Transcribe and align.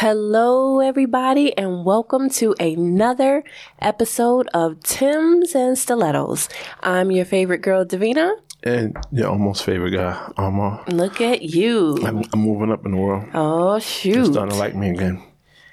Hello, 0.00 0.80
everybody, 0.80 1.54
and 1.58 1.84
welcome 1.84 2.30
to 2.30 2.54
another 2.58 3.44
episode 3.80 4.48
of 4.54 4.82
Timbs 4.82 5.54
and 5.54 5.76
Stilettos. 5.76 6.48
I'm 6.82 7.10
your 7.10 7.26
favorite 7.26 7.58
girl, 7.60 7.84
Davina. 7.84 8.34
And 8.62 8.96
your 9.12 9.28
almost 9.28 9.62
favorite 9.62 9.90
guy, 9.90 10.32
Alma. 10.38 10.82
Look 10.88 11.20
at 11.20 11.42
you. 11.42 11.98
I'm, 12.02 12.24
I'm 12.32 12.40
moving 12.40 12.72
up 12.72 12.86
in 12.86 12.92
the 12.92 12.96
world. 12.96 13.28
Oh, 13.34 13.78
shoot. 13.78 14.16
You're 14.16 14.24
starting 14.24 14.54
to 14.54 14.58
like 14.58 14.74
me 14.74 14.88
again. 14.88 15.22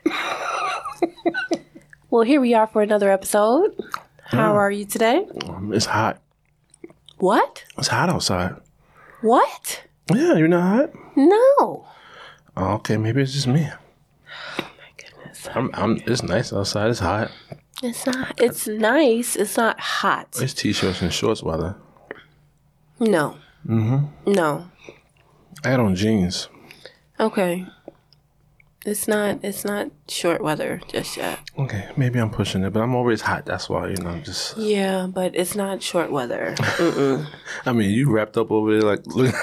Well, 2.10 2.24
here 2.24 2.42
we 2.42 2.54
are 2.54 2.68
for 2.68 2.82
another 2.82 3.10
episode. 3.10 3.82
How 4.24 4.56
are 4.56 4.72
you 4.72 4.84
today? 4.84 5.26
Um, 5.46 5.72
it's 5.74 5.86
hot. 5.86 6.22
What? 7.18 7.64
It's 7.78 7.88
hot 7.88 8.10
outside. 8.10 8.56
What? 9.22 9.84
Yeah, 10.14 10.36
you're 10.36 10.50
not 10.50 10.64
hot? 10.64 10.90
No. 11.16 11.86
Oh, 12.58 12.74
okay, 12.76 12.98
maybe 12.98 13.22
it's 13.22 13.32
just 13.32 13.48
me. 13.48 13.70
I'm, 15.56 15.70
I'm, 15.74 16.02
it's 16.06 16.24
nice 16.24 16.54
outside. 16.54 16.90
It's 16.90 17.00
hot. 17.00 17.32
It's 17.84 18.06
not, 18.06 18.34
it's 18.42 18.68
nice. 18.68 19.36
It's 19.36 19.58
not 19.58 19.80
hot. 19.80 20.38
It's 20.42 20.54
t-shirts 20.54 21.02
and 21.02 21.14
shorts 21.14 21.44
weather. 21.44 21.76
No. 23.00 23.38
Mm-hmm. 23.68 24.32
No. 24.32 24.70
I 25.64 25.70
had 25.70 25.80
on 25.80 25.96
jeans. 25.96 26.50
Okay. 27.20 27.66
It's 28.86 29.08
not, 29.08 29.40
it's 29.44 29.66
not 29.66 29.92
short 30.08 30.42
weather 30.42 30.82
just 30.88 31.18
yet. 31.18 31.40
Okay, 31.58 31.90
maybe 31.98 32.20
I'm 32.20 32.30
pushing 32.30 32.64
it, 32.64 32.72
but 32.72 32.82
I'm 32.82 32.96
always 32.96 33.22
hot. 33.22 33.46
That's 33.46 33.68
why, 33.68 33.90
you 33.90 33.98
know, 33.98 34.12
I'm 34.12 34.24
just. 34.24 34.56
Yeah, 34.56 35.08
but 35.08 35.36
it's 35.36 35.56
not 35.56 35.84
short 35.84 36.10
weather. 36.10 36.56
I 37.66 37.74
mean, 37.74 37.90
you 37.92 38.10
wrapped 38.10 38.38
up 38.38 38.50
over 38.50 38.72
there 38.72 38.84
like, 38.84 39.06
look, 39.08 39.36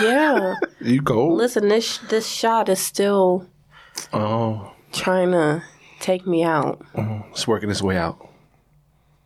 yeah. 0.00 0.54
you 0.80 1.02
cold? 1.02 1.36
Listen, 1.36 1.68
this 1.68 1.98
this 1.98 2.28
shot 2.28 2.68
is 2.68 2.78
still 2.78 3.48
Oh, 4.12 4.72
trying 4.92 5.32
to 5.32 5.62
take 6.00 6.26
me 6.26 6.42
out. 6.42 6.84
it's 7.30 7.46
working 7.46 7.70
its 7.70 7.82
way 7.82 7.96
out. 7.96 8.28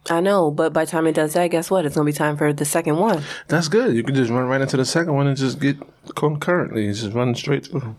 I 0.09 0.21
know, 0.21 0.51
but 0.53 0.73
by 0.73 0.85
the 0.85 0.91
time 0.91 1.07
it 1.09 1.15
does 1.17 1.33
that, 1.33 1.49
guess 1.49 1.69
what? 1.71 1.85
It's 1.85 1.97
gonna 1.97 2.07
be 2.07 2.13
time 2.13 2.37
for 2.37 2.53
the 2.53 2.65
second 2.65 2.97
one. 2.99 3.23
That's 3.49 3.67
good. 3.69 3.95
You 3.97 4.05
can 4.05 4.15
just 4.15 4.31
run 4.31 4.47
right 4.47 4.61
into 4.61 4.77
the 4.77 4.85
second 4.85 5.15
one 5.15 5.27
and 5.27 5.37
just 5.37 5.59
get 5.59 5.77
concurrently. 6.15 6.87
Just 6.93 7.13
run 7.13 7.35
straight 7.35 7.67
through. 7.67 7.97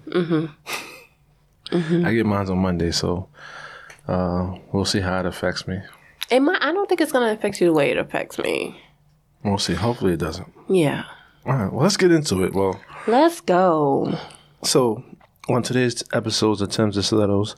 Mm-hmm. 1.71 2.05
I 2.05 2.13
get 2.13 2.25
mine 2.25 2.49
on 2.49 2.59
Monday, 2.59 2.91
so 2.91 3.27
uh, 4.07 4.55
we'll 4.71 4.85
see 4.85 5.01
how 5.01 5.19
it 5.19 5.25
affects 5.25 5.67
me. 5.67 5.81
It 6.31 6.39
might, 6.39 6.61
I 6.61 6.71
don't 6.71 6.87
think 6.87 7.01
it's 7.01 7.11
gonna 7.11 7.33
affect 7.33 7.59
you 7.59 7.67
the 7.67 7.73
way 7.73 7.91
it 7.91 7.97
affects 7.97 8.37
me. 8.39 8.81
We'll 9.43 9.57
see. 9.57 9.73
Hopefully, 9.73 10.13
it 10.13 10.19
doesn't. 10.19 10.51
Yeah. 10.69 11.03
All 11.45 11.53
right. 11.57 11.71
Well, 11.71 11.83
let's 11.83 11.97
get 11.97 12.11
into 12.11 12.43
it. 12.43 12.53
Well, 12.53 12.79
Let's 13.05 13.41
go. 13.41 14.17
so 14.63 15.03
on 15.49 15.63
today's 15.63 16.03
episodes 16.13 16.61
of 16.61 16.69
Timbs 16.69 16.95
and 16.97 17.05
Stilettos, 17.05 17.55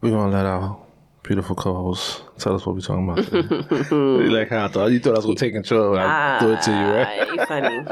we're 0.00 0.10
gonna 0.10 0.32
let 0.32 0.46
our 0.46 0.78
beautiful 1.22 1.54
co-host 1.54 2.22
tell 2.38 2.54
us 2.54 2.64
what 2.64 2.74
we're 2.74 2.80
talking 2.80 3.08
about. 3.08 3.90
You 3.90 4.30
like 4.30 4.48
how 4.48 4.66
I 4.66 4.68
thought 4.68 4.86
you 4.86 5.00
thought 5.00 5.14
I 5.14 5.16
was 5.16 5.26
gonna 5.26 5.36
take 5.36 5.52
control. 5.52 5.98
I 5.98 6.38
threw 6.38 6.52
it 6.52 6.62
to 6.62 6.70
you, 6.70 6.76
right? 6.76 7.28
Ah, 7.28 7.32
you 7.32 7.46
funny. 7.46 7.86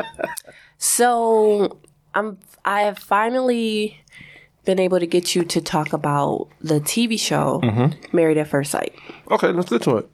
so 0.79 1.79
I'm 2.15 2.39
I 2.65 2.83
have 2.83 2.99
finally 2.99 4.01
been 4.65 4.79
able 4.79 5.01
to 5.01 5.07
get 5.07 5.35
you 5.35 5.45
to 5.45 5.61
talk 5.61 5.93
about 5.93 6.49
the 6.61 6.81
TV 6.81 7.19
show 7.19 7.61
Married 8.13 8.37
at 8.39 8.49
First 8.49 8.71
Sight. 8.71 8.95
Okay, 9.31 9.49
let's 9.49 9.71
get 9.71 9.83
to 9.83 9.97
it. 9.99 10.11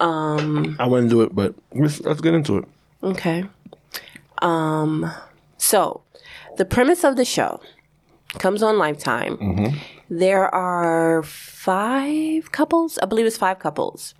Um, 0.00 0.76
I 0.78 0.86
wouldn't 0.86 1.10
do 1.10 1.22
it, 1.22 1.34
but 1.34 1.54
let's, 1.74 2.00
let's 2.00 2.20
get 2.20 2.34
into 2.34 2.58
it. 2.58 2.64
Okay. 3.02 3.44
Um 4.40 5.12
so 5.56 6.02
the 6.56 6.64
premise 6.64 7.04
of 7.04 7.16
the 7.16 7.24
show 7.24 7.60
comes 8.38 8.62
on 8.62 8.78
Lifetime. 8.78 9.36
Mm-hmm. 9.36 9.78
There 10.10 10.52
are 10.54 11.22
five 11.22 12.52
couples, 12.52 12.98
I 12.98 13.06
believe 13.06 13.26
it's 13.26 13.36
five 13.36 13.58
couples. 13.58 14.14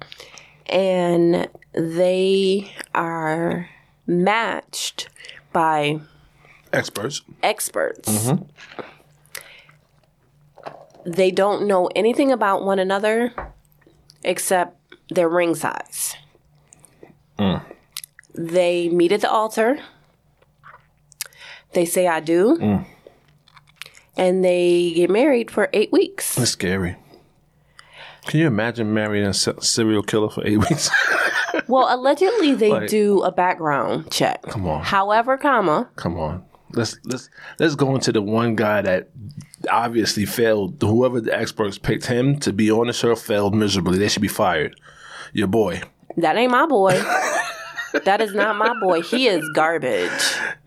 And 0.66 1.48
they 1.72 2.72
are 2.94 3.68
matched 4.06 5.08
by 5.52 6.00
Experts. 6.72 7.22
experts. 7.42 8.08
Mm-hmm. 8.08 8.44
They 11.10 11.30
don't 11.30 11.66
know 11.66 11.88
anything 11.96 12.30
about 12.30 12.64
one 12.64 12.78
another 12.78 13.32
except 14.22 14.76
their 15.08 15.28
ring 15.28 15.54
size. 15.54 16.16
Mm. 17.38 17.62
They 18.34 18.90
meet 18.90 19.12
at 19.12 19.22
the 19.22 19.30
altar. 19.30 19.78
They 21.72 21.86
say, 21.86 22.06
I 22.06 22.20
do. 22.20 22.58
Mm. 22.60 22.86
And 24.18 24.44
they 24.44 24.92
get 24.94 25.10
married 25.10 25.50
for 25.50 25.68
eight 25.72 25.92
weeks. 25.92 26.36
It's 26.36 26.50
scary. 26.50 26.96
Can 28.26 28.40
you 28.40 28.46
imagine 28.46 28.92
marrying 28.92 29.26
a 29.26 29.32
serial 29.34 30.02
killer 30.02 30.28
for 30.28 30.46
eight 30.46 30.56
weeks? 30.68 30.90
Well, 31.68 31.86
allegedly, 31.94 32.54
they 32.54 32.70
Like- 32.70 32.88
do 32.90 33.22
a 33.22 33.32
background 33.32 34.10
check. 34.10 34.42
Come 34.42 34.66
on. 34.66 34.82
However, 34.82 35.38
comma, 35.38 35.88
Come 35.96 36.18
on. 36.18 36.44
Let's 36.74 36.98
let's 37.04 37.30
let's 37.58 37.74
go 37.76 37.94
into 37.94 38.12
the 38.12 38.20
one 38.20 38.54
guy 38.54 38.82
that 38.82 39.08
obviously 39.70 40.26
failed. 40.26 40.76
Whoever 40.82 41.18
the 41.22 41.34
experts 41.34 41.78
picked 41.78 42.04
him 42.04 42.38
to 42.40 42.52
be 42.52 42.70
on 42.70 42.88
the 42.88 42.92
show 42.92 43.14
failed 43.16 43.54
miserably. 43.54 43.96
They 43.98 44.08
should 44.08 44.20
be 44.20 44.28
fired. 44.28 44.78
Your 45.32 45.46
boy. 45.46 45.80
that 46.18 46.36
ain't 46.36 46.52
my 46.52 46.66
boy. 46.66 46.90
that 48.04 48.20
is 48.20 48.34
not 48.34 48.56
my 48.56 48.74
boy. 48.82 49.00
He 49.00 49.28
is 49.28 49.48
garbage. 49.54 50.10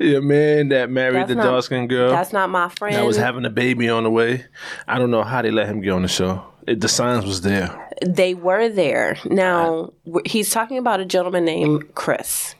Your 0.01 0.21
man 0.21 0.69
that 0.69 0.89
married 0.89 1.27
That's 1.27 1.29
the 1.29 1.35
dark 1.35 1.63
skinned 1.63 1.89
girl 1.89 2.11
That's 2.11 2.33
not 2.33 2.49
my 2.49 2.69
friend. 2.69 2.95
that 2.95 3.05
was 3.05 3.17
having 3.17 3.45
a 3.45 3.49
baby 3.49 3.87
on 3.89 4.03
the 4.03 4.09
way. 4.09 4.45
I 4.87 4.97
don't 4.97 5.11
know 5.11 5.23
how 5.23 5.41
they 5.41 5.51
let 5.51 5.67
him 5.67 5.81
get 5.81 5.91
on 5.91 6.01
the 6.01 6.07
show. 6.07 6.43
It, 6.67 6.81
the 6.81 6.87
signs 6.87 7.25
was 7.25 7.41
there. 7.41 7.89
They 8.05 8.33
were 8.33 8.69
there. 8.69 9.17
Now, 9.25 9.93
w 10.05 10.21
he's 10.25 10.49
talking 10.49 10.77
about 10.77 10.99
a 10.99 11.05
gentleman 11.05 11.45
named 11.45 11.93
Chris. 11.95 12.55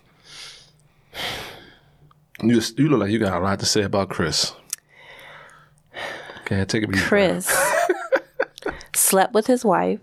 You, 2.41 2.62
you 2.78 2.90
look 2.90 3.00
like 3.00 3.12
you 3.12 3.19
got 3.19 3.40
a 3.40 3.44
lot 3.44 3.59
to 3.59 3.66
say 3.66 3.84
about 3.84 4.09
Chris. 4.09 4.53
Okay, 6.41 6.66
take 6.66 6.84
it 6.84 6.90
easy. 6.94 7.02
Chris 7.06 7.52
slept 8.96 9.34
with 9.34 9.47
his 9.47 9.63
wife. 9.63 10.00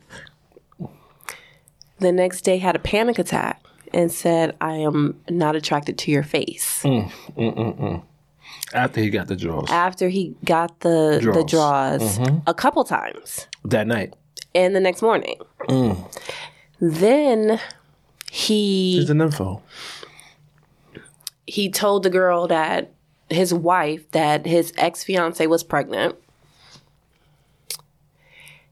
The 1.98 2.12
next 2.12 2.42
day 2.42 2.58
had 2.58 2.76
a 2.76 2.78
panic 2.78 3.18
attack 3.18 3.62
and 3.92 4.10
said, 4.12 4.56
I 4.60 4.74
am 4.74 5.20
not 5.28 5.56
attracted 5.56 5.98
to 5.98 6.10
your 6.10 6.22
face. 6.22 6.82
Mm, 6.84 7.10
mm, 7.36 7.78
mm, 7.78 8.02
After 8.72 9.00
he 9.00 9.10
got 9.10 9.28
the 9.28 9.36
draws 9.36 9.70
After 9.70 10.08
he 10.08 10.34
got 10.44 10.80
the 10.80 11.18
the 11.22 11.44
Draws. 11.44 11.50
draws 11.50 12.18
mm-hmm. 12.18 12.38
a 12.46 12.54
couple 12.54 12.84
times 12.84 13.46
that 13.64 13.86
night. 13.86 14.14
and 14.54 14.74
the 14.74 14.80
next 14.80 15.02
morning. 15.02 15.36
Then 16.80 17.60
he 18.30 18.94
Here's 18.96 19.08
the 19.08 19.14
info. 19.14 19.62
he 21.46 21.70
told 21.70 22.02
the 22.02 22.10
girl 22.10 22.46
that 22.48 22.92
his 23.30 23.52
wife 23.52 24.10
that 24.12 24.46
his 24.46 24.72
ex 24.76 25.02
fiance 25.04 25.46
was 25.46 25.62
pregnant. 25.64 26.14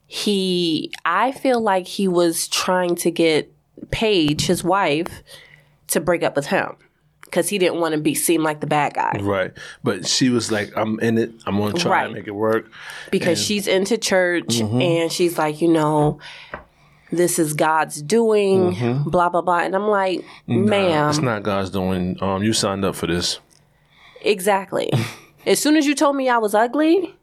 He, 0.08 0.92
I 1.04 1.32
feel 1.32 1.60
like 1.60 1.86
he 1.88 2.06
was 2.06 2.46
trying 2.48 2.94
to 2.96 3.10
get 3.10 3.52
Paige, 3.90 4.46
his 4.46 4.62
wife, 4.64 5.22
to 5.88 6.00
break 6.00 6.22
up 6.22 6.36
with 6.36 6.46
him 6.46 6.76
because 7.24 7.48
he 7.48 7.58
didn't 7.58 7.80
want 7.80 7.94
to 7.94 8.00
be 8.00 8.14
seem 8.14 8.42
like 8.42 8.60
the 8.60 8.66
bad 8.66 8.94
guy 8.94 9.12
Right. 9.20 9.52
But 9.82 10.06
she 10.06 10.30
was 10.30 10.50
like, 10.52 10.72
I'm 10.76 10.98
in 11.00 11.18
it. 11.18 11.32
I'm 11.44 11.56
going 11.56 11.74
to 11.74 11.80
try 11.80 11.90
Right. 11.90 12.04
and 12.06 12.14
make 12.14 12.26
it 12.26 12.32
work. 12.34 12.70
because 13.10 13.40
she's 13.42 13.66
into 13.66 13.98
church 13.98 14.60
and 14.60 15.10
she's 15.12 15.36
like, 15.38 15.60
you 15.60 15.68
know, 15.68 16.18
this 17.12 17.38
is 17.38 17.52
God's 17.54 18.00
doing, 18.02 19.02
blah 19.04 19.28
blah 19.28 19.40
blah, 19.42 19.58
and 19.60 19.74
I'm 19.76 19.86
like, 19.88 20.24
ma'am, 20.46 21.10
It's 21.10 21.18
not 21.20 21.42
God's 21.44 21.70
doing. 21.70 22.16
Um, 22.22 22.42
you 22.42 22.52
signed 22.52 22.84
up 22.84 22.96
for 22.96 23.06
this. 23.06 23.38
exactly. 24.22 24.90
as 25.46 25.60
soon 25.60 25.76
as 25.76 25.86
you 25.86 25.94
told 25.94 26.16
me 26.16 26.28
I 26.28 26.38
was 26.38 26.54
ugly, 26.54 27.14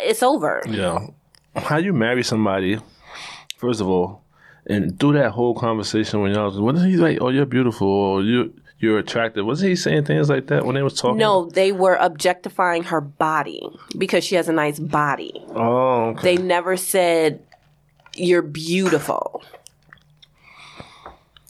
it's 0.00 0.22
over. 0.22 0.62
Yeah. 0.68 0.98
How 1.56 1.78
you 1.78 1.92
marry 1.92 2.22
somebody, 2.22 2.78
first 3.56 3.80
of 3.80 3.88
all, 3.88 4.22
and 4.66 4.98
through 4.98 5.14
that 5.14 5.30
whole 5.30 5.54
conversation 5.54 6.20
when 6.20 6.34
y'all 6.34 6.46
was, 6.46 6.60
wasn't 6.60 6.90
he 6.90 6.96
like, 6.96 7.18
oh, 7.20 7.28
you're 7.28 7.46
beautiful, 7.46 7.88
or 7.88 8.22
you, 8.22 8.54
you're 8.78 8.98
attractive? 8.98 9.44
Wasn't 9.44 9.68
he 9.68 9.76
saying 9.76 10.04
things 10.04 10.28
like 10.28 10.48
that 10.48 10.64
when 10.64 10.74
they 10.74 10.82
was 10.82 10.94
talking? 10.94 11.18
No, 11.18 11.48
they 11.50 11.72
were 11.72 11.96
objectifying 11.96 12.84
her 12.84 13.00
body 13.00 13.66
because 13.96 14.24
she 14.24 14.34
has 14.34 14.48
a 14.48 14.52
nice 14.52 14.78
body. 14.78 15.32
Oh, 15.54 16.10
okay. 16.10 16.36
They 16.36 16.42
never 16.42 16.76
said 16.76 17.42
you're 18.14 18.42
beautiful. 18.42 19.42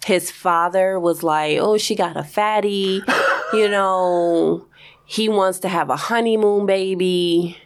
His 0.04 0.30
father 0.30 0.98
was 0.98 1.22
like, 1.22 1.58
"Oh, 1.60 1.78
she 1.78 1.94
got 1.94 2.16
a 2.16 2.24
fatty." 2.24 3.02
you 3.52 3.68
know, 3.68 4.66
he 5.04 5.28
wants 5.28 5.60
to 5.60 5.68
have 5.68 5.90
a 5.90 5.96
honeymoon 5.96 6.66
baby. 6.66 7.58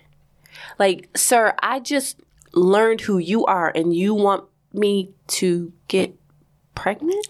Like, 0.79 1.09
sir, 1.17 1.55
I 1.63 1.81
just 1.81 2.21
learned 2.53 3.03
who 3.03 3.19
you 3.19 3.47
are 3.47 3.71
and 3.75 3.95
you 3.95 4.15
want 4.15 4.45
me 4.73 5.14
to 5.29 5.73
get 5.89 6.15
pregnant? 6.75 7.27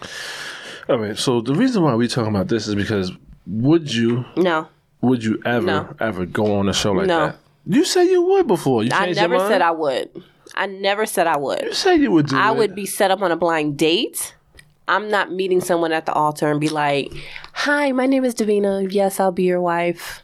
All 0.88 0.98
right. 0.98 1.16
So 1.16 1.40
the 1.40 1.54
reason 1.54 1.82
why 1.82 1.94
we 1.94 2.08
talking 2.08 2.30
about 2.34 2.48
this 2.48 2.66
is 2.68 2.74
because 2.74 3.12
would 3.46 3.92
you 3.94 4.24
No. 4.36 4.68
would 5.00 5.22
you 5.24 5.40
ever 5.44 5.66
No. 5.66 5.94
ever 6.00 6.26
go 6.26 6.56
on 6.56 6.68
a 6.68 6.72
show 6.72 6.92
like 6.92 7.06
that? 7.06 7.18
No. 7.18 7.26
that? 7.26 7.36
You 7.66 7.84
said 7.84 8.04
you 8.04 8.22
would 8.22 8.46
before. 8.46 8.82
You 8.84 8.90
I 8.92 9.12
never 9.12 9.38
said 9.38 9.62
I 9.62 9.70
would. 9.70 10.10
I 10.54 10.66
never 10.66 11.06
said 11.06 11.26
I 11.26 11.38
would. 11.38 11.62
You 11.62 11.72
said 11.72 11.94
you 12.00 12.10
would 12.12 12.26
do 12.28 12.36
I 12.36 12.50
it. 12.52 12.56
would 12.58 12.74
be 12.74 12.84
set 12.86 13.10
up 13.10 13.22
on 13.22 13.32
a 13.32 13.36
blind 13.36 13.78
date. 13.78 14.34
I'm 14.86 15.08
not 15.10 15.32
meeting 15.32 15.62
someone 15.62 15.92
at 15.92 16.04
the 16.04 16.12
altar 16.12 16.50
and 16.50 16.60
be 16.60 16.68
like, 16.68 17.10
"Hi, 17.54 17.90
my 17.92 18.04
name 18.04 18.22
is 18.24 18.34
Davina. 18.34 18.86
Yes, 18.92 19.18
I'll 19.18 19.32
be 19.32 19.44
your 19.44 19.62
wife." 19.62 20.22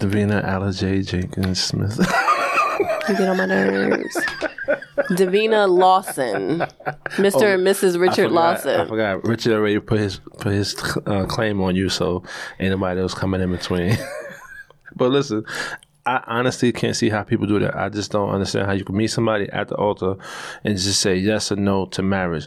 Davina 0.00 0.44
Alla 0.44 0.72
J. 0.72 1.02
Jenkins 1.02 1.62
Smith. 1.62 2.00
You 3.08 3.16
get 3.16 3.28
on 3.28 3.36
my 3.36 3.46
nerves. 3.46 4.16
Davina 5.10 5.68
Lawson, 5.68 6.60
Mr. 7.16 7.54
and 7.54 7.66
Mrs. 7.66 8.00
Richard 8.00 8.26
Oh, 8.32 8.38
I 8.38 8.56
forgot- 8.56 8.64
Lawson. 8.64 8.80
I 8.80 8.86
forgot. 8.86 9.24
Richard 9.26 9.52
already 9.54 9.78
put 9.80 9.98
his 10.00 10.18
put 10.38 10.52
his 10.52 10.74
uh, 11.06 11.26
claim 11.26 11.60
on 11.60 11.76
you, 11.76 11.88
so 11.88 12.22
ain't 12.58 12.70
nobody 12.70 13.00
else 13.00 13.14
coming 13.14 13.40
in 13.40 13.50
between. 13.50 13.96
but 14.96 15.10
listen, 15.10 15.44
I 16.06 16.22
honestly 16.26 16.72
can't 16.72 16.96
see 16.96 17.08
how 17.10 17.22
people 17.22 17.46
do 17.46 17.58
that. 17.60 17.76
I 17.76 17.88
just 17.88 18.10
don't 18.12 18.30
understand 18.30 18.66
how 18.66 18.72
you 18.72 18.84
can 18.84 18.96
meet 18.96 19.08
somebody 19.08 19.48
at 19.50 19.68
the 19.68 19.74
altar 19.76 20.16
and 20.62 20.76
just 20.76 21.00
say 21.00 21.16
yes 21.16 21.50
or 21.52 21.56
no 21.56 21.86
to 21.86 22.02
marriage. 22.02 22.46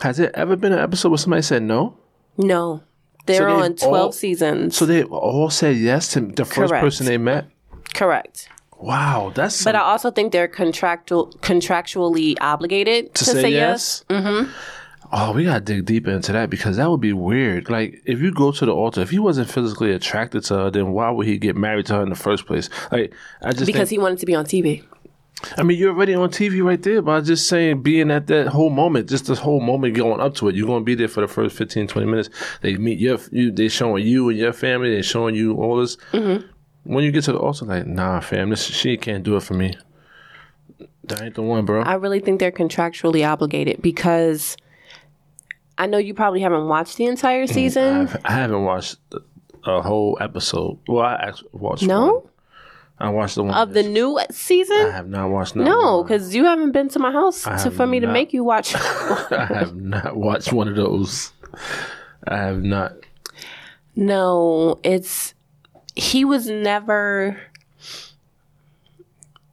Has 0.00 0.16
there 0.16 0.34
ever 0.36 0.56
been 0.56 0.72
an 0.72 0.78
episode 0.78 1.10
where 1.10 1.18
somebody 1.18 1.42
said 1.42 1.62
no? 1.62 1.96
No, 2.38 2.82
they're 3.26 3.40
they've 3.46 3.54
on 3.64 3.74
12 3.76 3.94
all- 3.94 4.12
seasons. 4.12 4.76
So 4.76 4.86
they 4.86 5.04
all 5.04 5.50
said 5.50 5.76
yes 5.76 6.08
to 6.12 6.20
the 6.20 6.44
first 6.44 6.70
Correct. 6.70 6.82
person 6.82 7.06
they 7.06 7.18
met. 7.18 7.46
Correct. 7.92 8.48
Wow, 8.80 9.30
that's 9.34 9.62
But 9.62 9.76
I 9.76 9.80
also 9.80 10.10
think 10.10 10.32
they're 10.32 10.48
contractual 10.48 11.32
contractually 11.40 12.36
obligated 12.40 13.14
to, 13.14 13.24
to 13.26 13.30
say, 13.30 13.50
yes. 13.50 14.04
Mm-hmm. 14.08 14.50
Oh, 15.12 15.32
we 15.32 15.44
gotta 15.44 15.60
dig 15.60 15.84
deeper 15.84 16.10
into 16.10 16.32
that 16.32 16.50
because 16.50 16.76
that 16.76 16.88
would 16.88 17.00
be 17.00 17.12
weird. 17.12 17.68
Like, 17.68 18.00
if 18.06 18.20
you 18.20 18.32
go 18.32 18.52
to 18.52 18.64
the 18.64 18.72
altar, 18.72 19.00
if 19.00 19.10
he 19.10 19.18
wasn't 19.18 19.50
physically 19.50 19.92
attracted 19.92 20.44
to 20.44 20.54
her, 20.54 20.70
then 20.70 20.92
why 20.92 21.10
would 21.10 21.26
he 21.26 21.36
get 21.36 21.56
married 21.56 21.86
to 21.86 21.94
her 21.94 22.02
in 22.02 22.10
the 22.10 22.14
first 22.14 22.46
place? 22.46 22.70
Like, 22.92 23.12
I 23.42 23.52
just 23.52 23.66
because 23.66 23.88
think, 23.88 23.90
he 23.90 23.98
wanted 23.98 24.20
to 24.20 24.26
be 24.26 24.34
on 24.34 24.44
TV. 24.44 24.84
I 25.56 25.62
mean, 25.62 25.78
you're 25.78 25.92
already 25.92 26.14
on 26.14 26.30
TV 26.30 26.62
right 26.62 26.80
there, 26.80 27.02
but 27.02 27.12
I'm 27.12 27.24
just 27.24 27.48
saying, 27.48 27.82
being 27.82 28.10
at 28.10 28.28
that 28.28 28.48
whole 28.48 28.70
moment, 28.70 29.08
just 29.08 29.26
this 29.26 29.38
whole 29.38 29.60
moment 29.60 29.94
going 29.94 30.20
up 30.20 30.34
to 30.36 30.48
it, 30.48 30.54
you're 30.54 30.66
gonna 30.66 30.84
be 30.84 30.94
there 30.94 31.08
for 31.08 31.22
the 31.22 31.28
first 31.28 31.56
15, 31.56 31.88
20 31.88 32.06
minutes. 32.06 32.30
They 32.60 32.76
meet 32.76 32.98
your, 32.98 33.18
you, 33.32 33.50
they 33.50 33.68
showing 33.68 34.06
you 34.06 34.28
and 34.28 34.38
your 34.38 34.52
family, 34.52 34.94
they 34.94 35.02
showing 35.02 35.34
you 35.34 35.56
all 35.56 35.78
this. 35.78 35.96
Mm-hmm. 36.12 36.46
When 36.84 37.04
you 37.04 37.12
get 37.12 37.24
to 37.24 37.32
the 37.32 37.38
altar, 37.38 37.66
like, 37.66 37.86
nah, 37.86 38.20
fam, 38.20 38.50
this 38.50 38.64
she 38.64 38.96
can't 38.96 39.22
do 39.22 39.36
it 39.36 39.42
for 39.42 39.54
me. 39.54 39.74
That 41.04 41.22
ain't 41.22 41.34
the 41.34 41.42
one, 41.42 41.64
bro. 41.64 41.82
I 41.82 41.94
really 41.94 42.20
think 42.20 42.40
they're 42.40 42.52
contractually 42.52 43.28
obligated 43.28 43.82
because 43.82 44.56
I 45.76 45.86
know 45.86 45.98
you 45.98 46.14
probably 46.14 46.40
haven't 46.40 46.68
watched 46.68 46.96
the 46.96 47.06
entire 47.06 47.46
mm, 47.46 47.52
season. 47.52 47.96
I've, 48.02 48.16
I 48.24 48.32
haven't 48.32 48.64
watched 48.64 48.96
a 49.64 49.82
whole 49.82 50.18
episode. 50.20 50.78
Well, 50.86 51.04
I 51.04 51.14
actually 51.14 51.50
watched 51.52 51.82
No? 51.82 52.06
one. 52.06 52.22
I 52.98 53.08
watched 53.08 53.36
the 53.36 53.44
one 53.44 53.54
of 53.54 53.72
the 53.72 53.82
new 53.82 54.20
season. 54.30 54.76
I 54.76 54.90
have 54.90 55.08
not 55.08 55.30
watched. 55.30 55.56
No, 55.56 55.64
No, 55.64 56.02
because 56.04 56.34
you 56.34 56.44
haven't 56.44 56.72
been 56.72 56.90
to 56.90 56.98
my 56.98 57.10
house 57.10 57.44
to, 57.44 57.50
have 57.50 57.74
for 57.74 57.86
me 57.86 57.98
to 58.00 58.06
make 58.06 58.34
you 58.34 58.44
watch. 58.44 58.74
I 58.76 59.46
have 59.54 59.74
not 59.74 60.16
watched 60.16 60.52
one 60.52 60.68
of 60.68 60.76
those. 60.76 61.32
I 62.28 62.36
have 62.36 62.62
not. 62.62 62.92
no, 63.96 64.78
it's 64.84 65.32
he 66.00 66.24
was 66.24 66.48
never. 66.48 67.38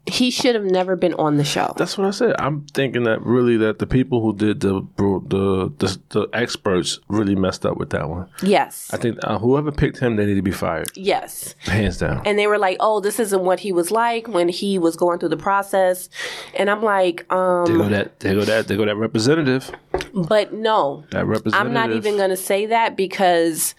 He 0.10 0.32
should 0.32 0.56
have 0.56 0.64
never 0.64 0.96
been 0.96 1.14
on 1.16 1.36
the 1.36 1.44
show. 1.44 1.74
That's 1.76 1.98
what 1.98 2.08
I 2.08 2.12
said. 2.12 2.36
I'm 2.40 2.62
thinking 2.68 3.04
that 3.04 3.22
really 3.22 3.58
that 3.58 3.80
the 3.80 3.86
people 3.86 4.22
who 4.22 4.34
did 4.34 4.62
the 4.62 4.80
bro- 4.80 5.20
the 5.20 5.70
the, 5.80 6.00
the 6.12 6.30
experts 6.32 7.00
really 7.10 7.36
messed 7.36 7.66
up 7.66 7.76
with 7.76 7.90
that 7.90 8.08
one. 8.08 8.30
Yes, 8.42 8.90
I 8.94 8.96
think 8.98 9.18
uh, 9.26 9.38
whoever 9.38 9.70
picked 9.70 10.00
him, 10.00 10.16
they 10.16 10.26
need 10.26 10.36
to 10.36 10.42
be 10.42 10.54
fired, 10.54 10.88
yes. 10.96 11.56
hands 11.60 11.98
down. 11.98 12.22
and 12.26 12.40
they 12.40 12.48
were 12.48 12.58
like, 12.58 12.78
"Oh, 12.80 13.02
this 13.02 13.20
isn't 13.20 13.42
what 13.42 13.60
he 13.60 13.74
was 13.74 13.92
like 13.92 14.30
when 14.30 14.48
he 14.48 14.80
was 14.80 14.96
going 14.96 15.20
through 15.20 15.30
the 15.30 15.36
process," 15.36 16.08
and 16.56 16.70
I'm 16.70 16.82
like, 16.82 17.28
They 17.28 17.36
um, 17.36 17.66
go 17.66 17.90
that 17.90 18.22
they 18.22 18.34
go 18.34 18.46
that 18.46 18.70
they 18.70 18.78
go 18.78 18.86
that 18.86 18.96
representative. 18.96 19.70
"But 20.14 20.54
no, 20.54 21.04
That 21.12 21.26
representative. 21.26 21.68
I'm 21.68 21.74
not 21.74 21.92
even 21.92 22.16
going 22.16 22.30
to 22.30 22.38
say 22.38 22.66
that 22.68 22.96
because 22.96 23.76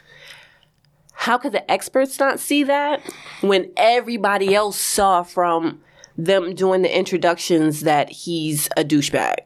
how 1.19 1.37
could 1.39 1.53
the 1.53 1.71
experts 1.71 2.19
not 2.19 2.41
see 2.41 2.63
that 2.65 3.01
when 3.41 3.71
everybody 3.77 4.55
else 4.55 4.79
saw 4.79 5.23
from 5.23 5.81
them 6.17 6.55
doing 6.55 6.83
the 6.83 6.97
introductions 6.97 7.81
that 7.81 8.11
he's 8.11 8.69
a 8.77 8.85
douchebag?" 8.85 9.37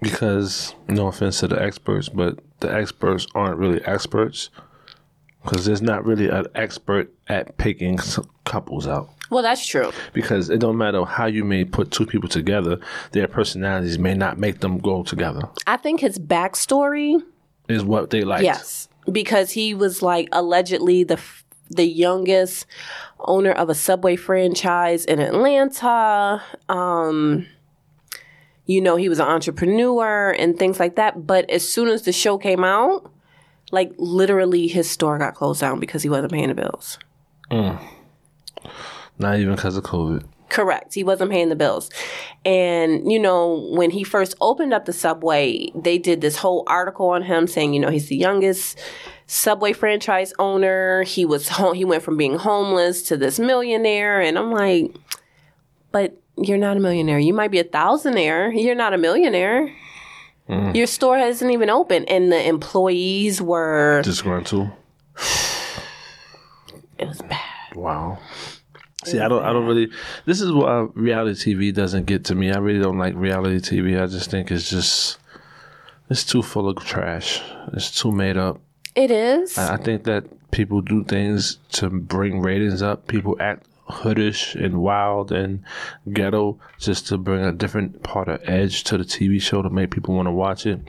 because 0.00 0.74
no 0.88 1.08
offense 1.08 1.40
to 1.40 1.48
the 1.48 1.60
experts, 1.60 2.08
but 2.08 2.38
the 2.60 2.72
experts 2.72 3.26
aren't 3.34 3.58
really 3.58 3.84
experts 3.84 4.50
because 5.42 5.64
there's 5.64 5.82
not 5.82 6.04
really 6.04 6.28
an 6.28 6.46
expert 6.54 7.12
at 7.28 7.56
picking 7.56 7.98
couples 8.44 8.86
out. 8.86 9.10
Well, 9.30 9.42
that's 9.42 9.66
true. 9.66 9.92
Because 10.12 10.48
it 10.48 10.58
don't 10.58 10.78
matter 10.78 11.04
how 11.04 11.26
you 11.26 11.44
may 11.44 11.64
put 11.64 11.90
two 11.90 12.06
people 12.06 12.28
together, 12.28 12.78
their 13.12 13.28
personalities 13.28 13.98
may 13.98 14.14
not 14.14 14.38
make 14.38 14.60
them 14.60 14.78
go 14.78 15.02
together. 15.02 15.42
I 15.66 15.76
think 15.76 16.00
his 16.00 16.18
backstory 16.18 17.22
Is 17.68 17.84
what 17.84 18.10
they 18.10 18.22
like. 18.22 18.42
Yes, 18.42 18.87
because 19.10 19.52
he 19.52 19.74
was 19.74 20.02
like 20.02 20.28
allegedly 20.32 21.04
the 21.04 21.20
the 21.70 21.86
youngest 21.86 22.66
owner 23.20 23.52
of 23.52 23.68
a 23.68 23.74
Subway 23.74 24.16
franchise 24.16 25.04
in 25.04 25.20
Atlanta. 25.20 26.42
Um, 26.68 27.46
you 28.64 28.80
know, 28.80 28.96
he 28.96 29.08
was 29.08 29.18
an 29.18 29.26
entrepreneur 29.26 30.30
and 30.30 30.58
things 30.58 30.80
like 30.80 30.96
that. 30.96 31.26
But 31.26 31.48
as 31.50 31.68
soon 31.68 31.88
as 31.88 32.02
the 32.02 32.12
show 32.12 32.38
came 32.38 32.64
out, 32.64 33.10
like 33.70 33.92
literally 33.98 34.66
his 34.66 34.88
store 34.90 35.18
got 35.18 35.34
closed 35.34 35.60
down 35.60 35.80
because 35.80 36.02
he 36.02 36.08
wasn't 36.08 36.32
paying 36.32 36.48
the 36.48 36.54
bills. 36.54 36.98
Not 39.18 39.38
even 39.38 39.54
because 39.54 39.76
of 39.76 39.84
COVID. 39.84 40.24
Correct. 40.48 40.94
He 40.94 41.04
wasn't 41.04 41.30
paying 41.30 41.50
the 41.50 41.56
bills. 41.56 41.90
And, 42.44 43.10
you 43.10 43.18
know, 43.18 43.68
when 43.70 43.90
he 43.90 44.02
first 44.02 44.34
opened 44.40 44.72
up 44.72 44.86
the 44.86 44.92
Subway, 44.92 45.70
they 45.74 45.98
did 45.98 46.20
this 46.20 46.36
whole 46.36 46.64
article 46.66 47.08
on 47.10 47.22
him 47.22 47.46
saying, 47.46 47.74
you 47.74 47.80
know, 47.80 47.90
he's 47.90 48.08
the 48.08 48.16
youngest 48.16 48.78
Subway 49.26 49.74
franchise 49.74 50.32
owner. 50.38 51.02
He 51.02 51.26
was 51.26 51.48
home, 51.48 51.74
he 51.74 51.84
went 51.84 52.02
from 52.02 52.16
being 52.16 52.38
homeless 52.38 53.02
to 53.04 53.16
this 53.16 53.38
millionaire 53.38 54.20
and 54.20 54.38
I'm 54.38 54.50
like, 54.50 54.94
but 55.92 56.18
you're 56.36 56.58
not 56.58 56.76
a 56.76 56.80
millionaire. 56.80 57.18
You 57.18 57.34
might 57.34 57.50
be 57.50 57.58
a 57.58 57.64
thousandaire. 57.64 58.50
You're 58.54 58.74
not 58.74 58.94
a 58.94 58.98
millionaire. 58.98 59.70
Mm. 60.48 60.74
Your 60.74 60.86
store 60.86 61.18
hasn't 61.18 61.50
even 61.50 61.68
open 61.68 62.04
and 62.06 62.32
the 62.32 62.42
employees 62.46 63.42
were 63.42 64.00
Disgruntled. 64.02 64.70
it 66.98 67.06
was 67.06 67.20
bad. 67.22 67.74
Wow. 67.74 68.18
See, 69.10 69.20
I 69.20 69.28
don't, 69.28 69.44
I 69.44 69.52
don't 69.52 69.66
really. 69.66 69.90
This 70.24 70.40
is 70.40 70.52
why 70.52 70.88
reality 70.94 71.54
TV 71.54 71.74
doesn't 71.74 72.06
get 72.06 72.24
to 72.26 72.34
me. 72.34 72.52
I 72.52 72.58
really 72.58 72.80
don't 72.80 72.98
like 72.98 73.14
reality 73.14 73.58
TV. 73.58 74.00
I 74.02 74.06
just 74.06 74.30
think 74.30 74.50
it's 74.50 74.68
just, 74.68 75.18
it's 76.10 76.24
too 76.24 76.42
full 76.42 76.68
of 76.68 76.84
trash. 76.84 77.42
It's 77.72 77.90
too 78.00 78.12
made 78.12 78.36
up. 78.36 78.60
It 78.94 79.10
is. 79.10 79.56
I 79.56 79.76
think 79.76 80.04
that 80.04 80.50
people 80.50 80.80
do 80.80 81.04
things 81.04 81.58
to 81.72 81.90
bring 81.90 82.40
ratings 82.40 82.82
up. 82.82 83.06
People 83.06 83.36
act 83.40 83.66
hoodish 83.88 84.54
and 84.54 84.82
wild 84.82 85.32
and 85.32 85.62
ghetto 86.12 86.58
just 86.78 87.06
to 87.08 87.16
bring 87.16 87.44
a 87.44 87.52
different 87.52 88.02
part 88.02 88.28
of 88.28 88.40
edge 88.44 88.84
to 88.84 88.98
the 88.98 89.04
TV 89.04 89.40
show 89.40 89.62
to 89.62 89.70
make 89.70 89.90
people 89.90 90.14
want 90.14 90.26
to 90.26 90.32
watch 90.32 90.66
it. 90.66 90.80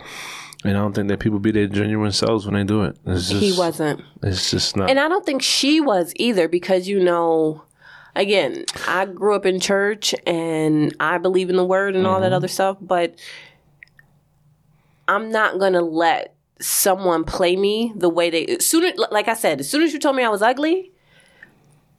And 0.65 0.77
I 0.77 0.81
don't 0.81 0.93
think 0.93 1.07
that 1.07 1.19
people 1.19 1.39
be 1.39 1.51
their 1.51 1.67
genuine 1.67 2.11
selves 2.11 2.45
when 2.45 2.55
they 2.55 2.65
do 2.65 2.83
it. 2.83 2.97
It's 3.05 3.29
just, 3.29 3.41
he 3.41 3.57
wasn't. 3.57 4.01
It's 4.21 4.51
just 4.51 4.75
not. 4.75 4.89
And 4.89 4.99
I 4.99 5.07
don't 5.07 5.25
think 5.25 5.41
she 5.41 5.79
was 5.79 6.11
either 6.17 6.49
because, 6.49 6.87
you 6.87 6.99
know, 6.99 7.63
again, 8.15 8.65
I 8.87 9.05
grew 9.05 9.35
up 9.35 9.45
in 9.45 9.59
church 9.59 10.13
and 10.25 10.95
I 10.99 11.17
believe 11.17 11.49
in 11.49 11.55
the 11.55 11.65
word 11.65 11.95
and 11.95 12.05
all 12.07 12.21
that 12.21 12.33
other 12.33 12.47
stuff, 12.47 12.77
but 12.81 13.15
I'm 15.07 15.31
not 15.31 15.59
going 15.59 15.73
to 15.73 15.81
let 15.81 16.35
someone 16.61 17.23
play 17.23 17.55
me 17.55 17.93
the 17.95 18.09
way 18.09 18.29
they 18.29 18.57
sooner 18.59 18.91
like 19.11 19.27
I 19.27 19.33
said, 19.33 19.59
as 19.59 19.69
soon 19.69 19.81
as 19.81 19.93
you 19.93 19.99
told 19.99 20.15
me 20.15 20.23
I 20.23 20.29
was 20.29 20.41
ugly, 20.41 20.91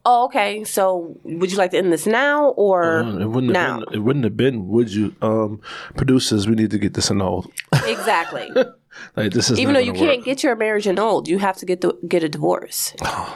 oh 0.05 0.25
okay, 0.25 0.63
so 0.63 1.17
would 1.23 1.51
you 1.51 1.57
like 1.57 1.71
to 1.71 1.77
end 1.77 1.91
this 1.91 2.05
now 2.05 2.49
or 2.49 3.01
it 3.01 3.27
wouldn't 3.27 3.53
now? 3.53 3.79
have 3.79 3.89
been, 3.89 3.93
it 3.95 3.99
wouldn't 4.03 4.25
have 4.25 4.37
been 4.37 4.67
would 4.67 4.93
you 4.93 5.15
um 5.21 5.59
producers 5.97 6.47
we 6.47 6.55
need 6.55 6.71
to 6.71 6.77
get 6.77 6.93
this 6.93 7.09
annulled 7.09 7.51
Exactly. 7.85 8.49
like 9.15 9.33
this 9.33 9.49
is 9.49 9.59
Even 9.59 9.73
though 9.73 9.79
you 9.79 9.93
gonna 9.93 10.05
can't 10.05 10.23
get 10.23 10.43
your 10.43 10.55
marriage 10.55 10.87
annulled, 10.87 11.27
you 11.27 11.39
have 11.39 11.57
to 11.57 11.65
get 11.65 11.81
the, 11.81 11.97
get 12.07 12.23
a 12.23 12.29
divorce. 12.29 12.93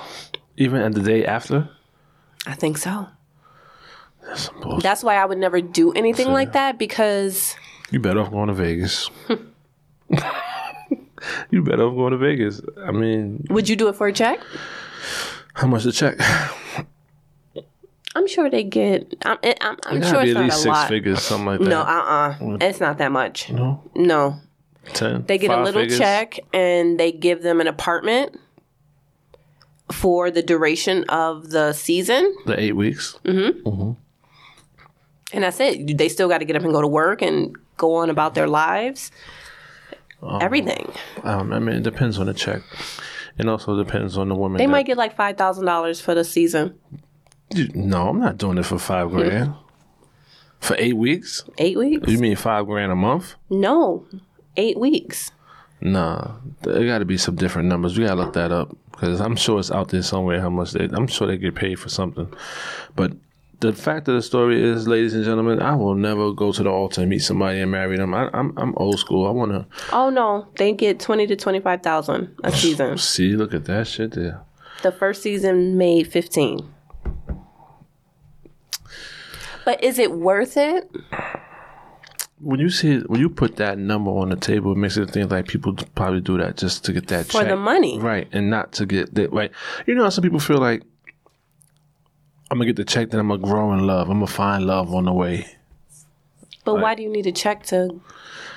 even 0.58 0.79
at 0.82 0.94
the 0.94 1.01
day 1.01 1.25
after 1.25 1.70
I 2.45 2.53
think 2.53 2.77
so. 2.77 3.07
that's. 4.25 4.49
That's 4.81 5.03
why 5.03 5.15
I 5.15 5.25
would 5.25 5.37
never 5.37 5.61
do 5.61 5.91
anything 5.93 6.31
like 6.31 6.53
that 6.53 6.77
because 6.79 7.55
you 7.91 7.99
better 7.99 8.19
off 8.21 8.31
going 8.31 8.47
to 8.47 8.53
Vegas 8.53 9.09
you 11.51 11.61
better 11.63 11.83
off 11.83 11.95
going 11.95 12.11
to 12.11 12.17
Vegas 12.17 12.61
I 12.85 12.91
mean 12.91 13.45
would 13.49 13.67
you 13.69 13.75
do 13.75 13.87
it 13.87 13.95
for 13.95 14.07
a 14.07 14.13
check? 14.13 14.39
how 15.53 15.67
much 15.67 15.83
to 15.83 15.91
check 15.91 16.17
I'm 18.17 18.27
sure 18.29 18.49
they 18.49 18.63
get. 18.63 19.13
I'm, 19.25 19.37
I'm, 19.59 19.77
I'm 19.85 19.97
it 20.01 20.05
sure 20.07 20.23
be 20.23 20.29
it's 20.29 20.37
at 20.37 20.39
not 20.39 20.43
least 20.45 20.55
a 20.57 20.59
six 20.61 20.67
lot. 20.67 20.87
figures 20.87 21.21
something 21.21 21.45
like 21.47 21.59
that 21.59 21.67
No, 21.67 21.81
uh, 21.81 21.83
uh 22.41 22.57
it's 22.61 22.79
not 22.79 22.97
that 22.99 23.11
much. 23.11 23.51
no 23.51 23.83
No, 23.93 24.37
ten 24.93 25.25
they 25.25 25.37
get 25.37 25.51
a 25.51 25.55
five 25.55 25.65
little 25.65 25.81
figures? 25.81 25.99
check 25.99 26.39
and 26.53 26.97
they 26.97 27.11
give 27.11 27.41
them 27.43 27.59
an 27.59 27.67
apartment. 27.67 28.39
For 29.92 30.32
the 30.32 30.42
duration 30.42 31.04
of 31.10 31.50
the 31.51 31.74
season. 31.74 32.36
The 32.46 32.60
eight 32.60 32.75
weeks. 32.75 33.18
Mm-hmm. 33.24 33.68
Mm-hmm. 33.68 33.92
And 35.34 35.44
that's 35.44 35.60
it. 35.60 35.98
They 35.98 36.10
still 36.10 36.30
got 36.30 36.39
to 36.39 36.46
get 36.46 36.56
up 36.56 36.63
and 36.63 36.72
go 36.72 36.82
to 36.82 36.88
work 36.88 37.22
and 37.22 37.56
go 37.77 37.96
on 37.96 38.10
about 38.10 38.36
their 38.36 38.48
lives. 38.48 39.12
Um, 40.22 40.42
Everything. 40.42 40.92
Um, 41.24 41.51
I 41.54 41.60
mean, 41.60 41.75
it 41.75 41.84
depends 41.84 42.18
on 42.20 42.27
the 42.27 42.34
check. 42.34 42.62
It 43.38 43.48
also 43.48 43.77
depends 43.84 44.18
on 44.18 44.30
the 44.30 44.36
woman. 44.36 44.58
They 44.58 44.65
that- 44.65 44.72
might 44.72 44.86
get 44.86 44.98
like 44.98 45.15
five 45.15 45.38
thousand 45.38 45.65
dollars 45.65 46.00
for 46.00 46.15
the 46.15 46.24
season. 46.24 46.80
No, 47.74 48.10
I'm 48.10 48.20
not 48.20 48.38
doing 48.38 48.58
it 48.58 48.65
for 48.65 48.80
five 48.80 49.10
mm-hmm. 49.10 49.18
grand. 49.18 49.54
for 50.60 50.75
eight 50.80 50.98
weeks? 50.98 51.44
Eight 51.58 51.77
weeks? 51.77 52.10
You 52.10 52.18
mean 52.18 52.36
five 52.36 52.65
grand 52.65 52.92
a 52.92 52.96
month? 52.96 53.36
No, 53.50 54.08
eight 54.58 54.80
weeks. 54.80 55.32
Nah, 55.82 56.38
there 56.62 56.88
got 56.88 57.00
to 57.00 57.06
be 57.06 57.18
some 57.18 57.36
different 57.36 57.68
numbers. 57.68 57.98
We 57.98 58.06
got 58.06 58.15
to 58.15 58.22
look 58.22 58.34
that 58.34 58.51
up 58.51 58.75
because 58.95 59.19
I'm 59.21 59.35
sure 59.35 59.59
it's 59.59 59.71
out 59.71 59.89
there 59.89 60.01
somewhere 60.03 60.41
how 60.41 60.49
much 60.49 60.71
they. 60.71 60.85
I'm 60.85 61.07
sure 61.07 61.27
they 61.27 61.37
get 61.37 61.55
paid 61.55 61.75
for 61.79 61.89
something. 61.89 62.31
But 62.95 63.11
the 63.59 63.71
fact 63.73 64.07
of 64.07 64.15
the 64.15 64.21
story 64.21 64.61
is, 64.61 64.87
ladies 64.87 65.13
and 65.13 65.23
gentlemen, 65.23 65.61
I 65.61 65.75
will 65.75 65.95
never 65.95 66.33
go 66.33 66.51
to 66.51 66.63
the 66.63 66.69
altar 66.69 67.01
and 67.01 67.09
meet 67.09 67.19
somebody 67.19 67.59
and 67.61 67.71
marry 67.71 67.97
them. 67.97 68.13
I, 68.13 68.29
I'm 68.33 68.57
I'm 68.57 68.73
old 68.77 68.99
school. 68.99 69.27
I 69.27 69.31
want 69.31 69.51
to 69.51 69.65
Oh 69.93 70.09
no, 70.09 70.47
they 70.57 70.73
get 70.73 70.99
twenty 70.99 71.25
to 71.27 71.35
twenty 71.35 71.59
five 71.59 71.81
thousand 71.81 72.35
a 72.43 72.51
season. 72.51 72.97
see. 72.97 73.35
Look 73.35 73.53
at 73.53 73.65
that 73.65 73.87
shit 73.87 74.11
there. 74.11 74.41
the 74.83 74.91
first 74.91 75.21
season 75.21 75.77
made 75.77 76.11
fifteen. 76.11 76.71
But 79.63 79.83
is 79.83 79.97
it 79.97 80.11
worth 80.11 80.57
it? 80.57 80.89
When 82.42 82.60
you 82.60 82.70
see 82.70 82.98
when 83.00 83.22
you 83.22 83.30
put 83.30 83.56
that 83.58 83.77
number 83.77 84.12
on 84.12 84.30
the 84.30 84.36
table, 84.36 84.74
it 84.74 84.77
makes 84.77 84.98
it 84.98 85.10
think 85.10 85.32
like 85.32 85.48
people 85.48 85.74
probably 85.96 86.20
do 86.22 86.38
that 86.38 86.58
just 86.58 86.84
to 86.86 86.94
get 86.94 87.08
that 87.08 87.27
For 87.27 87.39
check. 87.39 87.48
the 87.48 87.56
money. 87.56 87.98
right? 88.00 88.27
And 88.34 88.50
not 88.50 88.74
to 88.74 88.86
get 88.86 89.15
that 89.15 89.32
right. 89.32 89.51
You 89.88 89.96
know 89.96 90.04
how 90.04 90.10
some 90.10 90.22
people 90.22 90.39
feel 90.39 90.58
like 90.58 90.84
I'm 92.51 92.58
gonna 92.58 92.65
get 92.65 92.75
the 92.75 92.86
check, 92.86 93.10
then 93.10 93.20
I'm 93.22 93.30
gonna 93.30 93.42
grow 93.42 93.74
in 93.74 93.88
love. 93.88 94.10
I'm 94.10 94.18
gonna 94.18 94.27
find 94.27 94.65
love 94.68 94.94
on 94.94 95.06
the 95.06 95.13
way. 95.13 95.48
But 96.65 96.75
why 96.82 96.94
do 96.96 97.04
you 97.04 97.10
need 97.10 97.25
a 97.25 97.32
check 97.32 97.63
to 97.68 98.01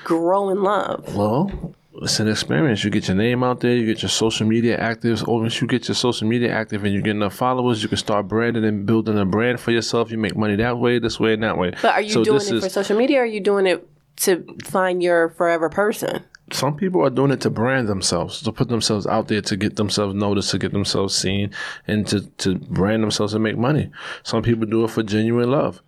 grow 0.03 0.49
in 0.49 0.61
love? 0.61 1.15
Well, 1.15 1.73
it's 2.01 2.19
an 2.19 2.27
experience. 2.27 2.83
You 2.83 2.89
get 2.91 3.07
your 3.07 3.17
name 3.17 3.43
out 3.43 3.59
there, 3.59 3.75
you 3.75 3.85
get 3.85 4.01
your 4.01 4.09
social 4.09 4.47
media 4.47 4.77
active. 4.77 5.25
Once 5.27 5.59
you 5.61 5.67
get 5.67 5.87
your 5.87 5.95
social 5.95 6.27
media 6.27 6.51
active 6.53 6.83
and 6.83 6.93
you 6.93 7.01
get 7.01 7.11
enough 7.11 7.35
followers, 7.35 7.81
you 7.83 7.89
can 7.89 7.97
start 7.97 8.27
branding 8.27 8.63
and 8.65 8.85
building 8.85 9.17
a 9.17 9.25
brand 9.25 9.59
for 9.59 9.71
yourself. 9.71 10.11
You 10.11 10.17
make 10.17 10.35
money 10.35 10.55
that 10.57 10.77
way, 10.77 10.99
this 10.99 11.19
way, 11.19 11.33
and 11.33 11.43
that 11.43 11.57
way. 11.57 11.71
But 11.81 11.93
are 11.95 12.01
you 12.01 12.09
So 12.11 12.23
doing 12.23 12.37
it 12.41 12.51
is- 12.51 12.63
for 12.63 12.69
social 12.69 12.97
media 12.97 13.19
or 13.19 13.23
are 13.23 13.25
you 13.25 13.39
doing 13.41 13.65
it 13.67 13.87
to 14.17 14.45
find 14.65 15.01
your 15.03 15.29
forever 15.29 15.69
person? 15.69 16.23
some 16.51 16.75
people 16.75 16.99
are 17.05 17.11
doing 17.11 17.29
it 17.29 17.39
to 17.41 17.49
brand 17.51 17.87
themselves, 17.87 18.41
to 18.41 18.51
put 18.51 18.69
themselves 18.69 19.05
out 19.05 19.27
there, 19.27 19.39
to 19.39 19.55
get 19.55 19.75
themselves 19.75 20.15
noticed, 20.15 20.49
to 20.49 20.57
get 20.57 20.71
themselves 20.71 21.13
seen, 21.15 21.51
and 21.87 22.07
to, 22.07 22.21
to 22.37 22.55
brand 22.55 23.03
themselves 23.03 23.35
and 23.35 23.43
make 23.43 23.55
money. 23.55 23.91
Some 24.23 24.41
people 24.41 24.65
do 24.65 24.83
it 24.83 24.89
for 24.89 25.03
genuine 25.03 25.51
love. 25.51 25.79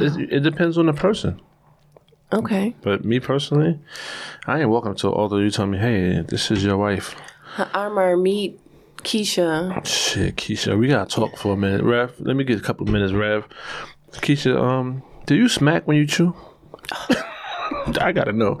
It, 0.00 0.32
it 0.32 0.40
depends 0.40 0.78
on 0.78 0.86
the 0.86 0.94
person. 0.94 1.38
Okay. 2.32 2.74
But 2.82 3.04
me 3.04 3.20
personally, 3.20 3.78
I 4.46 4.60
ain't 4.60 4.70
welcome 4.70 4.92
up 4.92 4.96
to 4.98 5.08
an 5.08 5.14
altar. 5.14 5.42
You 5.42 5.50
tell 5.50 5.66
me, 5.66 5.78
hey, 5.78 6.22
this 6.26 6.50
is 6.50 6.64
your 6.64 6.76
wife. 6.76 7.14
Armor, 7.72 8.16
meet 8.16 8.58
Keisha. 8.98 9.86
Shit, 9.86 10.36
Keisha, 10.36 10.76
we 10.78 10.88
gotta 10.88 11.08
talk 11.08 11.36
for 11.36 11.54
a 11.54 11.56
minute, 11.56 11.82
Rev. 11.82 12.12
Let 12.18 12.36
me 12.36 12.44
get 12.44 12.58
a 12.58 12.62
couple 12.62 12.86
of 12.86 12.92
minutes, 12.92 13.12
Rev. 13.12 13.46
Keisha, 14.12 14.60
um, 14.60 15.02
do 15.26 15.34
you 15.36 15.48
smack 15.48 15.86
when 15.86 15.96
you 15.96 16.06
chew? 16.06 16.34
I 18.00 18.12
gotta 18.12 18.32
know. 18.32 18.60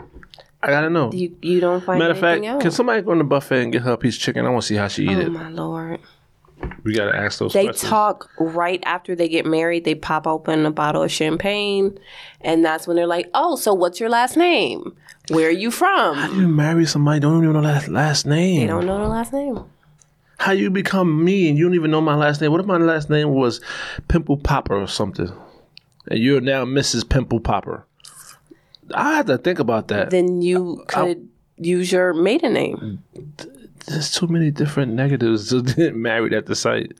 I 0.62 0.68
gotta 0.68 0.90
know. 0.90 1.12
You 1.12 1.36
you 1.42 1.60
don't 1.60 1.82
find 1.84 1.98
Matter 1.98 2.12
of 2.12 2.18
fact, 2.18 2.38
anything 2.38 2.60
can 2.60 2.70
somebody 2.70 3.02
go 3.02 3.12
in 3.12 3.18
the 3.18 3.24
buffet 3.24 3.62
and 3.62 3.72
get 3.72 3.82
her 3.82 3.92
a 3.92 3.96
piece 3.96 4.16
of 4.16 4.22
chicken? 4.22 4.46
I 4.46 4.50
want 4.50 4.62
to 4.62 4.68
see 4.68 4.74
how 4.76 4.88
she 4.88 5.04
eat 5.04 5.10
Oh 5.16 5.20
it. 5.20 5.26
Oh 5.26 5.30
my 5.30 5.48
lord. 5.50 6.00
We 6.84 6.94
gotta 6.94 7.16
ask 7.16 7.38
those 7.38 7.52
They 7.52 7.64
questions. 7.64 7.88
talk 7.90 8.30
right 8.38 8.82
after 8.86 9.14
they 9.14 9.28
get 9.28 9.46
married. 9.46 9.84
They 9.84 9.94
pop 9.94 10.26
open 10.26 10.66
a 10.66 10.70
bottle 10.70 11.02
of 11.02 11.10
champagne, 11.10 11.98
and 12.40 12.64
that's 12.64 12.86
when 12.86 12.96
they're 12.96 13.06
like, 13.06 13.30
"Oh, 13.34 13.56
so 13.56 13.74
what's 13.74 14.00
your 14.00 14.08
last 14.08 14.36
name? 14.36 14.96
Where 15.28 15.48
are 15.48 15.50
you 15.50 15.70
from?" 15.70 16.18
you 16.38 16.48
marry 16.48 16.86
somebody 16.86 17.20
don't 17.20 17.42
even 17.42 17.52
know 17.54 17.62
that 17.62 17.88
last 17.88 18.26
name. 18.26 18.60
They 18.60 18.66
don't 18.66 18.86
know 18.86 18.98
the 19.00 19.08
last 19.08 19.32
name. 19.32 19.64
How 20.38 20.52
you 20.52 20.70
become 20.70 21.24
me 21.24 21.48
and 21.48 21.56
you 21.56 21.64
don't 21.64 21.74
even 21.74 21.90
know 21.90 22.00
my 22.00 22.14
last 22.14 22.40
name? 22.40 22.52
What 22.52 22.60
if 22.60 22.66
my 22.66 22.76
last 22.76 23.08
name 23.08 23.30
was 23.30 23.60
Pimple 24.08 24.36
Popper 24.36 24.76
or 24.76 24.86
something? 24.86 25.32
And 26.08 26.20
you're 26.20 26.40
now 26.40 26.64
Mrs. 26.64 27.08
Pimple 27.08 27.40
Popper. 27.40 27.84
I 28.94 29.16
have 29.16 29.26
to 29.26 29.38
think 29.38 29.58
about 29.58 29.88
that. 29.88 30.10
Then 30.10 30.42
you 30.42 30.84
could 30.88 31.28
use 31.56 31.90
your 31.90 32.12
maiden 32.12 32.52
name. 32.52 33.02
There's 33.88 34.12
too 34.12 34.26
many 34.26 34.50
different 34.50 34.92
negatives 34.94 35.50
to 35.50 35.62
get 35.76 35.94
married 35.94 36.32
at 36.32 36.46
the 36.46 36.54
site. 36.54 36.92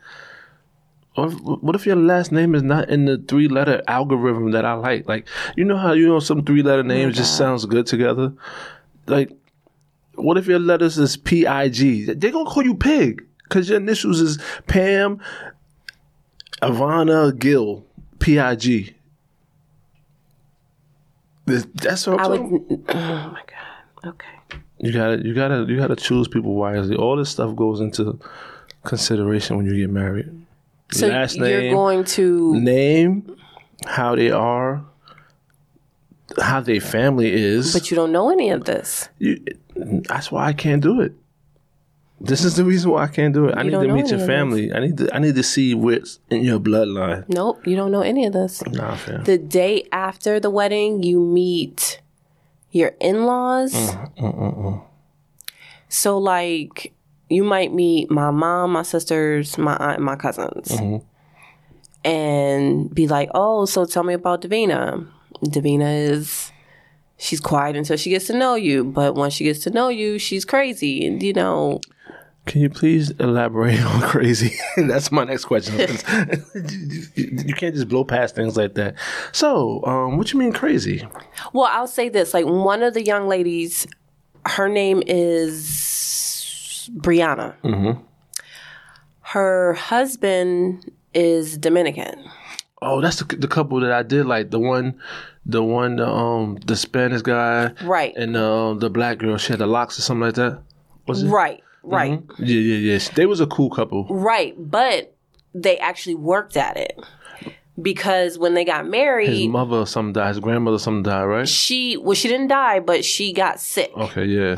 If- 1.19 1.41
what 1.41 1.75
if 1.75 1.87
your 1.87 1.97
last 1.97 2.31
name 2.31 2.55
is 2.55 2.63
not 2.63 2.89
in 2.91 3.07
the 3.07 3.19
three 3.19 3.49
letter 3.49 3.83
algorithm 3.89 4.51
that 4.53 4.65
I 4.65 4.75
like? 4.75 5.09
Like, 5.09 5.27
you 5.57 5.65
know 5.65 5.77
how 5.77 5.93
you 5.93 6.07
know 6.07 6.21
some 6.21 6.45
three 6.45 6.63
letter 6.63 6.81
oh 6.81 6.87
names 6.87 7.17
just 7.17 7.37
sounds 7.37 7.65
good 7.65 7.87
together? 7.87 8.33
Like, 9.07 9.31
what 10.15 10.37
if 10.39 10.47
your 10.47 10.59
letters 10.59 10.99
is 10.99 11.17
P 11.17 11.47
I 11.47 11.69
G? 11.69 12.05
They're 12.05 12.31
gonna 12.31 12.49
call 12.51 12.65
you 12.65 12.75
Pig 12.75 13.25
because 13.45 13.69
your 13.69 13.79
initials 13.79 14.21
is 14.21 14.39
Pam, 14.67 15.21
Ivana, 16.63 17.37
Gill, 17.39 17.85
P 18.19 18.39
I 18.39 18.55
G. 18.55 18.95
That's 21.47 22.07
what 22.07 22.21
I'm 22.21 22.33
I 22.33 22.39
would. 22.39 22.85
Oh 22.89 23.31
my 23.33 23.43
god. 23.47 24.09
Okay. 24.09 24.36
You 24.79 24.93
gotta, 24.93 25.25
you 25.25 25.35
gotta, 25.35 25.65
you 25.69 25.77
gotta 25.77 25.97
choose 25.97 26.29
people 26.29 26.55
wisely. 26.55 26.97
All 26.97 27.17
this 27.17 27.31
stuff 27.31 27.57
goes 27.57 27.81
into 27.81 28.19
consideration 28.85 29.57
when 29.57 29.67
you 29.67 29.77
get 29.77 29.91
married. 29.91 30.31
So 30.93 31.09
Last 31.09 31.37
you're 31.37 31.47
name, 31.49 31.75
going 31.75 32.05
to. 32.05 32.55
name, 32.61 33.37
how 33.87 34.15
they 34.15 34.31
are, 34.31 34.85
how 36.41 36.61
their 36.61 36.81
family 36.81 37.33
is. 37.33 37.73
But 37.73 37.91
you 37.91 37.97
don't 37.97 38.13
know 38.13 38.31
any 38.31 38.51
of 38.51 38.65
this. 38.65 39.09
You, 39.19 39.45
that's 39.75 40.31
why 40.31 40.47
I 40.47 40.53
can't 40.53 40.83
do 40.83 41.01
it. 41.01 41.13
This 42.21 42.45
is 42.45 42.57
the 42.57 42.65
reason 42.65 42.91
why 42.93 43.05
I 43.05 43.09
can't 43.09 43.35
do 43.35 43.47
it. 43.47 43.57
I 43.59 43.63
You 43.63 43.71
need 43.73 43.87
to 43.89 43.93
meet 43.93 44.11
your 44.11 44.27
family. 44.27 44.73
I 44.73 44.81
need 44.81 44.97
to, 44.99 45.15
I 45.15 45.19
need 45.19 45.35
to 45.35 45.43
see 45.43 45.75
what's 45.75 46.19
in 46.31 46.45
your 46.45 46.59
bloodline. 46.59 47.29
Nope. 47.29 47.67
You 47.67 47.77
don't 47.77 47.93
know 47.93 48.01
any 48.01 48.25
of 48.25 48.33
this. 48.33 48.65
Nah, 48.67 48.97
fam. 48.97 49.25
The 49.25 49.37
day 49.37 49.87
after 49.93 50.41
the 50.41 50.49
wedding, 50.49 51.03
you 51.03 51.21
meet 51.21 52.01
your 52.77 52.93
in 53.01 53.25
laws. 53.27 53.73
Mm, 53.73 54.85
So, 55.89 56.19
like, 56.19 56.95
you 57.29 57.45
might 57.45 57.73
meet 57.73 58.11
my 58.11 58.31
mom, 58.31 58.73
my 58.73 58.83
sisters, 58.83 59.59
my 59.59 59.77
aunt, 59.77 60.01
my 60.01 60.17
cousins. 60.17 60.69
Mm-hmm. 60.69 61.05
And 62.05 62.95
be 62.95 63.09
like, 63.09 63.31
oh, 63.35 63.65
so 63.65 63.85
tell 63.85 64.05
me 64.05 64.15
about 64.15 64.43
Davina. 64.43 65.09
Davina 65.45 66.11
is, 66.11 66.53
she's 67.17 67.41
quiet 67.41 67.77
until 67.77 67.97
she 67.97 68.11
gets 68.11 68.29
to 68.29 68.33
know 68.33 68.55
you. 68.55 68.85
But 68.85 69.17
once 69.17 69.35
she 69.35 69.45
gets 69.45 69.61
to 69.61 69.71
know 69.71 69.89
you, 69.89 70.19
she's 70.19 70.45
crazy. 70.45 71.05
And, 71.05 71.21
you 71.23 71.33
know, 71.33 71.81
Can 72.47 72.61
you 72.61 72.71
please 72.71 73.11
elaborate 73.19 73.81
on 73.85 74.01
crazy? 74.09 74.57
That's 74.77 75.11
my 75.13 75.25
next 75.25 75.45
question. 75.47 75.75
you 77.17 77.55
can't 77.55 77.75
just 77.75 77.89
blow 77.89 78.05
past 78.05 78.35
things 78.37 78.57
like 78.57 78.75
that. 78.75 78.95
So, 79.33 79.85
um, 79.85 80.17
what 80.17 80.33
you 80.33 80.39
mean 80.39 80.53
crazy? 80.53 81.07
Well, 81.53 81.69
I'll 81.71 81.87
say 81.89 82.09
this: 82.09 82.33
like 82.33 82.47
one 82.47 82.83
of 82.83 82.95
the 82.95 83.03
young 83.05 83.27
ladies, 83.29 83.87
her 84.47 84.69
name 84.69 85.03
is 85.07 86.89
Brianna. 86.99 87.55
Mm-hmm. 87.63 88.01
Her 89.23 89.75
husband 89.75 90.91
is 91.15 91.59
Dominican. 91.59 92.25
Oh, 92.81 93.01
that's 93.01 93.17
the, 93.17 93.37
the 93.37 93.49
couple 93.49 93.81
that 93.81 93.91
I 93.91 94.03
did 94.05 94.27
like. 94.27 94.51
The 94.51 94.61
one, 94.61 95.01
the 95.45 95.63
one, 95.65 95.99
um, 95.99 96.59
the 96.67 96.77
Spanish 96.77 97.23
guy, 97.23 97.73
Right. 97.83 98.15
and 98.17 98.37
uh, 98.37 98.75
the 98.75 98.91
black 98.91 99.19
girl. 99.19 99.37
She 99.39 99.53
had 99.53 99.59
the 99.59 99.67
locks 99.67 99.99
or 99.99 100.03
something 100.03 100.27
like 100.27 100.35
that. 100.35 100.61
Was 101.09 101.23
it? 101.25 101.29
Right, 101.87 102.11
right, 102.11 102.23
Yeah, 102.39 102.61
yeah, 102.61 102.93
yeah. 102.93 102.99
They 103.15 103.27
was 103.27 103.41
a 103.41 103.47
cool 103.47 103.71
couple. 103.71 104.05
right. 104.09 104.55
But 104.59 105.15
they 105.55 105.79
actually 105.79 106.17
worked 106.17 106.57
at 106.57 106.77
it 106.77 106.99
because 107.81 108.39
when 108.39 108.55
they 108.55 108.65
got 108.65 108.87
married, 108.87 109.29
His 109.29 109.49
mother 109.49 109.77
or 109.79 109.87
something 109.87 110.13
died. 110.13 110.29
His 110.29 110.41
grandmother 110.41 110.77
or 110.77 110.79
something 110.79 111.03
died, 111.03 111.25
right? 111.25 111.49
she 111.49 111.97
well, 111.97 112.15
she 112.15 112.29
didn't 112.29 112.49
die, 112.49 112.81
but 112.81 113.05
she 113.05 113.33
got 113.33 113.61
sick. 113.61 113.91
Okay, 113.97 114.25
yeah. 114.25 114.57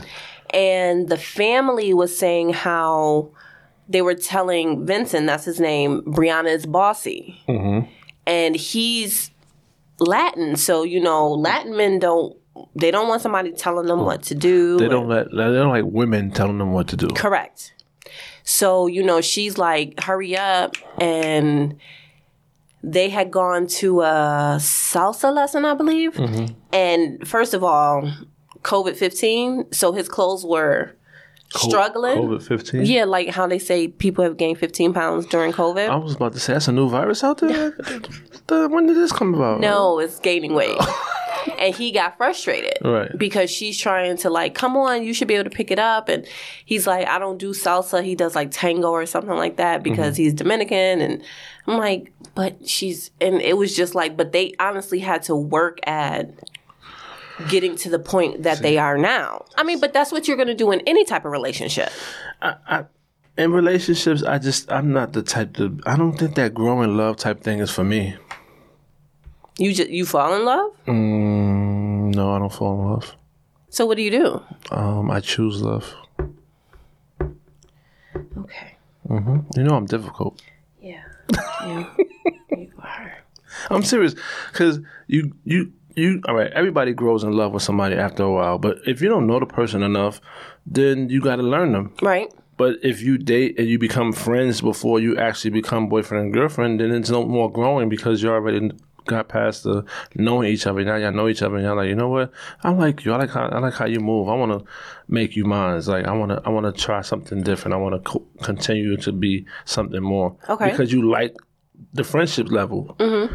and 0.50 1.08
the 1.08 1.16
family 1.18 1.94
was 1.94 2.16
saying 2.16 2.52
how 2.52 3.30
they 3.88 4.02
were 4.02 4.14
telling 4.14 4.84
Vincent, 4.86 5.26
that's 5.26 5.44
his 5.44 5.60
name, 5.60 6.02
Brianna 6.02 6.50
is 6.54 6.66
bossy. 6.66 7.40
Mm-hmm. 7.48 7.90
And 8.26 8.54
he's 8.54 9.30
Latin, 9.98 10.56
so 10.56 10.82
you 10.82 11.00
know, 11.00 11.28
Latin 11.32 11.76
men 11.76 11.98
don't 11.98 12.36
they 12.74 12.90
don't 12.90 13.08
want 13.08 13.22
somebody 13.22 13.52
telling 13.52 13.86
them 13.86 14.00
what 14.00 14.22
to 14.24 14.34
do. 14.34 14.78
They 14.78 14.88
don't 14.88 15.08
let. 15.08 15.30
They 15.30 15.36
don't 15.36 15.70
like 15.70 15.84
women 15.84 16.30
telling 16.30 16.58
them 16.58 16.72
what 16.72 16.88
to 16.88 16.96
do. 16.96 17.08
Correct. 17.08 17.74
So, 18.44 18.86
you 18.86 19.02
know, 19.02 19.20
she's 19.20 19.58
like, 19.58 20.00
hurry 20.00 20.36
up. 20.36 20.74
And 20.98 21.78
they 22.82 23.10
had 23.10 23.30
gone 23.30 23.66
to 23.66 24.00
a 24.00 24.56
salsa 24.58 25.34
lesson, 25.34 25.64
I 25.66 25.74
believe. 25.74 26.14
Mm-hmm. 26.14 26.54
And 26.72 27.28
first 27.28 27.52
of 27.52 27.62
all, 27.62 28.10
COVID 28.62 28.96
15. 28.96 29.72
So 29.72 29.92
his 29.92 30.08
clothes 30.08 30.46
were 30.46 30.96
struggling. 31.54 32.18
COVID 32.18 32.42
fifteen. 32.42 32.84
Yeah, 32.86 33.04
like 33.04 33.28
how 33.28 33.46
they 33.46 33.58
say 33.58 33.88
people 33.88 34.24
have 34.24 34.36
gained 34.36 34.58
15 34.58 34.92
pounds 34.92 35.26
during 35.26 35.52
COVID. 35.52 35.88
I 35.88 35.96
was 35.96 36.14
about 36.14 36.32
to 36.34 36.40
say 36.40 36.52
that's 36.54 36.68
a 36.68 36.72
new 36.72 36.88
virus 36.88 37.24
out 37.24 37.38
there. 37.38 37.76
When 38.48 38.86
did 38.86 38.96
this 38.96 39.12
come 39.12 39.34
about? 39.34 39.60
no, 39.60 39.98
it's 39.98 40.18
gaining 40.20 40.54
weight. 40.54 40.78
and 41.58 41.74
he 41.74 41.92
got 41.92 42.16
frustrated. 42.16 42.78
Right. 42.82 43.10
Because 43.16 43.50
she's 43.50 43.78
trying 43.78 44.16
to 44.18 44.30
like, 44.30 44.54
come 44.54 44.76
on, 44.76 45.02
you 45.02 45.14
should 45.14 45.28
be 45.28 45.34
able 45.34 45.50
to 45.50 45.56
pick 45.56 45.70
it 45.70 45.78
up. 45.78 46.08
And 46.08 46.26
he's 46.64 46.86
like, 46.86 47.06
I 47.06 47.18
don't 47.18 47.38
do 47.38 47.50
salsa. 47.50 48.02
He 48.04 48.14
does 48.14 48.34
like 48.34 48.50
tango 48.50 48.90
or 48.90 49.06
something 49.06 49.36
like 49.36 49.56
that 49.56 49.82
because 49.82 50.14
mm-hmm. 50.14 50.22
he's 50.22 50.34
Dominican. 50.34 51.00
And 51.00 51.22
I'm 51.66 51.78
like, 51.78 52.12
but 52.34 52.68
she's, 52.68 53.10
and 53.20 53.40
it 53.40 53.56
was 53.56 53.76
just 53.76 53.94
like, 53.94 54.16
but 54.16 54.32
they 54.32 54.54
honestly 54.58 54.98
had 54.98 55.22
to 55.24 55.36
work 55.36 55.78
at 55.86 56.30
getting 57.48 57.76
to 57.76 57.90
the 57.90 57.98
point 57.98 58.42
that 58.42 58.58
they 58.58 58.78
are 58.78 58.98
now. 58.98 59.44
I 59.56 59.62
mean, 59.62 59.78
but 59.80 59.92
that's 59.92 60.10
what 60.10 60.26
you're 60.26 60.36
going 60.36 60.48
to 60.48 60.54
do 60.54 60.72
in 60.72 60.80
any 60.86 61.04
type 61.04 61.24
of 61.24 61.30
relationship. 61.30 61.90
I, 62.42 62.54
I, 62.66 62.84
In 63.36 63.52
relationships, 63.52 64.24
I 64.24 64.38
just 64.38 64.70
I'm 64.72 64.92
not 64.92 65.12
the 65.12 65.22
type 65.22 65.54
to. 65.58 65.78
I 65.86 65.96
don't 65.96 66.18
think 66.18 66.34
that 66.34 66.54
growing 66.54 66.96
love 66.96 67.16
type 67.16 67.40
thing 67.42 67.60
is 67.60 67.70
for 67.70 67.84
me. 67.84 68.16
You 69.58 69.74
just, 69.74 69.90
you 69.90 70.06
fall 70.06 70.34
in 70.34 70.44
love. 70.44 70.70
Mm, 70.86 72.14
no, 72.14 72.32
I 72.32 72.38
don't 72.38 72.52
fall 72.52 72.80
in 72.80 72.90
love. 72.90 73.16
So 73.70 73.86
what 73.86 73.96
do 73.96 74.02
you 74.02 74.10
do? 74.10 74.42
Um, 74.70 75.10
I 75.10 75.20
choose 75.20 75.60
love. 75.60 75.94
Okay. 78.38 78.76
You 79.10 79.64
know 79.64 79.74
I'm 79.74 79.86
difficult. 79.86 80.40
Yeah. 80.80 81.02
You, 81.66 81.86
you 82.56 82.72
are. 82.78 83.18
I'm 83.70 83.82
serious, 83.82 84.14
because 84.52 84.80
you 85.06 85.32
you 85.44 85.72
you. 85.96 86.20
All 86.28 86.34
right, 86.34 86.52
everybody 86.52 86.92
grows 86.92 87.24
in 87.24 87.32
love 87.32 87.52
with 87.52 87.62
somebody 87.62 87.96
after 87.96 88.22
a 88.22 88.30
while, 88.30 88.58
but 88.58 88.78
if 88.86 89.00
you 89.02 89.08
don't 89.08 89.26
know 89.26 89.40
the 89.40 89.46
person 89.46 89.82
enough, 89.82 90.20
then 90.66 91.08
you 91.08 91.20
got 91.20 91.36
to 91.36 91.42
learn 91.42 91.72
them. 91.72 91.94
Right. 92.00 92.32
But 92.56 92.76
if 92.82 93.00
you 93.02 93.18
date 93.18 93.58
and 93.58 93.68
you 93.68 93.78
become 93.78 94.12
friends 94.12 94.60
before 94.60 95.00
you 95.00 95.16
actually 95.16 95.50
become 95.50 95.88
boyfriend 95.88 96.24
and 96.26 96.34
girlfriend, 96.34 96.80
then 96.80 96.90
it's 96.92 97.10
no 97.10 97.24
more 97.24 97.50
growing 97.50 97.88
because 97.88 98.22
you're 98.22 98.34
already 98.34 98.72
got 99.08 99.28
past 99.28 99.64
the 99.64 99.84
knowing 100.14 100.48
each 100.48 100.66
other. 100.66 100.84
Now 100.84 100.94
y'all 100.96 101.10
know 101.12 101.26
each 101.28 101.42
other, 101.42 101.56
and 101.56 101.64
y'all 101.64 101.76
like, 101.76 101.88
you 101.88 101.96
know 101.96 102.08
what? 102.08 102.30
I 102.62 102.70
like 102.70 103.04
you. 103.04 103.12
I 103.12 103.16
like 103.16 103.30
how 103.30 103.48
I 103.48 103.58
like 103.58 103.74
how 103.74 103.86
you 103.86 103.98
move. 103.98 104.28
I 104.28 104.34
want 104.34 104.52
to 104.52 104.64
make 105.08 105.34
you 105.34 105.44
mine. 105.44 105.76
It's 105.76 105.88
like 105.88 106.06
I 106.06 106.12
want 106.12 106.30
to 106.30 106.40
I 106.44 106.50
want 106.50 106.66
to 106.66 106.80
try 106.80 107.00
something 107.00 107.42
different. 107.42 107.74
I 107.74 107.78
want 107.78 107.94
to 107.96 108.10
co- 108.10 108.26
continue 108.42 108.96
to 108.98 109.10
be 109.12 109.44
something 109.64 110.02
more. 110.02 110.36
Okay. 110.48 110.70
Because 110.70 110.92
you 110.92 111.10
like 111.10 111.36
the 111.92 112.04
friendship 112.04 112.50
level. 112.50 112.94
Mm-hmm. 113.00 113.34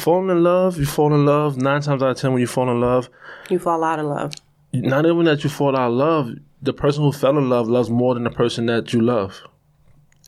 Falling 0.00 0.30
in 0.30 0.42
love, 0.42 0.78
you 0.78 0.86
fall 0.86 1.12
in 1.14 1.26
love. 1.26 1.58
Nine 1.58 1.82
times 1.82 2.02
out 2.02 2.10
of 2.10 2.16
ten, 2.16 2.32
when 2.32 2.40
you 2.40 2.46
fall 2.46 2.70
in 2.70 2.80
love, 2.80 3.10
You 3.50 3.58
fall 3.58 3.84
out 3.84 3.98
of 3.98 4.06
love. 4.06 4.32
not 4.72 5.04
even 5.04 5.24
that 5.24 5.44
you 5.44 5.50
fall 5.50 5.76
out 5.76 5.88
of 5.88 5.92
love, 5.94 6.30
the 6.62 6.72
person 6.72 7.02
who 7.02 7.12
fell 7.12 7.36
in 7.36 7.50
love 7.50 7.68
loves 7.68 7.90
more 7.90 8.14
than 8.14 8.24
the 8.24 8.30
person 8.30 8.66
that 8.66 8.92
you 8.94 9.02
love. 9.02 9.42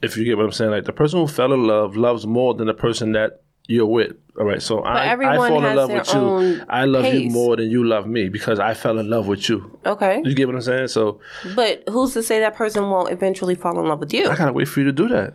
If 0.03 0.19
you 0.19 0.25
get 0.25 0.37
what 0.37 0.45
I'm 0.45 0.53
saying, 0.53 0.71
like 0.71 0.85
the 0.85 0.93
person 0.93 1.19
who 1.21 1.27
fell 1.27 1.53
in 1.55 1.67
love 1.67 1.97
loves 1.97 2.27
more 2.27 2.53
than 2.53 2.67
the 2.67 2.75
person 2.75 3.13
that 3.13 3.41
you're 3.67 3.87
with. 3.87 4.17
All 4.39 4.45
right, 4.45 4.61
so 4.61 4.81
I, 4.81 5.13
I 5.13 5.37
fall 5.37 5.65
in 5.65 5.77
love 5.77 5.91
with 5.93 6.13
you. 6.13 6.65
I 6.69 6.87
love 6.87 7.07
you 7.15 7.31
more 7.31 7.57
than 7.57 7.71
you 7.71 7.85
love 7.85 8.07
me 8.09 8.29
because 8.29 8.59
I 8.59 8.75
fell 8.75 8.99
in 8.99 9.09
love 9.09 9.29
with 9.29 9.49
you. 9.49 9.79
Okay. 9.87 10.23
You 10.25 10.35
get 10.35 10.49
what 10.49 10.57
I'm 10.57 10.63
saying? 10.63 10.89
So 10.89 11.21
But 11.55 11.85
who's 11.89 12.15
to 12.15 12.23
say 12.23 12.41
that 12.41 12.57
person 12.57 12.91
won't 12.91 13.13
eventually 13.13 13.55
fall 13.55 13.79
in 13.79 13.87
love 13.87 14.01
with 14.01 14.13
you? 14.13 14.29
I 14.29 14.35
gotta 14.37 14.53
wait 14.53 14.67
for 14.67 14.81
you 14.81 14.87
to 14.87 14.93
do 14.93 15.09
that. 15.09 15.35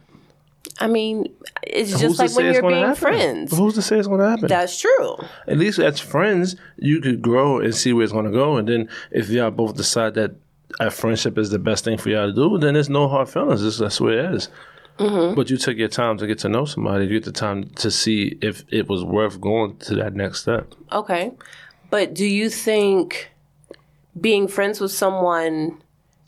I 0.82 0.88
mean, 0.88 1.34
it's 1.64 1.98
just 2.00 2.18
to 2.18 2.24
like 2.24 2.36
when 2.36 2.54
you're 2.54 2.62
being 2.62 2.76
happen? 2.76 2.96
friends. 2.96 3.58
Who's 3.58 3.76
to 3.76 3.82
say 3.82 3.98
it's 3.98 4.08
gonna 4.08 4.30
happen? 4.30 4.48
That's 4.48 4.80
true. 4.80 5.16
At 5.48 5.58
least 5.58 5.80
as 5.80 6.00
friends, 6.00 6.58
you 6.78 7.00
could 7.00 7.22
grow 7.22 7.60
and 7.60 7.74
see 7.74 7.94
where 7.94 8.04
it's 8.04 8.12
gonna 8.14 8.32
go. 8.32 8.58
And 8.58 8.68
then 8.68 8.90
if 9.12 9.30
y'all 9.30 9.50
both 9.52 9.76
decide 9.78 10.14
that 10.16 10.36
a 10.80 10.92
friendship 10.92 11.38
is 11.38 11.50
the 11.50 11.60
best 11.60 11.86
thing 11.86 11.98
for 11.98 12.10
y'all 12.10 12.28
to 12.28 12.34
do, 12.34 12.58
then 12.58 12.74
there's 12.74 12.90
no 12.90 13.08
hard 13.08 13.30
feelings. 13.30 13.78
That's 13.78 14.02
where 14.02 14.20
it 14.20 14.36
is. 14.36 14.50
Mm-hmm. 15.00 15.36
But 15.36 15.50
you 15.50 15.58
took 15.58 15.78
your 15.78 15.88
time 15.88 16.18
to 16.18 16.28
get 16.28 16.40
to 16.40 16.50
know 16.50 16.66
somebody. 16.66 17.06
You 17.06 17.12
get 17.12 17.24
the 17.24 17.32
time 17.32 17.70
to 17.76 17.90
see 17.90 18.38
if 18.42 18.64
it 18.70 18.88
was 18.88 19.04
worth 19.04 19.40
going 19.40 19.78
to 19.78 19.96
that 19.96 20.14
next 20.14 20.42
step. 20.42 20.74
Okay. 20.92 21.32
But 21.90 22.14
do 22.14 22.26
you 22.26 22.50
think 22.50 23.32
being 24.20 24.48
friends 24.48 24.82
with 24.82 24.92
someone 24.92 25.82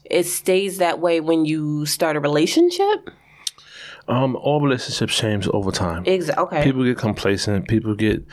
it 0.06 0.26
stays 0.26 0.78
that 0.78 1.00
way 1.00 1.22
when 1.22 1.46
you 1.46 1.86
start 1.86 2.16
a 2.16 2.20
relationship? 2.20 3.10
Um, 4.08 4.36
all 4.36 4.60
relationships 4.60 5.16
change 5.16 5.48
over 5.50 5.72
time. 5.72 6.04
Exactly. 6.06 6.44
Okay. 6.44 6.64
People 6.64 6.84
get 6.84 6.98
complacent. 6.98 7.68
People 7.68 7.96
get 7.96 8.26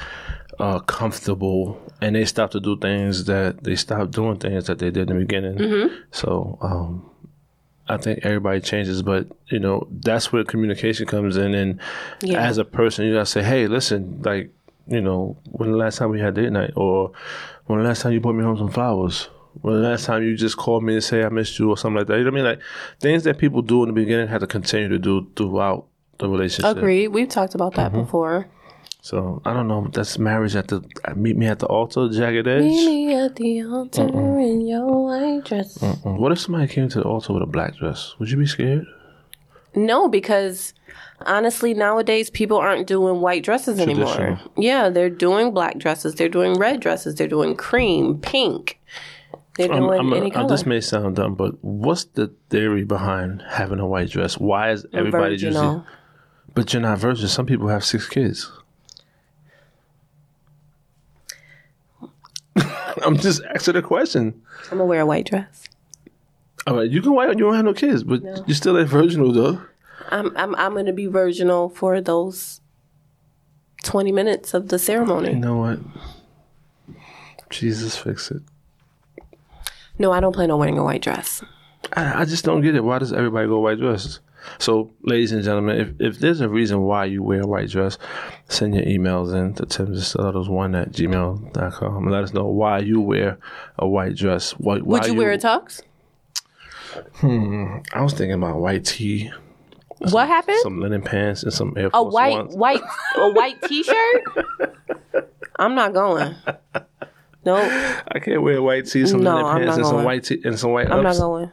uh, 0.59 0.81
comfortable, 0.81 1.81
and 2.01 2.17
they 2.17 2.25
stop 2.25 2.51
to 2.51 2.61
do 2.61 2.77
things 2.79 3.27
that 3.27 3.63
they 3.63 3.77
stop 3.77 4.11
doing 4.11 4.39
things 4.39 4.67
that 4.67 4.79
they 4.79 4.91
did 4.91 5.09
in 5.11 5.19
the 5.19 5.25
beginning. 5.25 5.57
Mm-hmm. 5.57 5.95
So 6.11 6.59
um, 6.61 7.08
I 7.89 7.97
think 7.97 8.21
everybody 8.25 8.61
changes, 8.61 9.03
but 9.03 9.27
you 9.49 9.59
know 9.59 9.87
that's 9.91 10.33
where 10.33 10.45
communication 10.45 11.07
comes 11.07 11.37
in. 11.37 11.55
And 11.55 11.81
Yeah. 12.23 12.43
as 12.47 12.59
a 12.59 12.65
person, 12.65 13.07
you 13.07 13.15
gotta 13.15 13.27
say, 13.27 13.43
"Hey, 13.43 13.67
listen, 13.67 14.21
like, 14.25 14.51
you 14.87 15.01
know, 15.01 15.37
when 15.53 15.71
the 15.73 15.77
last 15.77 15.99
time 15.99 16.11
we 16.11 16.21
had 16.21 16.35
date 16.35 16.53
night, 16.53 16.73
or 16.77 17.13
when 17.67 17.79
the 17.81 17.85
last 17.87 18.03
time 18.03 18.13
you 18.13 18.21
brought 18.21 18.35
me 18.35 18.45
home 18.45 18.57
some 18.59 18.69
flowers." 18.69 19.29
When 19.63 19.75
the 19.75 19.89
last 19.89 20.05
time 20.05 20.23
you 20.23 20.37
just 20.37 20.57
called 20.57 20.85
me 20.85 20.95
to 20.95 21.01
say 21.01 21.25
I 21.25 21.31
missed 21.31 21.59
you 21.59 21.69
or 21.71 21.77
something 21.77 21.97
like 21.99 22.07
that. 22.09 22.19
You 22.19 22.25
know 22.25 22.31
what 22.31 22.41
I 22.41 22.43
mean? 22.43 22.51
Like 22.53 22.61
things 23.01 23.25
that 23.25 23.39
people 23.39 23.61
do 23.61 23.83
in 23.83 23.89
the 23.89 23.93
beginning 23.93 24.29
have 24.29 24.41
to 24.43 24.47
continue 24.47 24.89
to 24.89 24.99
do 25.01 25.27
throughout 25.35 25.87
the 26.19 26.29
relationship. 26.29 26.77
Agreed. 26.77 27.09
We've 27.09 27.29
talked 27.29 27.55
about 27.57 27.75
that 27.75 27.91
Mm-hmm. 27.91 28.03
before. 28.03 28.47
So 29.01 29.41
I 29.45 29.53
don't 29.53 29.69
know. 29.69 29.89
That's 29.93 30.19
marriage 30.19 30.57
at 30.57 30.69
the 30.69 30.83
meet 31.15 31.37
me 31.37 31.47
at 31.47 31.61
the 31.61 31.67
altar, 31.67 32.09
jagged 32.09 32.47
edge. 32.49 32.63
Meet 32.65 32.87
me 32.87 33.15
at 33.15 33.37
the 33.37 33.63
altar 33.65 34.03
in 34.41 34.67
your 34.67 35.05
white 35.07 35.45
dress. 35.45 35.79
Mm, 35.79 36.19
What 36.19 36.33
if 36.33 36.41
somebody 36.41 36.67
came 36.67 36.89
to 36.91 36.99
the 36.99 37.05
altar 37.05 37.33
with 37.33 37.43
a 37.43 37.47
black 37.47 37.77
dress? 37.77 38.15
Would 38.19 38.31
you 38.31 38.37
be 38.39 38.47
scared? 38.47 38.87
No, 39.75 40.09
because 40.09 40.75
honestly, 41.27 41.75
nowadays 41.75 42.29
people 42.31 42.57
aren't 42.59 42.87
doing 42.89 43.21
white 43.21 43.45
dresses 43.45 43.79
anymore. 43.79 44.41
Yeah, 44.57 44.89
they're 44.89 45.11
doing 45.11 45.53
black 45.53 45.79
dresses. 45.79 46.17
They're 46.17 46.29
doing 46.29 46.55
red 46.55 46.81
dresses. 46.81 47.15
They're 47.15 47.29
doing 47.29 47.55
cream, 47.55 48.19
pink. 48.19 48.81
They're 49.57 49.73
I'm- 49.73 49.83
doing 49.85 50.01
I'm 50.01 50.13
any 50.13 50.31
uh, 50.33 50.35
color. 50.35 50.49
this 50.49 50.67
may 50.67 50.81
sound 50.81 51.17
dumb, 51.17 51.35
but 51.35 51.63
what's 51.63 52.05
the 52.05 52.33
theory 52.51 52.85
behind 52.85 53.43
having 53.49 53.79
a 53.79 53.87
white 53.87 54.11
dress? 54.11 54.39
Why 54.39 54.71
is 54.73 54.87
everybody 54.93 55.35
using? 55.35 55.53
Virginal. 55.53 55.87
But 56.55 56.73
you're 56.73 56.83
not 56.83 56.99
virgin. 56.99 57.29
Some 57.29 57.47
people 57.47 57.69
have 57.69 57.85
six 57.85 58.09
kids. 58.09 58.51
I'm 63.05 63.17
just 63.17 63.43
asking 63.55 63.77
a 63.77 63.83
question. 63.83 64.41
I'm 64.65 64.79
gonna 64.79 64.87
wear 64.87 65.01
a 65.01 65.07
white 65.07 65.27
dress. 65.27 65.65
All 66.67 66.77
right, 66.77 66.91
you 66.91 67.01
can 67.01 67.15
white. 67.15 67.29
You 67.31 67.45
don't 67.45 67.55
have 67.55 67.65
no 67.65 67.73
kids, 67.75 68.03
but 68.05 68.23
you're 68.47 68.55
still 68.55 68.79
ain't 68.79 68.89
virginal 68.89 69.33
though. 69.33 69.61
I'm 70.11 70.37
I'm 70.37 70.55
I'm 70.57 70.75
gonna 70.75 70.93
be 70.93 71.07
virginal 71.07 71.69
for 71.69 72.01
those 72.01 72.61
twenty 73.83 74.13
minutes 74.13 74.55
of 74.55 74.69
the 74.69 74.79
ceremony. 74.79 75.35
You 75.35 75.41
ceremony. 75.41 75.41
know 75.41 75.57
what? 75.57 75.79
Jesus, 77.51 77.97
fix 77.97 78.31
it. 78.31 78.43
No, 79.99 80.13
I 80.13 80.21
don't 80.21 80.33
plan 80.35 80.51
on 80.51 80.59
wearing 80.59 80.79
a 80.79 80.85
white 80.85 81.03
dress. 81.03 81.43
I, 81.95 82.23
I 82.23 82.25
just 82.25 82.45
don't 82.45 82.61
get 82.61 82.75
it. 82.75 82.85
Why 82.85 82.99
does 82.99 83.13
everybody 83.13 83.49
go 83.49 83.61
white 83.61 83.79
dresses? 83.79 84.21
So, 84.59 84.91
ladies 85.03 85.33
and 85.33 85.43
gentlemen, 85.45 85.79
if, 85.81 86.15
if 86.15 86.19
there's 86.21 86.41
a 86.41 86.49
reason 86.49 86.83
why 86.83 87.05
you 87.07 87.23
wear 87.23 87.43
a 87.43 87.47
white 87.47 87.69
dress, 87.69 87.99
send 88.49 88.75
your 88.75 88.85
emails 88.85 89.35
in 89.35 89.55
to 89.55 89.65
timsdestillados1 89.65 90.81
at 90.83 90.93
gmail.com 90.93 91.97
and 92.05 92.11
let 92.13 92.25
us 92.25 92.33
know 92.33 92.47
why 92.47 92.79
you 92.79 93.01
wear 93.01 93.39
a 93.79 93.87
white 93.87 94.17
dress. 94.17 94.53
Why, 94.53 94.75
Would 94.77 94.85
why 94.87 95.07
you 95.07 95.15
wear 95.15 95.33
a 95.33 95.39
tux? 95.39 95.83
Hmm. 97.17 97.79
I 97.93 98.03
was 98.03 98.13
thinking 98.15 98.33
about 98.33 98.57
white 98.59 98.85
tee, 98.85 99.31
What 100.11 100.27
happened? 100.29 100.59
some 100.63 100.81
linen 100.81 101.03
pants, 101.03 101.43
and 101.43 101.53
some 101.53 101.75
Air 101.77 101.89
A 101.89 101.91
Force 101.91 102.15
white 102.15 102.33
Ones. 102.37 102.57
white 102.57 102.81
a 103.17 103.31
white 103.31 103.61
t-shirt? 103.63 104.25
I'm 105.57 105.75
not 105.75 105.93
going. 105.93 106.35
Nope, 107.45 107.71
I 108.13 108.19
can't 108.21 108.43
wear 108.43 108.57
a 108.57 108.63
white 108.63 108.87
tee, 108.87 109.07
some 109.07 109.23
No, 109.23 109.35
linen 109.37 109.47
I'm 109.47 109.59
pants, 109.63 109.77
and 109.77 109.87
some 109.87 110.05
white 110.05 110.25
tee, 110.25 110.41
and 110.45 110.59
some 110.59 110.73
white 110.73 110.91
I'm 110.91 111.03
not 111.03 111.17
going. 111.17 111.51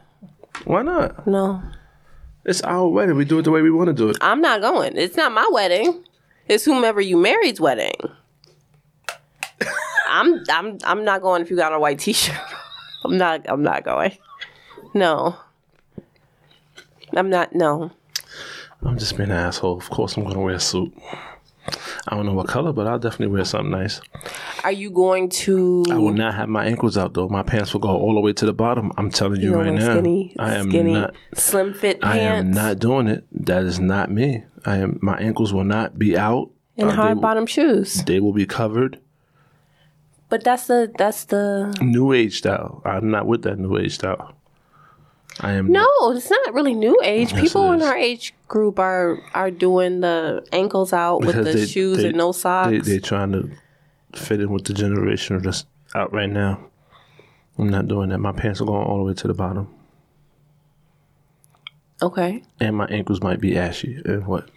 Why 0.64 0.82
not? 0.82 1.26
No, 1.26 1.62
It's 2.46 2.62
our 2.62 2.88
wedding. 2.88 3.16
We 3.16 3.24
do 3.24 3.40
it 3.40 3.42
the 3.42 3.50
way 3.50 3.60
we 3.60 3.72
want 3.72 3.88
to 3.88 3.92
do 3.92 4.08
it. 4.08 4.18
I'm 4.20 4.40
not 4.40 4.60
going. 4.60 4.96
It's 4.96 5.16
not 5.16 5.32
my 5.32 5.48
wedding. 5.52 6.04
It's 6.46 6.64
whomever 6.64 7.00
you 7.00 7.16
married's 7.16 7.60
wedding. 7.60 7.96
I'm 10.08 10.44
I'm 10.48 10.78
I'm 10.84 11.04
not 11.04 11.22
going 11.22 11.42
if 11.42 11.50
you 11.50 11.56
got 11.56 11.72
a 11.72 11.80
white 11.80 11.98
t-shirt. 11.98 12.36
I'm 13.04 13.18
not 13.18 13.44
I'm 13.48 13.64
not 13.64 13.82
going. 13.82 14.16
No. 14.94 15.36
I'm 17.14 17.30
not 17.30 17.52
no. 17.52 17.90
I'm 18.84 18.96
just 18.96 19.16
being 19.16 19.30
an 19.30 19.36
asshole. 19.36 19.78
Of 19.78 19.90
course, 19.90 20.16
I'm 20.16 20.22
going 20.22 20.34
to 20.34 20.40
wear 20.40 20.54
a 20.54 20.60
suit. 20.60 20.96
I 22.08 22.14
don't 22.16 22.26
know 22.26 22.34
what 22.34 22.46
color, 22.48 22.72
but 22.72 22.86
I'll 22.86 22.98
definitely 22.98 23.34
wear 23.34 23.44
something 23.44 23.70
nice. 23.70 24.00
Are 24.64 24.72
you 24.72 24.90
going 24.90 25.28
to 25.30 25.84
I 25.90 25.96
will 25.98 26.12
not 26.12 26.34
have 26.34 26.48
my 26.48 26.64
ankles 26.66 26.96
out 26.96 27.14
though. 27.14 27.28
My 27.28 27.42
pants 27.42 27.72
will 27.72 27.80
go 27.80 27.88
all 27.90 28.14
the 28.14 28.20
way 28.20 28.32
to 28.34 28.46
the 28.46 28.52
bottom. 28.52 28.92
I'm 28.96 29.10
telling 29.10 29.40
you 29.40 29.50
you 29.50 29.56
right 29.56 29.72
now. 29.72 29.94
skinny 29.94 30.34
I 30.38 30.54
am 30.54 30.70
skinny 30.70 30.94
not. 30.94 31.14
slim 31.34 31.74
fit 31.74 32.00
pants 32.00 32.16
I 32.16 32.18
am 32.20 32.50
not 32.52 32.78
doing 32.78 33.08
it. 33.08 33.24
That 33.32 33.64
is 33.64 33.80
not 33.80 34.10
me. 34.10 34.44
I 34.64 34.76
am. 34.76 34.98
My 35.02 35.16
ankles 35.18 35.52
will 35.52 35.64
not 35.64 35.98
be 35.98 36.16
out. 36.16 36.50
In 36.76 36.86
Uh, 36.86 36.90
they, 36.90 36.96
hard 36.96 37.14
will- 37.16 37.22
bottom 37.22 37.46
shoes? 37.46 38.04
they 38.04 38.20
will 38.20 38.32
be 38.32 38.46
covered. 38.46 39.00
But 40.28 40.42
that's 40.44 40.66
the 40.66 40.92
that's 40.98 41.24
the 41.24 41.76
New 41.80 42.12
age 42.12 42.38
style. 42.38 42.82
I'm 42.84 43.10
not 43.10 43.26
with 43.26 43.42
that 43.42 43.58
new 43.58 43.76
age 43.78 43.94
style. 43.94 44.35
I 45.40 45.52
am 45.52 45.70
No, 45.70 45.86
it's 46.14 46.30
not 46.30 46.54
really 46.54 46.74
new 46.74 46.98
age. 47.02 47.32
Yes, 47.32 47.40
People 47.40 47.72
in 47.72 47.82
our 47.82 47.96
age 47.96 48.32
group 48.48 48.78
are 48.78 49.18
are 49.34 49.50
doing 49.50 50.00
the 50.00 50.46
ankles 50.52 50.92
out 50.92 51.20
with 51.24 51.36
the 51.36 51.42
they- 51.42 51.66
shoes 51.66 51.98
they- 51.98 52.08
and 52.08 52.16
no 52.16 52.32
socks. 52.32 52.70
They 52.70 52.78
they 52.78 52.98
trying 52.98 53.32
to 53.32 53.50
fit 54.14 54.40
in 54.40 54.50
with 54.50 54.64
the 54.64 54.72
generation 54.72 55.38
that's 55.42 55.66
out 55.94 56.12
right 56.12 56.30
now. 56.30 56.60
I'm 57.58 57.68
not 57.68 57.88
doing 57.88 58.08
that. 58.10 58.18
My 58.18 58.32
pants 58.32 58.60
are 58.60 58.64
going 58.64 58.86
all 58.86 58.98
the 58.98 59.04
way 59.04 59.14
to 59.14 59.26
the 59.28 59.34
bottom, 59.34 59.68
okay. 62.02 62.42
and 62.60 62.76
my 62.76 62.86
ankles 62.86 63.22
might 63.22 63.40
be 63.40 63.56
ashy. 63.56 64.00
And 64.04 64.26
what? 64.26 64.48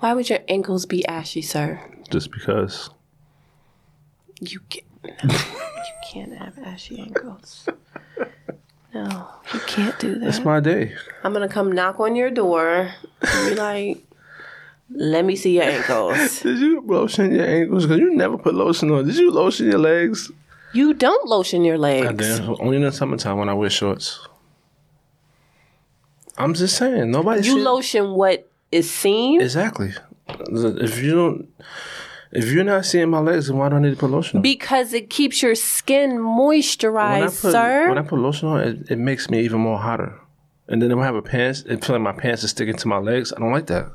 Why 0.00 0.12
would 0.14 0.28
your 0.28 0.40
ankles 0.48 0.86
be 0.86 1.06
ashy, 1.06 1.42
sir? 1.42 1.80
Just 2.10 2.30
because. 2.30 2.90
You 4.40 4.60
can 4.68 4.82
you 5.24 5.94
can't 6.12 6.36
have 6.36 6.58
ashy 6.58 7.00
ankles. 7.00 7.68
No, 8.94 9.28
you 9.52 9.60
can't 9.66 9.98
do 9.98 10.14
that. 10.18 10.28
It's 10.28 10.40
my 10.44 10.60
day. 10.60 10.94
I'm 11.22 11.32
gonna 11.32 11.48
come 11.48 11.70
knock 11.72 12.00
on 12.00 12.16
your 12.16 12.30
door 12.30 12.90
and 13.22 13.48
be 13.48 13.54
like, 13.54 14.04
"Let 14.90 15.24
me 15.24 15.36
see 15.36 15.54
your 15.56 15.64
ankles." 15.64 16.40
Did 16.42 16.58
you 16.58 16.80
lotion 16.80 17.32
your 17.34 17.44
ankles? 17.46 17.84
Because 17.84 17.98
you 18.00 18.14
never 18.14 18.38
put 18.38 18.54
lotion 18.54 18.90
on. 18.90 19.06
Did 19.06 19.16
you 19.16 19.30
lotion 19.30 19.66
your 19.66 19.78
legs? 19.78 20.30
You 20.72 20.94
don't 20.94 21.26
lotion 21.28 21.64
your 21.64 21.76
I 21.76 21.78
legs. 22.10 22.38
did. 22.38 22.48
Only 22.60 22.76
in 22.76 22.82
the 22.82 22.92
summertime 22.92 23.38
when 23.38 23.48
I 23.48 23.54
wear 23.54 23.70
shorts. 23.70 24.20
I'm 26.38 26.54
just 26.54 26.76
saying. 26.76 27.10
Nobody. 27.10 27.46
You 27.46 27.54
see- 27.54 27.62
lotion 27.62 28.10
what 28.12 28.50
is 28.72 28.90
seen. 28.90 29.40
Exactly. 29.40 29.92
If 30.28 31.02
you 31.02 31.14
don't, 31.14 31.48
if 32.32 32.50
you're 32.52 32.64
not 32.64 32.84
seeing 32.84 33.08
my 33.10 33.18
legs, 33.20 33.48
then 33.48 33.56
why 33.56 33.68
do 33.68 33.76
I 33.76 33.80
need 33.80 33.90
to 33.90 33.96
put 33.96 34.10
lotion 34.10 34.38
on? 34.38 34.42
Because 34.42 34.92
it 34.92 35.10
keeps 35.10 35.42
your 35.42 35.54
skin 35.54 36.16
when 36.16 36.20
moisturized, 36.22 37.40
put 37.42 37.52
sir. 37.52 37.88
when 37.88 37.98
I 37.98 38.02
put 38.02 38.18
lotion 38.18 38.48
on, 38.48 38.60
it, 38.60 38.90
it 38.90 38.98
makes 38.98 39.30
me 39.30 39.40
even 39.42 39.60
more 39.60 39.78
hotter. 39.78 40.20
And 40.68 40.82
then 40.82 40.90
if 40.90 40.98
I 40.98 41.04
have 41.04 41.14
a 41.14 41.22
pants, 41.22 41.62
it 41.62 41.84
feel 41.84 41.94
like 41.96 42.02
my 42.02 42.12
pants 42.20 42.42
are 42.44 42.48
sticking 42.48 42.74
to 42.76 42.88
my 42.88 42.98
legs. 42.98 43.32
I 43.32 43.38
don't 43.38 43.52
like 43.52 43.66
that. 43.68 43.92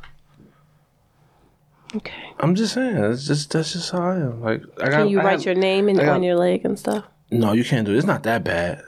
okay. 1.95 2.13
I'm 2.39 2.55
just 2.55 2.73
saying. 2.73 2.95
It's 2.95 3.27
just 3.27 3.51
that's 3.51 3.73
just 3.73 3.91
how 3.91 4.01
I 4.01 4.15
am. 4.15 4.41
Like 4.41 4.63
I 4.81 4.89
got. 4.89 4.91
Can 5.03 5.09
you 5.09 5.19
I 5.19 5.23
write 5.23 5.31
have- 5.33 5.45
your 5.45 5.55
name 5.55 5.89
I 5.89 5.93
got- 5.93 6.07
on 6.15 6.23
your 6.23 6.35
leg 6.37 6.63
and 6.65 6.79
stuff? 6.79 7.03
No, 7.29 7.51
you 7.53 7.63
can't 7.63 7.85
do 7.85 7.93
it. 7.93 7.97
It's 7.97 8.07
not 8.07 8.23
that 8.23 8.43
bad. 8.43 8.81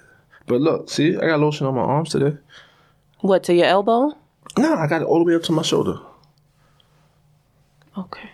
But 0.47 0.59
look, 0.61 0.89
see, 0.89 1.15
I 1.17 1.27
got 1.27 1.39
lotion 1.39 1.65
on 1.67 1.75
my 1.75 1.81
arms 1.81 2.09
today. 2.09 2.37
What 3.19 3.43
to 3.43 3.53
your 3.53 3.65
elbow? 3.67 4.17
No, 4.57 4.73
I 4.75 4.87
got 4.87 5.01
it 5.01 5.05
all 5.05 5.19
the 5.19 5.23
way 5.23 5.35
up 5.35 5.43
to 5.43 5.51
my 5.53 5.61
shoulder, 5.61 5.97
Okay. 7.97 8.29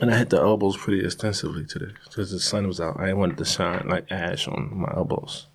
And 0.00 0.12
I 0.12 0.18
hit 0.18 0.30
the 0.30 0.38
elbows 0.40 0.76
pretty 0.76 1.04
extensively 1.04 1.64
today 1.64 1.92
because 2.04 2.30
the 2.30 2.40
sun 2.40 2.66
was 2.66 2.80
out. 2.80 2.98
I 2.98 3.06
didn't 3.06 3.18
want 3.18 3.32
it 3.32 3.38
to 3.38 3.44
shine 3.44 3.86
like 3.88 4.10
ash 4.10 4.46
on 4.48 4.70
my 4.72 4.92
elbows. 4.96 5.46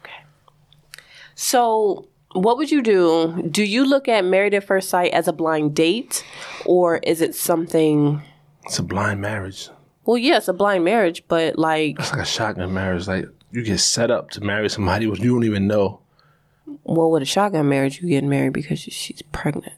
Okay. 0.00 0.24
So, 1.34 2.08
what 2.32 2.56
would 2.56 2.70
you 2.70 2.82
do? 2.82 3.48
Do 3.50 3.62
you 3.64 3.84
look 3.86 4.08
at 4.08 4.24
Married 4.24 4.54
at 4.54 4.64
First 4.64 4.88
Sight 4.88 5.12
as 5.12 5.28
a 5.28 5.32
blind 5.32 5.74
date, 5.74 6.24
or 6.64 6.96
is 6.98 7.20
it 7.20 7.34
something? 7.34 8.22
It's 8.64 8.78
a 8.78 8.82
blind 8.82 9.20
marriage. 9.20 9.68
Well, 10.04 10.18
yes, 10.18 10.48
a 10.48 10.52
blind 10.52 10.84
marriage, 10.84 11.24
but 11.28 11.58
like, 11.58 11.98
It's 11.98 12.10
like 12.12 12.22
a 12.22 12.26
shotgun 12.26 12.74
marriage. 12.74 13.06
Like 13.06 13.26
you 13.52 13.62
get 13.62 13.78
set 13.78 14.10
up 14.10 14.30
to 14.30 14.40
marry 14.40 14.68
somebody 14.68 15.06
you 15.06 15.14
don't 15.14 15.44
even 15.44 15.66
know. 15.66 16.00
well, 16.82 17.10
with 17.10 17.22
a 17.22 17.26
shotgun 17.26 17.68
marriage, 17.68 18.02
you 18.02 18.08
get 18.08 18.24
married 18.24 18.52
because 18.52 18.80
she's 18.80 19.22
pregnant. 19.32 19.74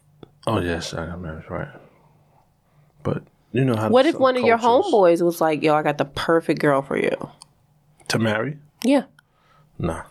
Oh 0.46 0.60
yes, 0.60 0.90
shotgun 0.90 1.22
marriage, 1.22 1.48
right? 1.50 1.68
But 3.02 3.24
you 3.56 3.64
know 3.64 3.76
how. 3.76 3.88
What 3.88 4.06
if 4.06 4.18
one 4.18 4.36
of 4.36 4.44
your 4.44 4.58
homeboys 4.58 5.22
was 5.22 5.40
like, 5.40 5.62
"Yo, 5.62 5.74
I 5.74 5.82
got 5.82 5.98
the 5.98 6.04
perfect 6.04 6.60
girl 6.60 6.82
for 6.82 6.96
you"? 6.96 7.30
to 8.08 8.18
marry? 8.20 8.56
Yeah. 8.84 9.04
Nah, 9.78 10.02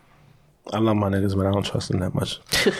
I 0.73 0.79
love 0.79 0.97
my 0.97 1.10
niggas, 1.10 1.36
but 1.38 1.45
I 1.45 1.51
don't 1.51 1.65
trust 1.65 1.89
them 1.89 1.99
that 1.99 2.13
much. 2.13 2.39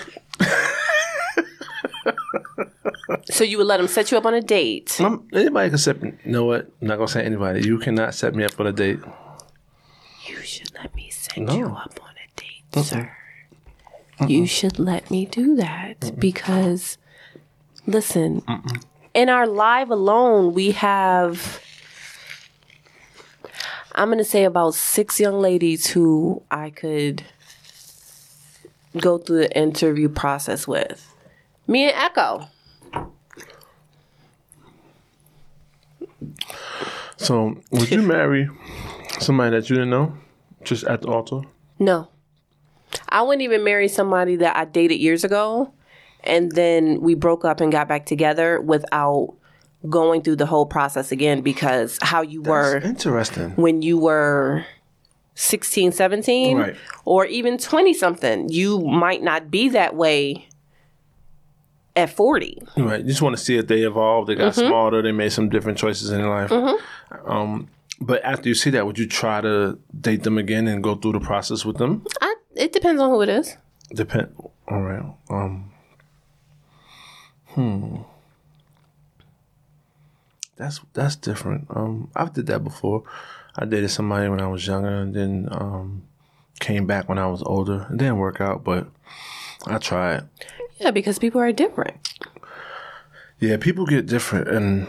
So 3.30 3.44
you 3.44 3.58
would 3.58 3.68
let 3.68 3.80
him 3.80 3.88
set 3.88 4.12
you 4.12 4.18
up 4.18 4.26
on 4.26 4.34
a 4.34 4.42
date? 4.42 5.00
Um, 5.02 5.28
anybody 5.34 5.70
can 5.70 5.78
set. 5.78 6.02
You 6.02 6.14
know 6.26 6.46
what? 6.46 6.70
I'm 6.82 6.88
not 6.88 6.96
gonna 6.98 7.08
say 7.08 7.24
anybody. 7.24 7.66
You 7.68 7.78
cannot 7.80 8.14
set 8.16 8.34
me 8.34 8.44
up 8.44 8.60
on 8.60 8.68
a 8.68 8.72
date. 8.72 9.00
You 10.28 10.38
should 10.42 10.74
let 10.74 10.96
me 10.96 11.10
set 11.12 11.38
No. 11.38 11.54
you 11.56 11.66
up 11.68 12.00
on 12.02 12.10
a 12.12 12.40
date, 12.40 12.84
sir. 12.86 13.12
You 14.28 14.46
should 14.48 14.80
let 14.80 15.12
me 15.12 15.26
do 15.26 15.56
that 15.56 16.14
because, 16.20 16.98
listen, 17.86 18.42
in 19.16 19.30
our 19.30 19.48
live 19.48 19.90
alone, 19.90 20.54
we 20.54 20.72
have, 20.72 21.62
I'm 23.94 24.10
going 24.10 24.18
to 24.20 24.26
say 24.26 24.44
about 24.44 24.76
six 24.76 25.20
young 25.20 25.40
ladies 25.40 25.88
who 25.88 26.44
I 26.52 26.70
could 26.70 27.24
go 28.98 29.18
through 29.18 29.38
the 29.38 29.58
interview 29.58 30.10
process 30.10 30.68
with. 30.68 31.12
Me 31.66 31.90
and 31.90 31.96
Echo. 31.96 32.48
So, 37.16 37.58
would 37.72 37.90
you 37.90 38.02
marry 38.02 38.50
somebody 39.20 39.56
that 39.56 39.70
you 39.70 39.78
didn't 39.78 39.92
know 39.92 40.14
just 40.64 40.84
at 40.84 41.02
the 41.02 41.08
altar? 41.08 41.42
No. 41.80 42.10
I 43.08 43.22
wouldn't 43.22 43.42
even 43.42 43.64
marry 43.64 43.88
somebody 43.88 44.36
that 44.38 44.58
I 44.58 44.66
dated 44.66 45.00
years 45.00 45.24
ago 45.24 45.74
and 46.26 46.52
then 46.54 47.02
we 47.02 47.14
broke 47.16 47.46
up 47.46 47.62
and 47.62 47.72
got 47.72 47.88
back 47.88 48.06
together 48.06 48.60
without 48.62 49.34
going 49.90 50.22
through 50.24 50.36
the 50.38 50.46
whole 50.46 50.66
process 50.66 51.12
again 51.12 51.42
because 51.42 52.00
how 52.02 52.22
you 52.22 52.42
were 52.42 52.78
Interesting. 52.78 53.52
when 53.52 53.82
you 53.84 53.98
were 54.00 54.66
16, 55.36 55.92
17 55.92 56.58
Right. 56.58 56.76
or 57.04 57.26
even 57.26 57.58
20 57.58 57.94
something, 57.94 58.50
you 58.50 58.80
might 58.80 59.22
not 59.22 59.52
be 59.52 59.70
that 59.70 59.96
way 59.96 60.48
at 61.96 62.10
40. 62.10 62.62
Right. 62.78 63.02
You 63.02 63.06
just 63.08 63.22
want 63.22 63.38
to 63.38 63.44
see 63.44 63.58
if 63.58 63.68
they 63.68 63.82
evolved, 63.82 64.28
they 64.30 64.36
got 64.36 64.54
Mm-hmm. 64.54 64.68
smarter, 64.68 65.02
they 65.02 65.12
made 65.12 65.32
some 65.32 65.50
different 65.50 65.78
choices 65.78 66.10
in 66.12 66.20
their 66.22 66.30
life. 66.30 66.52
Um, 67.26 67.68
but 68.02 68.24
after 68.26 68.50
you 68.50 68.56
see 68.56 68.70
that, 68.72 68.86
would 68.86 68.98
you 69.00 69.08
try 69.08 69.40
to 69.42 69.78
date 70.02 70.24
them 70.24 70.38
again 70.38 70.68
and 70.68 70.84
go 70.84 70.96
through 70.96 71.14
the 71.14 71.20
process 71.20 71.64
with 71.64 71.78
them? 71.78 72.06
I, 72.22 72.36
it 72.56 72.74
depends 72.74 73.02
on 73.02 73.10
who 73.12 73.22
it 73.22 73.30
is. 73.30 73.56
Depend. 73.94 74.34
All 74.68 74.82
right. 74.82 75.04
Um. 75.30 75.72
Hmm. 77.56 77.98
That's 80.58 80.80
that's 80.94 81.16
different. 81.16 81.68
Um, 81.70 82.10
I've 82.16 82.34
did 82.34 82.48
that 82.48 82.64
before. 82.64 83.04
I 83.56 83.66
dated 83.66 83.92
somebody 83.92 84.30
when 84.30 84.42
I 84.42 84.48
was 84.48 84.66
younger, 84.66 84.90
and 84.90 85.14
then 85.14 85.48
um, 85.52 86.04
came 86.60 86.86
back 86.86 87.10
when 87.10 87.18
I 87.18 87.28
was 87.28 87.42
older. 87.44 87.88
It 87.92 87.98
didn't 87.98 88.18
work 88.18 88.40
out, 88.42 88.64
but 88.64 88.88
I 89.66 89.78
tried. 89.78 90.24
Yeah, 90.78 90.92
because 90.92 91.20
people 91.20 91.42
are 91.42 91.52
different. 91.52 91.96
Yeah, 93.40 93.58
people 93.58 93.86
get 93.86 94.06
different, 94.06 94.48
and 94.48 94.88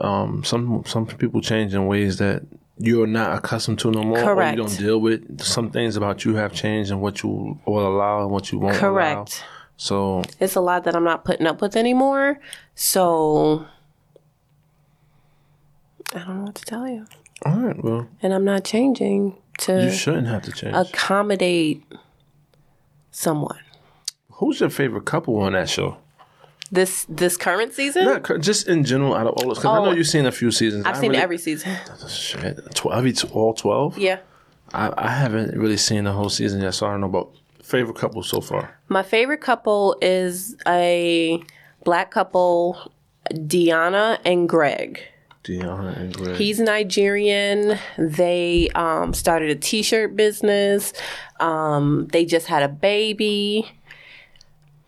um, 0.00 0.44
some 0.44 0.84
some 0.86 1.06
people 1.06 1.40
change 1.40 1.74
in 1.74 1.86
ways 1.86 2.18
that 2.18 2.42
you're 2.78 3.06
not 3.06 3.38
accustomed 3.38 3.78
to 3.80 3.90
no 3.92 4.02
more, 4.02 4.18
Correct. 4.18 4.58
or 4.58 4.62
you 4.62 4.68
don't 4.68 4.78
deal 4.78 5.00
with. 5.00 5.40
Some 5.40 5.70
things 5.70 5.96
about 5.96 6.24
you 6.24 6.34
have 6.34 6.52
changed, 6.52 6.90
and 6.90 7.00
what 7.00 7.22
you 7.22 7.58
will 7.66 7.86
allow 7.86 8.22
and 8.22 8.30
what 8.30 8.50
you 8.50 8.58
won't 8.58 8.80
allow. 8.80 9.24
So 9.76 10.22
It's 10.40 10.54
a 10.56 10.60
lot 10.60 10.84
that 10.84 10.94
I'm 10.96 11.04
not 11.04 11.24
putting 11.24 11.46
up 11.46 11.60
with 11.60 11.76
anymore. 11.76 12.38
So 12.74 13.66
I 16.14 16.18
don't 16.20 16.36
know 16.38 16.44
what 16.44 16.54
to 16.56 16.64
tell 16.64 16.88
you. 16.88 17.06
all 17.44 17.56
right, 17.56 17.82
well, 17.84 18.08
And 18.22 18.32
I'm 18.32 18.44
not 18.44 18.64
changing 18.64 19.36
to 19.58 19.84
you 19.84 19.90
shouldn't 19.90 20.26
have 20.28 20.42
to 20.42 20.52
change. 20.52 20.74
accommodate 20.76 21.82
someone. 23.10 23.58
Who's 24.32 24.60
your 24.60 24.70
favorite 24.70 25.04
couple 25.04 25.36
on 25.38 25.52
that 25.52 25.68
show? 25.68 25.96
This 26.72 27.04
this 27.08 27.36
current 27.36 27.72
season? 27.72 28.04
Not 28.06 28.22
cur- 28.24 28.38
just 28.38 28.66
in 28.66 28.84
general, 28.84 29.14
out 29.14 29.26
of 29.28 29.34
all 29.34 29.48
those. 29.48 29.58
Because 29.58 29.64
I 29.78 29.84
know 29.84 29.90
Oh. 29.90 29.92
you've 29.92 30.06
seen 30.08 30.26
a 30.26 30.32
few 30.32 30.50
seasons. 30.50 30.86
I've 30.86 30.96
I 30.96 31.00
seen 31.00 31.10
really- 31.10 31.22
every 31.22 31.38
season. 31.38 31.76
Shit, 32.08 32.58
twelve. 32.74 32.96
Have 32.96 33.06
you 33.06 33.12
t- 33.12 33.28
all 33.32 33.54
twelve? 33.54 33.96
Yeah. 33.98 34.18
I, 34.72 34.92
I 34.96 35.10
haven't 35.10 35.56
really 35.56 35.76
seen 35.76 36.04
the 36.04 36.12
whole 36.12 36.30
season 36.30 36.62
yet, 36.62 36.74
so 36.74 36.86
I 36.86 36.90
don't 36.92 37.02
know 37.02 37.06
about 37.06 37.30
favorite 37.64 37.96
couple 37.96 38.22
so 38.22 38.40
far. 38.40 38.78
My 38.88 39.02
favorite 39.02 39.40
couple 39.40 39.96
is 40.00 40.56
a 40.66 41.42
black 41.84 42.10
couple, 42.10 42.92
Deonna 43.32 44.18
and 44.24 44.48
Greg. 44.48 45.00
Deonna 45.42 45.96
and 45.98 46.14
Greg. 46.14 46.36
He's 46.36 46.58
Nigerian. 46.60 47.78
They 47.98 48.68
um, 48.74 49.12
started 49.12 49.50
a 49.50 49.56
t-shirt 49.56 50.16
business. 50.16 50.92
Um, 51.40 52.06
they 52.12 52.24
just 52.24 52.46
had 52.46 52.62
a 52.62 52.68
baby. 52.68 53.70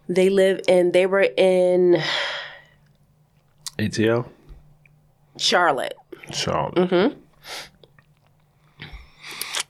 They 0.08 0.30
live 0.30 0.60
in. 0.68 0.92
They 0.92 1.06
were 1.06 1.28
in 1.36 2.02
ATL. 3.78 4.28
Charlotte. 5.36 5.94
Charlotte. 6.32 6.90
Mm-hmm. 6.90 7.20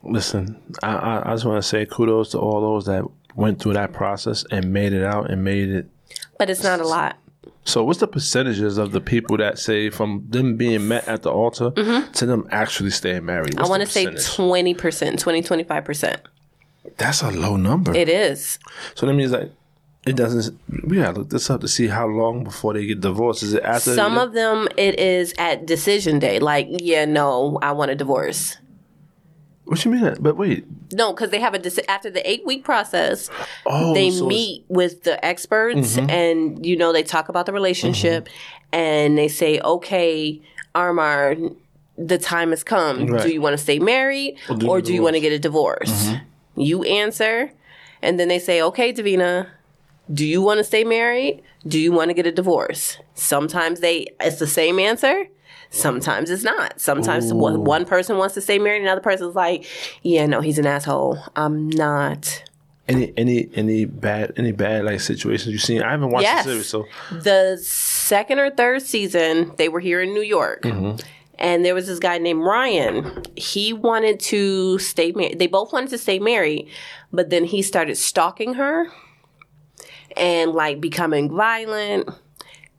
Listen, 0.07 0.61
I, 0.81 0.95
I, 0.95 1.31
I 1.31 1.33
just 1.33 1.45
want 1.45 1.61
to 1.61 1.67
say 1.67 1.85
kudos 1.85 2.31
to 2.31 2.39
all 2.39 2.61
those 2.61 2.85
that 2.85 3.03
went 3.35 3.61
through 3.61 3.73
that 3.73 3.93
process 3.93 4.45
and 4.51 4.73
made 4.73 4.93
it 4.93 5.03
out 5.03 5.29
and 5.29 5.43
made 5.43 5.69
it. 5.69 5.89
But 6.37 6.49
it's 6.49 6.63
not 6.63 6.79
a 6.79 6.87
lot. 6.87 7.17
So, 7.63 7.83
what's 7.83 7.99
the 7.99 8.07
percentages 8.07 8.77
of 8.77 8.93
the 8.93 9.01
people 9.01 9.37
that 9.37 9.59
say 9.59 9.89
from 9.89 10.25
them 10.29 10.55
being 10.55 10.87
met 10.87 11.07
at 11.07 11.23
the 11.23 11.31
altar 11.31 11.71
to 11.71 12.25
them 12.25 12.47
actually 12.49 12.91
staying 12.91 13.25
married? 13.25 13.55
Mm-hmm. 13.55 13.65
I 13.65 13.67
want 13.67 13.81
to 13.81 13.87
say 13.87 14.05
20%, 14.05 15.19
20, 15.19 15.41
25%. 15.43 16.19
That's 16.97 17.21
a 17.21 17.31
low 17.31 17.57
number. 17.57 17.93
It 17.93 18.07
is. 18.07 18.57
so 18.95 19.05
that 19.05 19.13
means 19.13 19.31
like 19.33 19.51
it 20.05 20.15
doesn't. 20.15 20.57
We 20.85 20.97
gotta 20.97 21.19
look 21.19 21.29
this 21.29 21.49
up 21.49 21.59
to 21.61 21.67
see 21.67 21.87
how 21.87 22.07
long 22.07 22.45
before 22.45 22.73
they 22.73 22.85
get 22.85 23.01
divorced. 23.01 23.43
Is 23.43 23.53
it 23.53 23.63
after 23.63 23.93
Some 23.93 24.17
of 24.17 24.31
them, 24.33 24.69
it 24.77 24.97
is 24.97 25.33
at 25.37 25.65
decision 25.65 26.19
day. 26.19 26.39
Like, 26.39 26.67
yeah, 26.69 27.03
no, 27.03 27.59
I 27.61 27.73
want 27.73 27.91
a 27.91 27.95
divorce. 27.95 28.57
What 29.67 29.83
you 29.83 29.91
mean? 29.91 30.15
But 30.19 30.37
wait. 30.37 30.65
No, 30.93 31.11
because 31.13 31.29
they 31.29 31.39
have 31.39 31.53
a 31.53 31.59
deci- 31.59 31.85
after 31.89 32.09
the 32.09 32.27
eight 32.29 32.45
week 32.45 32.63
process, 32.63 33.29
Oh, 33.65 33.93
they 33.93 34.09
so 34.09 34.15
it's- 34.27 34.29
meet 34.29 34.65
with 34.69 35.03
the 35.03 35.23
experts, 35.25 35.97
Mm-hmm. 35.97 36.09
and 36.09 36.65
you 36.65 36.75
know 36.77 36.93
they 36.93 37.03
talk 37.03 37.29
about 37.29 37.45
the 37.45 37.53
relationship, 37.53 38.29
and 38.71 39.17
they 39.17 39.27
say, 39.27 39.59
"Okay, 39.59 40.41
Armar, 40.73 41.53
the 41.97 42.17
time 42.17 42.51
has 42.51 42.63
come. 42.63 43.07
Right. 43.07 43.23
Do 43.23 43.29
you 43.33 43.41
want 43.41 43.53
to 43.53 43.57
stay 43.57 43.79
married, 43.79 44.37
do 44.57 44.69
or 44.69 44.81
do 44.81 44.93
you 44.93 45.01
want 45.01 45.15
to 45.15 45.19
get 45.19 45.31
a 45.33 45.39
divorce?" 45.39 46.11
You 46.55 46.83
answer, 46.83 47.51
and 48.01 48.19
then 48.19 48.27
they 48.29 48.39
say, 48.39 48.61
"Okay, 48.61 48.93
Davina." 48.93 49.47
Do 50.13 50.25
you 50.25 50.41
want 50.41 50.59
to 50.59 50.63
stay 50.63 50.85
married? 50.85 51.43
Do 51.67 51.77
you 51.77 51.91
want 51.91 52.09
to 52.11 52.13
get 52.13 52.25
a 52.25 52.31
divorce? 52.31 52.97
Sometimes 53.15 53.81
they 53.81 54.07
it's 54.21 54.39
the 54.39 54.47
same 54.47 54.79
answer. 54.79 55.25
Sometimes 55.69 56.29
it's 56.29 56.43
not. 56.43 56.79
Sometimes 56.79 57.31
one, 57.33 57.63
one 57.63 57.85
person 57.85 58.17
wants 58.17 58.33
to 58.35 58.41
stay 58.41 58.57
married, 58.59 58.81
another 58.81 59.01
person's 59.01 59.35
like, 59.35 59.65
"Yeah, 60.01 60.25
no, 60.25 60.41
he's 60.41 60.57
an 60.59 60.65
asshole. 60.65 61.19
I'm 61.35 61.69
not." 61.69 62.43
Any 62.87 63.11
any 63.17 63.49
any 63.53 63.83
bad 63.85 64.31
any 64.37 64.53
bad 64.53 64.85
like 64.85 65.01
situations 65.01 65.47
you've 65.51 65.61
seen? 65.61 65.83
I 65.83 65.91
haven't 65.91 66.11
watched 66.11 66.23
Yes. 66.23 66.45
the 66.45 66.51
series, 66.51 66.67
so 66.69 66.85
The 67.11 67.57
second 67.61 68.39
or 68.39 68.49
third 68.49 68.81
season, 68.81 69.51
they 69.57 69.67
were 69.67 69.81
here 69.81 70.01
in 70.01 70.13
New 70.13 70.21
York. 70.21 70.61
Mm-hmm. 70.63 71.05
And 71.39 71.63
there 71.65 71.75
was 71.75 71.85
this 71.85 71.99
guy 71.99 72.17
named 72.17 72.41
Ryan. 72.43 73.23
He 73.35 73.73
wanted 73.73 74.19
to 74.21 74.79
stay 74.79 75.11
married. 75.11 75.37
They 75.37 75.47
both 75.47 75.73
wanted 75.73 75.89
to 75.91 75.97
stay 75.97 76.17
married, 76.17 76.69
but 77.11 77.29
then 77.29 77.43
he 77.43 77.61
started 77.61 77.95
stalking 77.97 78.53
her 78.55 78.87
and 80.15 80.53
like 80.53 80.79
becoming 80.81 81.29
violent. 81.35 82.09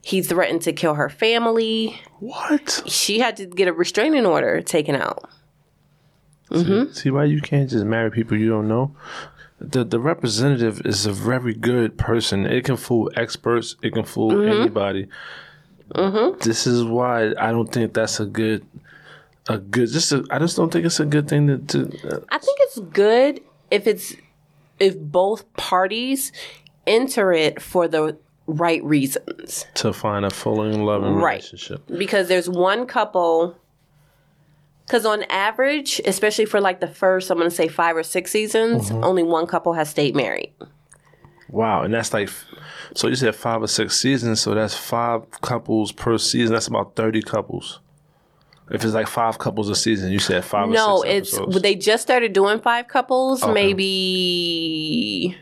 He 0.03 0.23
threatened 0.23 0.63
to 0.63 0.73
kill 0.73 0.95
her 0.95 1.09
family. 1.09 2.01
what? 2.21 2.83
She 2.87 3.19
had 3.19 3.37
to 3.39 3.47
get 3.47 3.69
a 3.69 3.73
restraining 3.73 4.25
order 4.27 4.61
taken 4.63 4.95
out. 4.95 5.29
Mm-hmm. 6.51 6.93
See 6.93 7.11
why 7.11 7.25
you 7.25 7.41
can't 7.43 7.69
just 7.69 7.85
marry 7.85 8.11
people 8.11 8.37
you 8.39 8.49
don't 8.49 8.69
know. 8.69 8.95
The 9.61 9.85
the 9.85 9.99
representative 9.99 10.81
is 10.87 11.05
a 11.05 11.13
very 11.13 11.53
good 11.53 11.99
person. 11.99 12.47
It 12.47 12.65
can 12.65 12.77
fool 12.77 13.11
experts. 13.17 13.77
It 13.83 13.93
can 13.93 14.05
fool 14.05 14.31
Mm-hmm. 14.31 14.61
anybody. 14.61 15.09
This 16.41 16.67
is 16.67 16.85
why 16.85 17.33
I 17.39 17.51
don't 17.51 17.71
think 17.73 17.93
that's 17.93 18.21
a 18.21 18.27
good 18.27 18.65
a 19.49 19.59
good. 19.59 19.89
Just 19.91 20.13
a, 20.13 20.25
I 20.31 20.39
just 20.39 20.57
don't 20.57 20.73
think 20.73 20.87
it's 20.87 21.01
a 21.01 21.07
good 21.07 21.29
thing 21.29 21.47
to. 21.49 21.59
to 21.59 21.81
uh, 22.09 22.21
I 22.31 22.39
think 22.39 22.59
it's 22.63 22.79
good 22.79 23.41
if 23.71 23.87
it's 23.87 24.15
if 24.79 24.97
both 24.99 25.51
parties 25.55 26.31
enter 26.87 27.33
it 27.33 27.61
for 27.61 27.89
the 27.89 28.17
right 28.49 28.83
reasons. 28.83 29.67
to 29.75 29.93
find 29.93 30.25
a 30.25 30.31
fully 30.31 30.73
loving 30.73 31.15
Right. 31.15 31.35
relationship. 31.35 31.83
because 31.99 32.27
there's 32.29 32.49
one 32.49 32.87
couple 32.87 33.55
because 34.87 35.05
on 35.07 35.23
average 35.25 36.01
especially 36.07 36.47
for 36.47 36.61
like 36.61 36.81
the 36.81 36.89
first 36.89 37.31
i'm 37.31 37.37
going 37.39 37.49
to 37.51 37.55
say 37.55 37.69
five 37.69 37.95
or 37.95 38.03
six 38.03 38.31
seasons 38.31 38.89
mm-hmm. 38.91 39.05
only 39.05 39.23
one 39.23 39.47
couple 39.47 39.75
has 39.75 39.89
stayed 39.91 40.17
married 40.17 40.53
Wow, 41.51 41.81
and 41.83 41.95
that's 41.95 42.13
like, 42.13 42.29
so 42.95 43.09
you 43.09 43.15
said 43.15 43.35
five 43.35 43.63
or 43.63 43.69
six 43.69 43.97
seasons, 43.99 44.39
so 44.39 44.55
that's 44.55 44.75
five 44.77 45.23
couples 45.41 45.93
per 45.93 46.19
season. 46.19 46.53
That's 46.53 46.67
about 46.67 46.95
thirty 46.95 47.23
couples. 47.23 47.81
If 48.71 48.85
it's 48.85 48.93
like 48.93 49.07
five 49.07 49.39
couples 49.39 49.71
a 49.71 49.75
season, 49.75 50.13
you 50.13 50.19
said 50.19 50.45
five. 50.45 50.69
no 50.69 50.99
or 50.99 51.07
six 51.07 51.15
it's 51.15 51.35
episodes. 51.39 51.63
they 51.63 51.75
just 51.75 52.03
started 52.03 52.35
doing 52.35 52.61
five 52.61 52.87
couples 52.89 53.43
maybe 53.47 55.35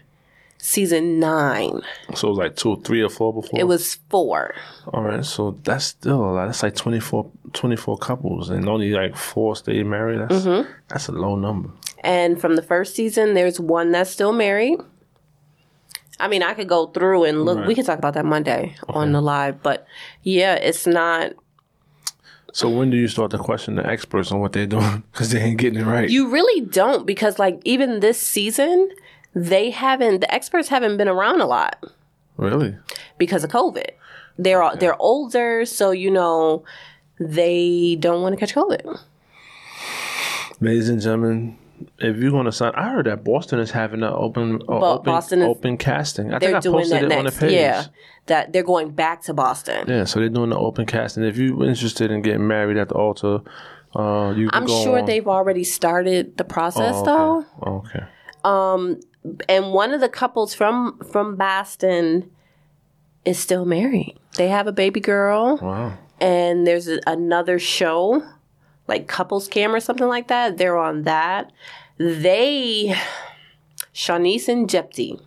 season 0.58 1.18
nine 1.20 1.80
so 2.14 2.28
it 2.28 2.30
was 2.30 2.38
like 2.38 2.56
two, 2.56 2.80
three, 2.82 3.02
or 3.02 3.08
four 3.10 3.32
before. 3.32 3.58
it 3.60 3.64
was 3.66 3.94
four 4.10 4.54
all 4.92 5.02
right. 5.02 5.24
So 5.24 5.58
that's 5.64 5.84
still 5.86 6.24
a 6.24 6.32
lot. 6.32 6.46
That's 6.46 6.62
like 6.62 6.76
24, 6.76 7.28
24 7.52 7.98
couples, 7.98 8.50
and 8.50 8.68
only 8.68 8.90
like 8.92 9.16
four 9.16 9.56
stay 9.56 9.82
married. 9.82 10.20
That's 10.20 10.44
Mm-hmm. 10.46 10.70
that's 10.88 11.08
a 11.08 11.12
low 11.12 11.34
number. 11.36 11.70
and 12.04 12.40
from 12.40 12.54
the 12.56 12.62
first 12.62 12.94
season 12.94 13.34
there's 13.34 13.58
one 13.60 13.90
that's 13.92 14.10
still 14.10 14.32
married 14.32 14.78
I 16.18 16.28
mean, 16.28 16.42
I 16.42 16.54
could 16.54 16.68
go 16.68 16.86
through 16.86 17.24
and 17.24 17.44
look. 17.44 17.58
We 17.58 17.64
Right. 17.66 17.76
could 17.76 17.84
talk 17.86 17.98
about 17.98 18.14
that 18.14 18.24
Monday 18.24 18.74
on 18.88 19.12
the 19.12 19.20
live, 19.20 19.62
but 19.62 19.86
yeah, 20.22 20.54
it's 20.54 20.86
not 20.86 21.32
So 22.54 22.70
when 22.70 22.88
do 22.88 22.96
you 22.96 23.06
start 23.08 23.30
to 23.32 23.38
question 23.38 23.74
the 23.74 23.86
experts 23.86 24.32
on 24.32 24.40
what 24.40 24.52
they're 24.54 24.66
doing 24.66 25.02
because 25.12 25.30
they 25.30 25.40
ain't 25.42 25.58
getting 25.58 25.78
it 25.80 25.84
right? 25.84 26.08
You 26.08 26.30
really 26.30 26.62
don't 26.62 27.04
because 27.06 27.38
like 27.38 27.60
even 27.64 28.00
this 28.00 28.18
season, 28.20 28.88
they 29.36 29.70
haven't 29.70 30.20
the 30.22 30.34
experts 30.34 30.68
haven't 30.68 30.96
been 30.96 31.08
around 31.08 31.40
a 31.42 31.46
lot 31.46 31.76
really? 32.38 32.74
because 33.18 33.44
of 33.44 33.50
COVID. 33.50 33.90
They're 34.38 34.62
all 34.62 34.76
they're 34.76 35.00
older, 35.00 35.64
so 35.64 35.90
you 35.92 36.10
know 36.10 36.64
they 37.20 37.96
don't 38.00 38.22
want 38.22 38.32
to 38.34 38.40
catch 38.40 38.54
COVID. 38.54 38.98
Ladies 40.60 40.88
and 40.88 41.00
gentlemen, 41.00 41.58
if 41.98 42.16
you're 42.16 42.30
going 42.30 42.46
to 42.46 42.52
sign, 42.52 42.72
I 42.74 42.88
heard 42.88 43.06
that 43.06 43.24
Boston 43.24 43.58
is 43.58 43.70
having 43.70 44.02
an 44.02 44.12
open, 44.12 44.62
uh, 44.68 44.72
open, 44.94 45.04
Boston 45.04 45.42
is- 45.42 45.48
open 45.48 45.76
casting. 45.76 46.32
I 46.32 46.38
think 46.38 46.54
I 46.54 46.60
posted 46.60 47.02
it 47.02 47.04
on 47.04 47.08
the 47.10 47.22
next. 47.24 47.38
page. 47.38 47.52
Yeah. 47.52 47.84
That 48.26 48.52
they're 48.52 48.64
going 48.64 48.90
back 48.90 49.22
to 49.24 49.34
Boston. 49.34 49.84
Yeah, 49.86 50.04
so 50.04 50.18
they're 50.18 50.28
doing 50.28 50.50
the 50.50 50.58
open 50.58 50.84
casting. 50.86 51.22
If 51.22 51.36
you're 51.36 51.64
interested 51.64 52.10
in 52.10 52.22
getting 52.22 52.46
married 52.48 52.76
at 52.76 52.88
the 52.88 52.94
altar, 52.96 53.40
uh, 53.94 54.32
you 54.36 54.48
can 54.48 54.62
I'm 54.62 54.66
sure 54.66 54.98
on. 54.98 55.04
they've 55.06 55.28
already 55.28 55.62
started 55.62 56.36
the 56.36 56.42
process 56.44 56.94
Oh, 56.96 57.04
though. 57.04 57.38
okay. 57.78 58.00
Oh, 58.44 58.94
okay. 58.94 59.00
And 59.48 59.72
one 59.72 59.92
of 59.92 60.00
the 60.00 60.08
couples 60.08 60.54
from 60.54 60.98
from 61.10 61.36
Boston 61.36 62.30
is 63.24 63.38
still 63.38 63.64
married. 63.64 64.16
They 64.36 64.48
have 64.48 64.66
a 64.66 64.72
baby 64.72 65.00
girl. 65.00 65.58
Wow. 65.58 65.98
and 66.20 66.66
there's 66.66 66.88
a, 66.88 67.00
another 67.06 67.58
show 67.58 68.22
like 68.88 69.06
couples 69.08 69.48
cam 69.48 69.74
or 69.74 69.80
something 69.80 70.06
like 70.06 70.28
that 70.28 70.56
they're 70.56 70.78
on 70.78 71.02
that 71.02 71.52
they 71.98 72.94
Shawniece 73.92 74.48
and 74.48 74.68
Jephte 74.70 75.20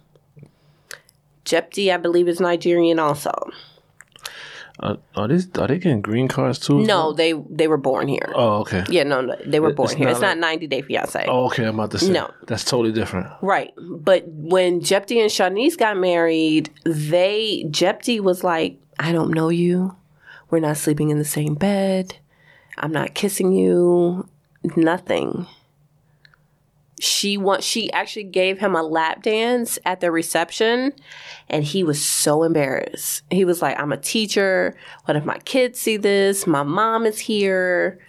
Jephte 1.46 1.92
i 1.92 1.98
believe 1.98 2.28
is 2.28 2.40
nigerian 2.40 3.00
also 3.00 3.34
Uh, 4.82 4.96
are 5.15 5.28
they 5.28 5.39
are 5.62 5.68
they 5.68 5.78
getting 5.78 6.02
green 6.02 6.28
cards 6.30 6.58
too? 6.58 6.80
no 6.86 7.12
they 7.12 7.34
they 7.50 7.68
were 7.68 7.78
born 7.78 8.08
here 8.08 8.32
Oh, 8.34 8.60
okay. 8.62 8.86
yeah 8.88 9.04
no, 9.04 9.20
no 9.22 9.36
they 9.46 9.60
were 9.60 9.74
born 9.74 9.88
It's 9.89 9.96
here 9.96 10.06
not 10.06 10.12
it's 10.12 10.22
like- 10.22 10.38
not 10.38 10.48
90 10.48 10.68
day 10.68 10.82
fiance 10.82 11.26
Oh, 11.28 11.48
okay. 11.48 11.65
I'm 11.65 11.76
about 11.76 11.92
to 11.92 12.00
say. 12.00 12.12
No. 12.12 12.32
That's 12.48 12.63
totally 12.63 12.94
different. 12.94 13.28
Right. 13.42 13.74
But 13.78 14.24
when 14.28 14.80
Jephte 14.82 15.12
and 15.12 15.30
Shawniece 15.30 15.78
got 15.78 15.98
married, 15.98 16.70
they 16.86 17.65
Jephte 17.70 18.22
was 18.24 18.44
like, 18.44 18.80
I 18.98 19.12
don't 19.12 19.32
know 19.34 19.50
you. 19.50 19.96
We're 20.50 20.60
not 20.62 20.78
sleeping 20.78 21.10
in 21.10 21.18
the 21.20 21.26
same 21.26 21.56
bed. 21.56 22.15
I'm 22.78 22.92
not 22.94 23.13
kissing 23.13 23.52
you. 23.52 24.28
Nothing. 24.76 25.46
She 27.00 27.38
want 27.38 27.64
she 27.64 27.92
actually 27.94 28.26
gave 28.26 28.60
him 28.60 28.76
a 28.76 28.84
lap 28.84 29.24
dance 29.24 29.80
at 29.86 30.00
the 30.02 30.12
reception 30.12 30.94
and 31.50 31.64
he 31.64 31.84
was 31.84 32.04
so 32.04 32.44
embarrassed. 32.44 33.24
He 33.32 33.46
was 33.46 33.62
like, 33.62 33.80
I'm 33.80 33.92
a 33.92 33.98
teacher. 33.98 34.76
What 35.06 35.16
if 35.18 35.26
my 35.26 35.40
kids 35.40 35.80
see 35.80 35.98
this? 35.98 36.46
My 36.46 36.64
mom 36.64 37.06
is 37.06 37.20
here. 37.20 38.00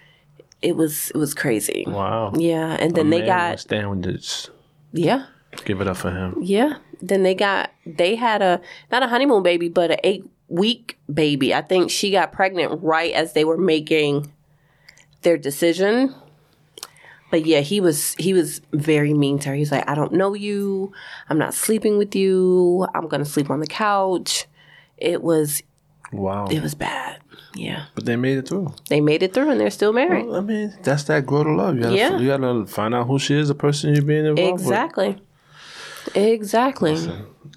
It 0.62 0.76
was 0.76 1.10
it 1.10 1.16
was 1.16 1.34
crazy. 1.34 1.84
Wow. 1.86 2.32
Yeah. 2.34 2.76
And 2.80 2.94
then 2.94 3.10
they 3.10 3.24
got 3.24 3.60
stand 3.60 3.90
with 3.90 4.02
this. 4.02 4.50
yeah. 4.92 5.26
Give 5.64 5.80
it 5.80 5.88
up 5.88 5.96
for 5.96 6.10
him. 6.12 6.36
Yeah. 6.40 6.74
Then 7.02 7.22
they 7.22 7.34
got 7.34 7.70
they 7.86 8.14
had 8.14 8.42
a 8.42 8.60
not 8.92 9.02
a 9.02 9.08
honeymoon 9.08 9.42
baby, 9.42 9.68
but 9.68 9.90
a 9.90 10.06
eight 10.06 10.24
week 10.48 10.98
baby. 11.12 11.54
I 11.54 11.62
think 11.62 11.90
she 11.90 12.10
got 12.10 12.32
pregnant 12.32 12.82
right 12.82 13.12
as 13.12 13.32
they 13.32 13.44
were 13.44 13.56
making 13.56 14.32
their 15.22 15.36
decision. 15.38 16.14
But 17.30 17.46
yeah, 17.46 17.60
he 17.60 17.80
was 17.80 18.14
he 18.14 18.32
was 18.32 18.60
very 18.72 19.14
mean 19.14 19.38
to 19.40 19.50
her. 19.50 19.54
He's 19.54 19.70
like, 19.72 19.88
I 19.88 19.94
don't 19.94 20.12
know 20.12 20.34
you. 20.34 20.92
I'm 21.28 21.38
not 21.38 21.54
sleeping 21.54 21.96
with 21.98 22.14
you. 22.16 22.86
I'm 22.94 23.06
gonna 23.08 23.24
sleep 23.24 23.50
on 23.50 23.60
the 23.60 23.66
couch. 23.66 24.46
It 24.96 25.22
was 25.22 25.62
Wow. 26.12 26.46
it 26.50 26.60
was 26.62 26.74
bad. 26.74 27.20
Yeah. 27.54 27.84
But 27.94 28.04
they 28.04 28.16
made 28.16 28.38
it 28.38 28.48
through. 28.48 28.74
They 28.88 29.00
made 29.00 29.22
it 29.22 29.32
through 29.34 29.50
and 29.50 29.60
they're 29.60 29.70
still 29.70 29.92
married. 29.92 30.26
Well, 30.26 30.36
I 30.36 30.40
mean, 30.40 30.74
that's 30.82 31.04
that 31.04 31.26
grow 31.26 31.44
to 31.44 31.52
love. 31.52 31.76
You 31.76 31.82
gotta, 31.82 31.96
Yeah. 31.96 32.18
you 32.18 32.26
gotta 32.28 32.66
find 32.66 32.94
out 32.94 33.06
who 33.06 33.18
she 33.18 33.34
is, 33.38 33.48
the 33.48 33.54
person 33.54 33.94
you're 33.94 34.04
being 34.04 34.26
involved 34.26 34.52
with. 34.52 34.60
Exactly. 34.62 35.20
Exactly. 36.14 36.96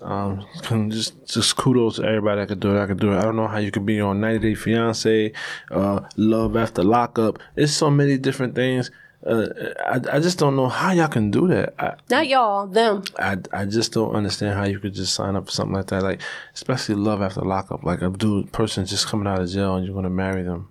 Um, 0.01 0.45
can 0.62 0.91
just 0.91 1.25
just 1.25 1.55
kudos 1.55 1.95
to 1.95 2.03
everybody 2.03 2.41
that 2.41 2.47
could 2.47 2.59
do 2.59 2.75
it. 2.75 2.81
I 2.81 2.88
could 2.88 2.99
do 2.99 3.12
it. 3.13 3.17
I 3.17 3.21
don't 3.21 3.36
know 3.36 3.47
how 3.47 3.57
you 3.57 3.71
could 3.71 3.86
be 3.86 4.01
on 4.01 4.19
90 4.19 4.39
Day 4.39 4.55
Fiance, 4.55 5.31
uh, 5.71 6.01
Love 6.17 6.55
After 6.57 6.83
Lockup. 6.83 7.39
It's 7.55 7.71
so 7.73 7.89
many 7.89 8.17
different 8.17 8.55
things. 8.55 8.91
Uh, 9.25 9.47
I 9.86 10.17
I 10.17 10.19
just 10.19 10.38
don't 10.38 10.55
know 10.57 10.67
how 10.67 10.91
y'all 10.91 11.07
can 11.07 11.31
do 11.31 11.47
that. 11.47 11.73
I, 11.79 11.95
Not 12.09 12.27
y'all, 12.27 12.67
them. 12.67 13.03
I 13.17 13.38
I 13.53 13.65
just 13.65 13.93
don't 13.93 14.13
understand 14.13 14.55
how 14.55 14.65
you 14.65 14.79
could 14.79 14.93
just 14.93 15.13
sign 15.13 15.36
up 15.38 15.45
for 15.45 15.51
something 15.51 15.75
like 15.75 15.88
that. 15.88 16.03
Like 16.03 16.21
especially 16.53 16.95
Love 16.95 17.21
After 17.21 17.41
Lockup. 17.41 17.83
Like 17.83 18.01
a 18.01 18.09
dude 18.09 18.51
person 18.51 18.86
just 18.86 19.07
coming 19.07 19.27
out 19.27 19.41
of 19.41 19.49
jail 19.49 19.75
and 19.75 19.86
you're 19.86 19.95
gonna 19.95 20.09
marry 20.09 20.43
them. 20.43 20.67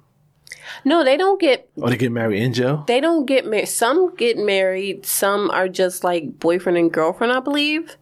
No, 0.85 1.03
they 1.03 1.17
don't 1.17 1.41
get 1.41 1.69
Or 1.77 1.89
they 1.91 1.97
get 1.97 2.13
married 2.13 2.43
in 2.43 2.53
jail? 2.53 2.85
they 2.87 3.01
don't 3.01 3.25
get 3.27 3.47
married. 3.47 3.69
Some 3.69 4.15
get 4.17 4.37
married. 4.37 5.07
Some 5.07 5.51
are 5.51 5.69
just 5.69 6.05
like 6.05 6.39
boyfriend 6.39 6.77
and 6.77 6.93
girlfriend, 6.93 7.33
I 7.33 7.41
believe. 7.41 7.97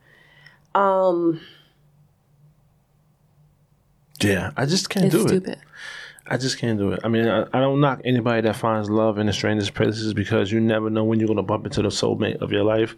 Um, 0.74 1.40
Yeah, 4.20 4.50
I 4.56 4.66
just 4.66 4.90
can't 4.90 5.10
do 5.10 5.26
it. 5.26 5.58
I 6.30 6.36
just 6.36 6.58
can't 6.58 6.78
do 6.78 6.92
it. 6.92 7.00
I 7.02 7.08
mean, 7.08 7.26
I, 7.26 7.42
I 7.52 7.60
don't 7.60 7.80
knock 7.80 8.00
anybody 8.04 8.42
that 8.42 8.54
finds 8.54 8.88
love 8.88 9.18
in 9.18 9.26
the 9.26 9.32
strangest 9.32 9.74
places 9.74 10.14
because 10.14 10.52
you 10.52 10.60
never 10.60 10.88
know 10.88 11.02
when 11.02 11.18
you're 11.18 11.26
going 11.26 11.38
to 11.38 11.42
bump 11.42 11.66
into 11.66 11.82
the 11.82 11.88
soulmate 11.88 12.40
of 12.40 12.52
your 12.52 12.62
life. 12.62 12.94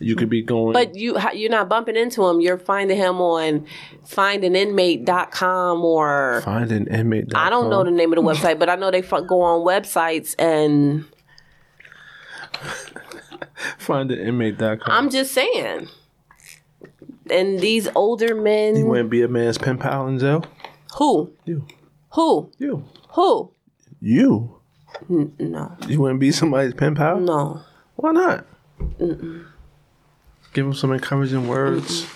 You 0.00 0.16
could 0.16 0.28
be 0.28 0.42
going. 0.42 0.72
But 0.72 0.96
you 0.96 1.16
you're 1.32 1.50
not 1.50 1.68
bumping 1.68 1.96
into 1.96 2.26
him. 2.26 2.40
You're 2.40 2.58
finding 2.58 2.96
him 2.96 3.20
on 3.20 3.66
findinginmate.com 4.06 5.84
or 5.84 6.42
find 6.44 6.72
an 6.72 6.88
inmate. 6.88 7.32
I 7.34 7.50
don't 7.50 7.70
know 7.70 7.84
the 7.84 7.92
name 7.92 8.12
of 8.12 8.16
the 8.16 8.22
website, 8.22 8.58
but 8.58 8.68
I 8.68 8.74
know 8.74 8.90
they 8.90 9.02
go 9.02 9.40
on 9.42 9.64
websites 9.64 10.34
and 10.38 11.04
Find 13.78 14.10
an 14.10 14.18
inmate.com. 14.18 14.80
I'm 14.86 15.10
just 15.10 15.32
saying. 15.32 15.88
And 17.30 17.60
these 17.60 17.88
older 17.94 18.34
men, 18.34 18.76
you 18.76 18.86
wouldn't 18.86 19.10
be 19.10 19.22
a 19.22 19.28
man's 19.28 19.58
pen 19.58 19.78
pal 19.78 20.08
in 20.08 20.18
jail? 20.18 20.44
who, 20.96 21.32
You. 21.44 21.64
Who, 22.14 22.50
You. 22.58 22.84
who? 23.10 23.52
You. 24.00 24.58
No, 25.08 25.76
You 25.88 26.00
wouldn't 26.00 26.20
be 26.20 26.30
somebody's 26.32 26.74
pen 26.74 26.94
pal? 26.94 27.18
no. 27.20 27.60
Why 27.96 28.12
not? 28.12 28.46
Give 28.98 30.66
him 30.66 30.74
some 30.74 30.92
encouraging 30.92 31.46
words. 31.48 32.06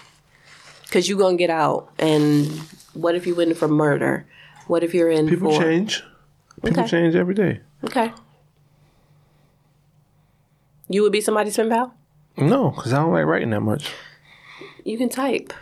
Because 0.83 1.09
you're 1.09 1.19
going 1.19 1.37
to 1.37 1.39
get 1.39 1.51
out. 1.51 1.91
And 1.99 2.47
what 2.93 3.15
if 3.15 3.27
you 3.27 3.35
went 3.35 3.51
in 3.51 3.57
for 3.57 3.69
murder? 3.69 4.27
What 4.67 4.83
if 4.85 4.93
you're 4.95 5.11
in 5.11 5.29
People 5.29 5.53
for. 5.53 5.61
change. 5.63 6.03
People 6.65 6.81
Okay. 6.81 6.89
change 6.91 7.15
every 7.15 7.35
day. 7.35 7.61
Okay. 7.85 8.13
You 10.89 11.03
would 11.03 11.13
be 11.13 11.21
somebody's 11.21 11.57
pen 11.57 11.69
pal? 11.71 11.95
No, 12.37 12.71
because 12.71 12.93
I 12.93 12.99
don't 12.99 13.13
like 13.13 13.25
writing 13.27 13.51
that 13.51 13.61
much. 13.63 13.91
You 14.85 14.99
can 14.99 15.09
type. 15.09 15.53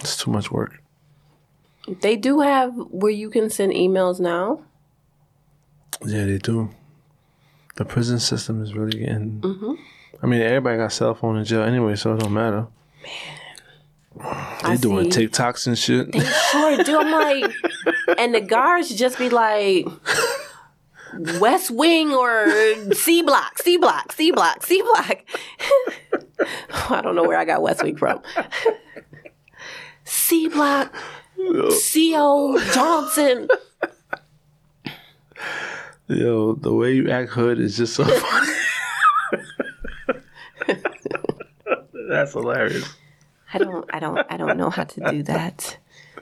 It's 0.00 0.16
too 0.16 0.30
much 0.30 0.50
work. 0.50 0.82
They 2.00 2.16
do 2.16 2.40
have 2.40 2.74
where 2.90 3.12
you 3.12 3.30
can 3.30 3.50
send 3.50 3.72
emails 3.72 4.20
now. 4.20 4.62
Yeah, 6.04 6.26
they 6.26 6.38
do. 6.38 6.70
The 7.76 7.84
prison 7.84 8.18
system 8.18 8.62
is 8.62 8.74
really 8.74 8.98
getting. 8.98 9.40
Mm-hmm. 9.40 9.72
I 10.22 10.26
mean, 10.26 10.42
everybody 10.42 10.78
got 10.78 10.92
cell 10.92 11.14
phone 11.14 11.36
in 11.36 11.44
jail 11.44 11.62
anyway, 11.62 11.96
so 11.96 12.14
it 12.14 12.20
don't 12.20 12.32
matter. 12.32 12.66
Man, 13.02 14.26
they 14.62 14.70
I 14.70 14.76
doing 14.76 15.10
see. 15.12 15.28
TikToks 15.28 15.66
and 15.68 15.78
shit. 15.78 16.10
They 16.12 16.24
Sure 16.24 16.82
do. 16.82 16.98
I'm 16.98 17.12
like, 17.12 17.52
and 18.18 18.34
the 18.34 18.40
guards 18.40 18.94
just 18.94 19.18
be 19.18 19.28
like, 19.28 19.86
West 21.40 21.70
Wing 21.70 22.12
or 22.12 22.46
C 22.92 23.22
Block, 23.22 23.58
C 23.58 23.76
Block, 23.76 24.12
C 24.12 24.30
Block, 24.30 24.64
C 24.64 24.82
Block. 24.82 25.24
I 26.90 27.00
don't 27.00 27.14
know 27.14 27.24
where 27.24 27.38
I 27.38 27.44
got 27.44 27.62
West 27.62 27.82
Wing 27.82 27.96
from. 27.96 28.20
C 30.04 30.48
Block, 30.48 30.92
C.O. 31.70 32.58
Johnson. 32.72 33.48
Yo, 36.08 36.54
the 36.54 36.72
way 36.72 36.94
you 36.94 37.10
act 37.10 37.30
hood 37.30 37.60
is 37.60 37.76
just 37.76 37.94
so 37.94 38.04
funny. 38.18 38.52
That's 42.08 42.32
hilarious. 42.32 42.88
I 43.52 43.58
don't, 43.58 43.84
I 43.92 43.98
don't, 43.98 44.26
I 44.30 44.36
don't 44.36 44.56
know 44.56 44.70
how 44.70 44.84
to 44.84 45.10
do 45.10 45.22
that. 45.24 45.76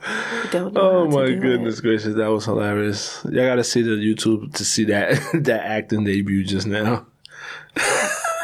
I 0.05 0.49
don't 0.51 0.75
know 0.75 0.81
Oh 0.81 1.07
my 1.09 1.33
goodness 1.33 1.81
gracious, 1.81 2.15
that 2.15 2.27
was 2.29 2.45
hilarious. 2.45 3.25
Y'all 3.25 3.47
gotta 3.47 3.65
see 3.65 3.83
the 3.83 3.91
YouTube 3.91 4.53
to 4.55 4.65
see 4.65 4.85
that 4.85 5.21
that 5.45 5.65
acting 5.65 6.05
debut 6.05 6.45
just 6.45 6.67
now. 6.67 7.07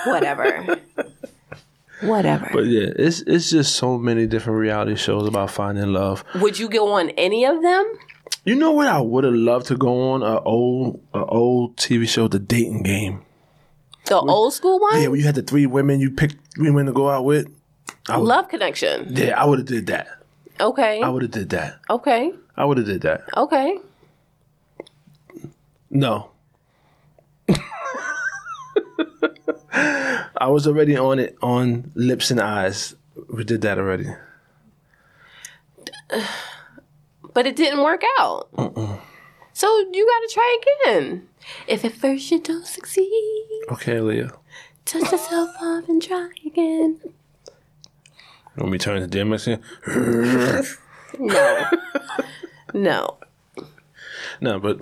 Whatever. 0.07 0.79
Whatever. 2.03 2.49
But 2.53 2.67
yeah, 2.67 2.89
it's 2.97 3.21
it's 3.23 3.51
just 3.51 3.77
so 3.77 3.99
many 3.99 4.27
different 4.27 4.59
reality 4.59 4.97
shows 4.97 5.27
about 5.27 5.51
finding 5.51 5.93
love. 5.93 6.25
Would 6.37 6.59
you 6.59 6.69
go 6.69 6.93
on 6.93 7.11
any 7.11 7.45
of 7.45 7.63
them? 7.63 7.85
You 8.45 8.57
know 8.57 8.73
what 8.73 8.89
I 8.89 9.01
would 9.01 9.23
have 9.25 9.35
loved 9.35 9.67
to 9.67 9.77
go 9.77 10.11
on 10.13 10.23
a 10.23 10.41
old 10.43 11.01
a 11.15 11.25
old 11.25 11.77
TV 11.77 12.09
show, 12.09 12.27
The 12.29 12.39
Dating 12.41 12.83
Game. 12.83 13.23
The 14.07 14.17
old 14.19 14.53
school 14.53 14.81
one? 14.81 15.01
Yeah, 15.01 15.09
where 15.09 15.19
you 15.19 15.25
had 15.25 15.37
the 15.37 15.43
three 15.43 15.67
women 15.67 16.01
you 16.01 16.11
picked 16.11 16.37
three 16.57 16.69
women 16.71 16.87
to 16.87 16.93
go 16.93 17.09
out 17.09 17.25
with. 17.25 17.47
I 18.09 18.19
would, 18.19 18.27
Love 18.27 18.49
Connection. 18.49 19.15
yeah, 19.15 19.41
I 19.41 19.45
would 19.45 19.61
have 19.61 19.69
did 19.69 19.87
that. 19.87 20.09
Okay. 20.61 21.01
I 21.01 21.09
would 21.09 21.23
have 21.23 21.31
did 21.31 21.51
that. 21.51 21.79
Okay. 21.89 22.33
I 22.57 22.65
would 22.65 22.79
have 22.79 22.87
did 22.87 23.03
that. 23.03 23.23
Okay. 23.37 23.79
No. 25.91 26.32
I 29.73 30.49
was 30.49 30.67
already 30.67 30.97
on 30.97 31.19
it 31.19 31.37
on 31.43 31.91
Lips 31.95 32.31
and 32.31 32.41
Eyes. 32.41 32.95
We 33.29 33.45
did 33.45 33.61
that 33.63 33.79
already. 33.79 34.07
But 37.35 37.47
it 37.47 37.57
didn't 37.57 37.83
work 37.83 38.03
out. 38.19 38.51
So 39.55 39.67
you 39.91 40.07
got 40.07 40.21
to 40.29 40.31
try 40.35 40.59
again. 40.85 41.29
If 41.67 41.83
at 41.83 41.93
first 41.95 42.31
you 42.31 42.39
don't 42.41 42.67
succeed, 42.67 43.09
Okay, 43.71 43.95
Aaliyah. 43.95 44.37
touch 44.85 45.11
yourself 45.11 45.49
off 45.63 45.89
and 45.89 46.03
try 46.03 46.29
again. 46.45 47.01
When 48.57 48.69
we 48.71 48.77
turn 48.77 49.01
to 49.01 49.09
DMX? 49.09 50.77
No. 51.19 51.65
no. 52.75 53.19
No, 54.43 54.59
but 54.59 54.81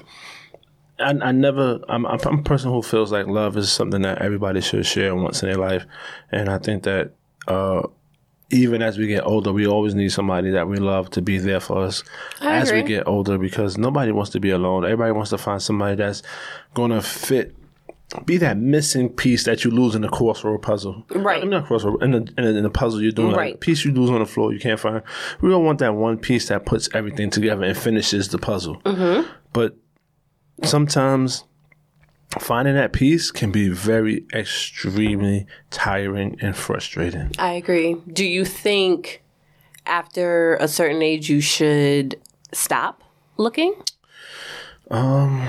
I, 1.00 1.28
I 1.28 1.32
never. 1.32 1.80
I'm, 1.88 2.06
I'm 2.06 2.20
a 2.38 2.42
person 2.42 2.70
who 2.70 2.82
feels 2.82 3.10
like 3.10 3.26
love 3.26 3.56
is 3.56 3.72
something 3.72 4.02
that 4.02 4.18
everybody 4.18 4.60
should 4.60 4.86
share 4.86 5.14
once 5.14 5.42
in 5.42 5.48
their 5.48 5.58
life, 5.58 5.86
and 6.30 6.48
I 6.48 6.58
think 6.58 6.82
that 6.84 7.12
uh, 7.48 7.82
even 8.50 8.82
as 8.82 8.98
we 8.98 9.06
get 9.06 9.24
older, 9.24 9.52
we 9.52 9.66
always 9.66 9.94
need 9.94 10.10
somebody 10.10 10.50
that 10.50 10.68
we 10.68 10.76
love 10.78 11.10
to 11.10 11.22
be 11.22 11.38
there 11.38 11.60
for 11.60 11.78
us 11.78 12.02
I 12.40 12.56
as 12.56 12.72
we 12.72 12.82
get 12.82 13.06
older 13.06 13.38
because 13.38 13.78
nobody 13.78 14.12
wants 14.12 14.30
to 14.32 14.40
be 14.40 14.50
alone. 14.50 14.84
Everybody 14.84 15.12
wants 15.12 15.30
to 15.30 15.38
find 15.38 15.62
somebody 15.62 15.96
that's 15.96 16.22
going 16.74 16.90
to 16.90 17.00
fit. 17.00 17.54
Be 18.24 18.38
that 18.38 18.56
missing 18.56 19.08
piece 19.08 19.44
that 19.44 19.64
you 19.64 19.70
lose 19.70 19.94
in 19.94 20.02
the 20.02 20.08
crossroad 20.08 20.62
puzzle, 20.62 21.04
Right. 21.10 21.44
In 21.44 21.50
the 21.50 21.62
crossroad, 21.62 22.02
in 22.02 22.10
the, 22.10 22.16
in 22.36 22.44
the, 22.44 22.56
in 22.56 22.62
the 22.64 22.70
puzzle 22.70 23.00
you're 23.00 23.12
doing, 23.12 23.28
like, 23.28 23.36
Right. 23.36 23.60
piece 23.60 23.84
you 23.84 23.92
lose 23.92 24.10
on 24.10 24.18
the 24.18 24.26
floor 24.26 24.52
you 24.52 24.58
can't 24.58 24.80
find. 24.80 25.02
We 25.40 25.52
all 25.52 25.62
want 25.62 25.78
that 25.78 25.94
one 25.94 26.18
piece 26.18 26.48
that 26.48 26.66
puts 26.66 26.88
everything 26.92 27.30
together 27.30 27.62
and 27.62 27.78
finishes 27.78 28.26
the 28.30 28.38
puzzle. 28.38 28.80
Mm-hmm. 28.82 29.30
But 29.52 29.76
sometimes 30.62 31.44
finding 32.38 32.74
that 32.74 32.92
piece 32.92 33.30
can 33.30 33.50
be 33.50 33.68
very 33.68 34.24
extremely 34.32 35.46
tiring 35.70 36.36
and 36.40 36.56
frustrating. 36.56 37.32
I 37.38 37.52
agree. 37.52 37.96
Do 38.12 38.24
you 38.24 38.44
think 38.44 39.22
after 39.86 40.56
a 40.56 40.68
certain 40.68 41.02
age 41.02 41.28
you 41.28 41.40
should 41.40 42.20
stop 42.52 43.02
looking? 43.36 43.74
Um 44.90 45.46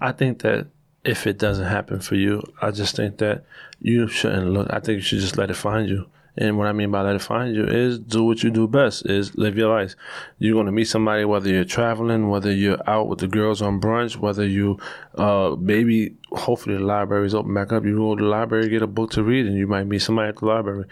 I 0.00 0.12
think 0.12 0.40
that 0.42 0.66
if 1.04 1.26
it 1.26 1.38
doesn't 1.38 1.66
happen 1.66 2.00
for 2.00 2.14
you, 2.16 2.42
I 2.60 2.70
just 2.70 2.96
think 2.96 3.18
that 3.18 3.44
you 3.80 4.08
shouldn't 4.08 4.50
look. 4.50 4.68
I 4.70 4.78
think 4.80 4.96
you 4.96 5.02
should 5.02 5.20
just 5.20 5.36
let 5.36 5.50
it 5.50 5.54
find 5.54 5.88
you. 5.88 6.06
And 6.36 6.56
what 6.56 6.66
I 6.66 6.72
mean 6.72 6.90
by 6.90 7.02
let 7.02 7.14
it 7.14 7.20
find 7.20 7.54
you 7.54 7.64
is 7.64 7.98
do 7.98 8.24
what 8.24 8.42
you 8.42 8.50
do 8.50 8.66
best, 8.66 9.04
is 9.04 9.36
live 9.36 9.56
your 9.56 9.68
life. 9.68 9.94
You're 10.38 10.54
going 10.54 10.66
to 10.66 10.72
meet 10.72 10.86
somebody, 10.88 11.26
whether 11.26 11.50
you're 11.50 11.64
traveling, 11.64 12.30
whether 12.30 12.50
you're 12.50 12.80
out 12.88 13.08
with 13.08 13.18
the 13.18 13.28
girls 13.28 13.60
on 13.60 13.80
brunch, 13.82 14.16
whether 14.16 14.46
you, 14.46 14.78
uh, 15.16 15.56
maybe, 15.58 16.16
hopefully 16.30 16.76
the 16.76 16.84
library's 16.84 17.34
open 17.34 17.52
back 17.52 17.70
up. 17.70 17.84
You 17.84 17.96
go 17.96 18.16
to 18.16 18.22
the 18.22 18.28
library, 18.28 18.70
get 18.70 18.80
a 18.80 18.86
book 18.86 19.10
to 19.12 19.22
read, 19.22 19.44
and 19.44 19.58
you 19.58 19.66
might 19.66 19.84
meet 19.84 20.00
somebody 20.00 20.30
at 20.30 20.36
the 20.36 20.46
library. 20.46 20.86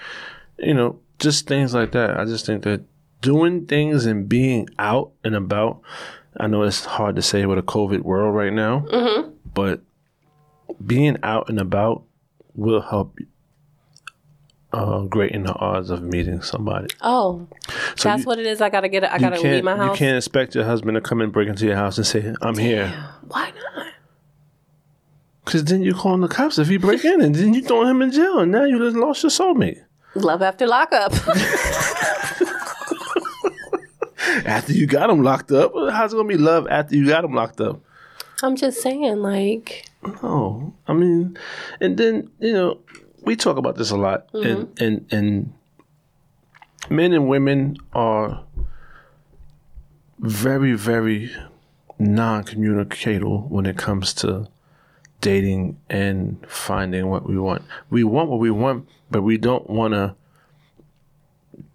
You 0.59 0.75
know, 0.75 0.99
just 1.19 1.47
things 1.47 1.73
like 1.73 1.93
that. 1.93 2.19
I 2.21 2.27
just 2.27 2.45
think 2.45 2.65
that 2.65 2.83
doing 3.23 3.67
things 3.67 4.05
and 4.05 4.29
being 4.29 4.69
out 4.79 5.13
and 5.25 5.35
about, 5.35 5.81
I 6.39 6.49
know 6.49 6.63
it's 6.65 6.85
hard 6.85 7.17
to 7.17 7.23
say 7.23 7.47
with 7.47 7.59
a 7.59 7.63
COVID 7.63 8.01
world 8.03 8.35
right 8.35 8.53
now, 8.53 8.85
but 9.55 9.81
being 10.85 11.17
out 11.23 11.49
and 11.49 11.59
about 11.59 12.03
will 12.55 12.83
help 12.83 13.19
uh, 14.73 15.01
greaten 15.03 15.43
the 15.45 15.55
odds 15.55 15.91
of 15.91 16.03
meeting 16.03 16.43
somebody. 16.43 16.87
Oh, 17.01 17.47
so 17.97 18.09
that's 18.09 18.21
you- 18.23 18.27
what 18.27 18.39
it 18.39 18.47
is. 18.47 18.61
I 18.61 18.69
gotta 18.71 18.89
get. 18.89 19.05
it. 19.05 19.11
I 19.13 19.19
gotta 19.19 19.41
leave 19.41 19.65
my 19.65 19.77
house. 19.77 19.95
you 19.95 19.99
can't 20.07 20.17
expect 20.17 20.55
your 20.55 20.65
husband 20.65 20.95
to 20.95 21.01
come 21.01 21.21
and 21.21 21.33
break 21.33 21.49
into 21.49 21.67
your 21.67 21.77
house 21.77 21.97
and 21.99 22.07
say, 22.07 22.35
I'm 22.43 22.57
here. 22.57 22.87
Why 23.29 23.53
not? 23.77 23.87
Because 25.45 25.65
then 25.65 25.83
you're 25.83 25.95
calling 25.95 26.21
the 26.21 26.29
cops 26.29 26.59
if 26.59 26.69
he 26.69 26.77
break 26.77 27.05
in 27.05 27.21
and 27.21 27.35
then 27.35 27.55
you 27.55 27.63
throwing 27.63 27.89
him 27.89 28.03
in 28.03 28.13
jail 28.13 28.39
and 28.39 28.53
now 28.53 28.65
you 28.65 28.79
just 28.79 28.97
lost 28.97 29.23
your 29.25 29.31
soulmate. 29.31 29.83
Love 30.15 30.43
after 30.43 30.67
lockup. 30.67 31.13
After 34.45 34.73
you 34.73 34.87
got 34.87 35.11
him 35.11 35.23
locked 35.23 35.51
up, 35.51 35.73
how's 35.91 36.13
it 36.13 36.17
to 36.17 36.25
be 36.25 36.37
love 36.37 36.67
after 36.69 36.95
you 36.95 37.07
got 37.09 37.25
him 37.25 37.33
locked 37.35 37.61
up? 37.61 37.81
I'm 38.43 38.55
just 38.55 38.81
saying, 38.81 39.17
like, 39.17 39.87
Oh, 40.23 40.73
I 40.87 40.93
mean, 40.93 41.37
and 41.81 41.97
then 41.97 42.31
you 42.39 42.53
know 42.53 42.79
we 43.23 43.37
talk 43.37 43.57
about 43.57 43.77
this 43.77 43.91
a 43.91 43.97
lot, 43.97 44.29
and 44.33 44.69
mm-hmm. 44.69 44.85
and 44.85 45.13
and 45.13 45.53
men 46.89 47.13
and 47.13 47.29
women 47.29 47.77
are 47.93 48.45
very 50.19 50.75
very 50.75 51.31
non-communicator 51.99 53.27
when 53.27 53.67
it 53.67 53.77
comes 53.77 54.15
to 54.15 54.49
dating 55.21 55.79
and 55.91 56.45
finding 56.49 57.09
what 57.09 57.29
we 57.29 57.39
want. 57.39 57.63
We 57.91 58.05
want 58.05 58.31
what 58.31 58.41
we 58.41 58.51
want, 58.51 58.89
but 59.11 59.23
we 59.23 59.37
don't 59.37 59.69
want 59.69 59.95
to 59.95 60.15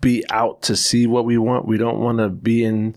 be 0.02 0.24
out 0.30 0.64
to 0.64 0.76
see 0.76 1.08
what 1.08 1.26
we 1.26 1.38
want. 1.38 1.68
We 1.68 1.78
don't 1.78 2.00
want 2.00 2.18
to 2.20 2.30
be 2.30 2.64
in. 2.64 2.96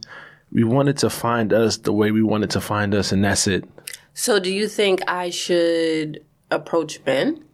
We 0.50 0.64
wanted 0.64 0.96
to 0.98 1.10
find 1.10 1.52
us 1.52 1.76
the 1.76 1.92
way 1.92 2.10
we 2.10 2.22
wanted 2.22 2.50
to 2.50 2.60
find 2.60 2.94
us, 2.94 3.12
and 3.12 3.24
that's 3.24 3.46
it. 3.46 3.68
So, 4.14 4.40
do 4.40 4.52
you 4.52 4.66
think 4.66 5.02
I 5.06 5.30
should 5.30 6.24
approach 6.50 7.04
Ben? 7.04 7.44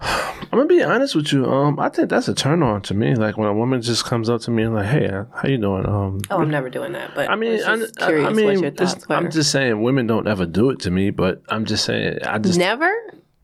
I'm 0.00 0.50
gonna 0.50 0.66
be 0.66 0.82
honest 0.82 1.14
with 1.14 1.32
you. 1.32 1.44
Um, 1.46 1.78
I 1.78 1.88
think 1.88 2.08
that's 2.10 2.28
a 2.28 2.34
turn 2.34 2.62
on 2.62 2.82
to 2.82 2.94
me. 2.94 3.14
Like 3.14 3.36
when 3.36 3.48
a 3.48 3.54
woman 3.54 3.82
just 3.82 4.04
comes 4.04 4.28
up 4.28 4.40
to 4.42 4.50
me 4.50 4.62
and 4.62 4.74
like, 4.74 4.86
"Hey, 4.86 5.06
uh, 5.08 5.24
how 5.34 5.48
you 5.48 5.58
doing?" 5.58 5.86
Um, 5.86 6.20
Oh, 6.30 6.40
I'm 6.40 6.50
never 6.50 6.70
doing 6.70 6.92
that. 6.92 7.14
But 7.14 7.30
I 7.30 7.36
mean, 7.36 7.60
I'm 7.64 7.80
just 7.80 8.00
I, 8.02 8.12
I, 8.12 8.26
I 8.26 8.32
mean, 8.32 8.46
what 8.62 8.78
your 8.78 8.88
were. 9.08 9.14
I'm 9.14 9.30
just 9.30 9.50
saying, 9.50 9.82
women 9.82 10.06
don't 10.06 10.26
ever 10.26 10.46
do 10.46 10.70
it 10.70 10.80
to 10.80 10.90
me. 10.90 11.10
But 11.10 11.42
I'm 11.48 11.64
just 11.64 11.84
saying, 11.84 12.18
I 12.24 12.38
just, 12.38 12.58
never. 12.58 12.90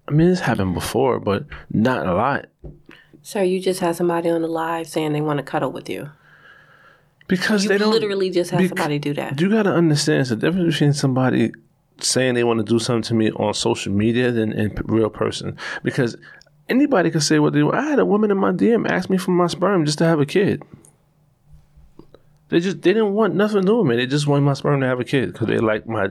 I 0.08 0.10
mean, 0.12 0.28
it's 0.28 0.40
happened 0.40 0.74
before, 0.74 1.20
but 1.20 1.44
not 1.70 2.06
a 2.06 2.14
lot. 2.14 2.46
Sir, 3.22 3.42
you 3.42 3.60
just 3.60 3.80
had 3.80 3.96
somebody 3.96 4.28
on 4.28 4.42
the 4.42 4.48
live 4.48 4.88
saying 4.88 5.12
they 5.12 5.20
want 5.20 5.38
to 5.38 5.44
cuddle 5.44 5.70
with 5.70 5.88
you. 5.88 6.10
Because 7.28 7.62
You 7.62 7.68
they 7.70 7.78
don't 7.78 7.90
literally 7.92 8.30
just 8.30 8.50
had 8.50 8.58
bec- 8.58 8.68
somebody 8.68 8.98
do 8.98 9.14
that. 9.14 9.40
You 9.40 9.48
gotta 9.48 9.72
understand 9.72 10.20
it's 10.22 10.30
the 10.30 10.36
difference 10.36 10.74
between 10.74 10.92
somebody 10.92 11.52
saying 11.98 12.34
they 12.34 12.44
want 12.44 12.58
to 12.58 12.64
do 12.64 12.78
something 12.78 13.02
to 13.02 13.14
me 13.14 13.30
on 13.32 13.54
social 13.54 13.92
media 13.92 14.32
than 14.32 14.52
in 14.52 14.74
real 14.84 15.08
person. 15.08 15.56
Because 15.84 16.16
anybody 16.68 17.10
could 17.10 17.22
say 17.22 17.38
what 17.38 17.52
they 17.52 17.62
want. 17.62 17.76
I 17.76 17.82
had 17.82 17.98
a 17.98 18.04
woman 18.04 18.30
in 18.30 18.38
my 18.38 18.52
DM 18.52 18.88
ask 18.88 19.08
me 19.10 19.18
for 19.18 19.30
my 19.32 19.46
sperm 19.46 19.84
just 19.84 19.98
to 19.98 20.04
have 20.04 20.20
a 20.20 20.26
kid. 20.26 20.62
They 22.48 22.60
just 22.60 22.82
they 22.82 22.92
didn't 22.92 23.14
want 23.14 23.34
nothing 23.34 23.62
to 23.62 23.66
do 23.66 23.78
with 23.78 23.86
me. 23.86 23.96
They 23.96 24.06
just 24.06 24.26
wanted 24.26 24.42
my 24.42 24.54
sperm 24.54 24.80
to 24.80 24.86
have 24.86 25.00
a 25.00 25.04
kid 25.04 25.32
because 25.32 25.48
they 25.48 25.58
like 25.58 25.86
my 25.86 26.10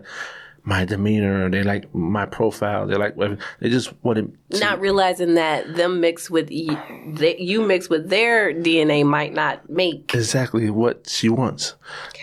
my 0.64 0.86
demeanor. 0.86 1.50
They 1.50 1.62
like 1.64 1.94
my 1.94 2.26
profile. 2.26 2.88
They 2.88 2.96
like. 2.96 3.16
They 3.60 3.70
just 3.70 3.94
wanted. 4.04 4.36
To, 4.52 4.60
Not 4.60 4.80
realizing 4.80 5.36
that 5.36 5.76
them 5.76 6.00
mixed 6.02 6.32
with 6.32 6.50
y- 6.52 7.04
they, 7.08 7.38
you 7.38 7.62
mixed 7.66 7.90
with 7.92 8.10
their 8.10 8.54
DNA 8.54 9.06
might 9.06 9.34
not 9.34 9.70
make. 9.70 10.14
exactly 10.16 10.70
what 10.72 11.08
she 11.08 11.30
wants. 11.30 11.76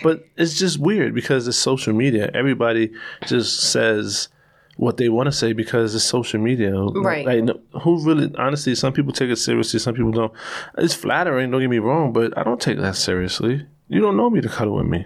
But 0.03 0.25
it's 0.37 0.57
just 0.57 0.79
weird 0.79 1.13
because 1.13 1.47
it's 1.47 1.57
social 1.57 1.93
media. 1.93 2.29
Everybody 2.33 2.91
just 3.25 3.59
says 3.71 4.27
what 4.79 4.95
they 4.95 5.09
want 5.09 5.27
to 5.27 5.31
say 5.31 5.51
because 5.51 5.93
it's 5.93 6.05
social 6.05 6.39
media. 6.39 6.73
Right. 6.73 7.25
Like, 7.25 7.55
who 7.81 8.01
really, 8.01 8.33
honestly, 8.37 8.73
some 8.75 8.93
people 8.93 9.11
take 9.11 9.29
it 9.29 9.35
seriously, 9.35 9.77
some 9.77 9.93
people 9.93 10.11
don't. 10.11 10.31
It's 10.77 10.93
flattering, 10.93 11.51
don't 11.51 11.59
get 11.59 11.69
me 11.69 11.79
wrong, 11.79 12.13
but 12.13 12.35
I 12.37 12.43
don't 12.43 12.61
take 12.61 12.77
that 12.79 12.95
seriously. 12.95 13.67
You 13.89 13.99
don't 13.99 14.15
know 14.15 14.29
me 14.29 14.39
to 14.39 14.47
cuddle 14.47 14.77
with 14.77 14.85
me. 14.85 15.05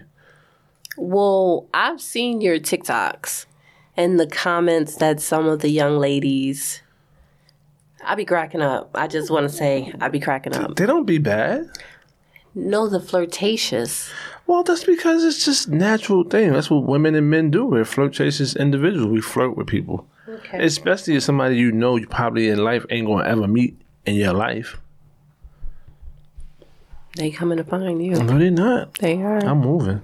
Well, 0.95 1.67
I've 1.73 1.99
seen 1.99 2.39
your 2.39 2.59
TikToks 2.59 3.47
and 3.97 4.19
the 4.19 4.27
comments 4.27 4.97
that 4.97 5.19
some 5.19 5.47
of 5.47 5.61
the 5.61 5.69
young 5.69 5.97
ladies. 5.97 6.83
I 8.05 8.13
be 8.13 8.25
cracking 8.25 8.61
up. 8.61 8.91
I 8.93 9.07
just 9.07 9.31
want 9.31 9.49
to 9.49 9.55
say 9.55 9.91
I 9.99 10.09
be 10.09 10.19
cracking 10.19 10.53
up. 10.53 10.75
They 10.75 10.85
don't 10.85 11.05
be 11.05 11.17
bad. 11.17 11.71
No, 12.53 12.87
the 12.87 12.99
flirtatious. 12.99 14.11
Well, 14.45 14.63
that's 14.63 14.83
because 14.83 15.23
it's 15.23 15.45
just 15.45 15.69
natural 15.69 16.23
thing. 16.23 16.51
That's 16.51 16.69
what 16.69 16.83
women 16.83 17.15
and 17.15 17.29
men 17.29 17.49
do. 17.49 17.65
We're 17.65 17.85
flirtatious 17.85 18.55
individuals. 18.55 19.07
We 19.07 19.21
flirt 19.21 19.55
with 19.55 19.67
people. 19.67 20.07
Okay. 20.27 20.65
Especially 20.65 21.15
if 21.15 21.23
somebody 21.23 21.57
you 21.57 21.71
know 21.71 21.95
you 21.95 22.07
probably 22.07 22.49
in 22.49 22.63
life 22.63 22.85
ain't 22.89 23.07
gonna 23.07 23.27
ever 23.27 23.47
meet 23.47 23.79
in 24.05 24.15
your 24.15 24.33
life. 24.33 24.79
They 27.15 27.29
coming 27.29 27.57
to 27.57 27.63
find 27.63 28.03
you. 28.03 28.15
No, 28.15 28.37
they're 28.39 28.49
not. 28.49 28.97
They 28.99 29.21
are. 29.21 29.37
I'm 29.45 29.59
moving. 29.59 30.01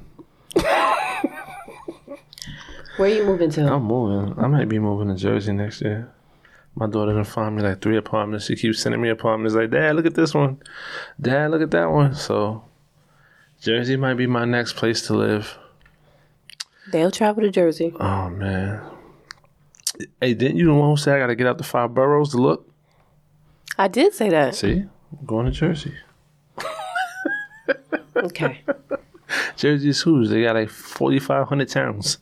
Where 2.97 3.09
are 3.09 3.13
you 3.13 3.23
moving 3.25 3.49
to? 3.51 3.73
I'm 3.73 3.83
moving. 3.83 4.37
I 4.37 4.47
might 4.47 4.67
be 4.67 4.77
moving 4.77 5.07
to 5.07 5.15
Jersey 5.15 5.53
next 5.53 5.81
year. 5.81 6.11
My 6.75 6.85
daughter 6.85 7.13
done 7.13 7.23
found 7.23 7.55
me 7.55 7.61
like 7.63 7.81
three 7.81 7.95
apartments. 7.97 8.45
She 8.45 8.57
keeps 8.57 8.81
sending 8.81 9.01
me 9.01 9.09
apartments 9.09 9.55
like, 9.55 9.71
Dad, 9.71 9.95
look 9.95 10.05
at 10.05 10.15
this 10.15 10.33
one. 10.33 10.61
Dad, 11.19 11.49
look 11.51 11.61
at 11.61 11.71
that 11.71 11.89
one. 11.89 12.13
So 12.13 12.61
Jersey 13.61 13.97
might 13.97 14.13
be 14.15 14.27
my 14.27 14.45
next 14.45 14.73
place 14.73 15.05
to 15.07 15.13
live. 15.13 15.57
They'll 16.91 17.11
travel 17.11 17.43
to 17.43 17.51
Jersey. 17.51 17.93
Oh 17.99 18.29
man. 18.29 18.81
Hey, 20.21 20.33
didn't 20.33 20.57
you 20.57 20.65
the 20.65 20.73
one 20.73 20.89
who 20.91 20.97
say 20.97 21.13
I 21.13 21.19
gotta 21.19 21.35
get 21.35 21.45
out 21.47 21.57
the 21.57 21.63
five 21.63 21.93
boroughs 21.93 22.31
to 22.31 22.37
look? 22.37 22.69
I 23.77 23.87
did 23.87 24.13
say 24.13 24.29
that. 24.29 24.55
See? 24.55 24.83
I'm 25.19 25.25
going 25.25 25.45
to 25.45 25.51
Jersey. 25.51 25.93
Okay. 28.15 28.61
Jersey's 29.55 30.01
who's? 30.01 30.29
They 30.29 30.43
got 30.43 30.55
like 30.55 30.69
forty 30.69 31.19
five 31.19 31.47
hundred 31.47 31.69
towns. 31.69 32.17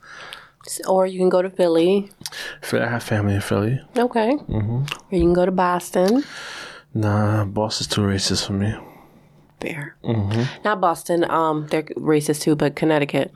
or 0.88 1.08
you 1.08 1.18
can 1.18 1.30
go 1.30 1.42
to 1.42 1.50
Philly. 1.50 2.12
Philly, 2.62 2.84
I 2.84 2.90
have 2.90 3.02
family 3.04 3.34
in 3.36 3.42
Philly. 3.42 3.82
Okay. 3.98 4.32
Mm-hmm. 4.34 4.76
Or 4.84 4.88
you 5.10 5.22
can 5.22 5.34
go 5.34 5.46
to 5.46 5.52
Boston. 5.52 6.24
Nah, 6.94 7.46
Boston's 7.46 7.88
too 7.88 8.02
racist 8.02 8.46
for 8.46 8.54
me. 8.54 8.76
Fair. 9.60 9.96
Mm-hmm. 10.04 10.64
Not 10.64 10.82
Boston. 10.82 11.30
Um, 11.30 11.68
they're 11.68 11.84
racist 11.84 12.42
too, 12.42 12.56
but 12.56 12.76
Connecticut. 12.76 13.34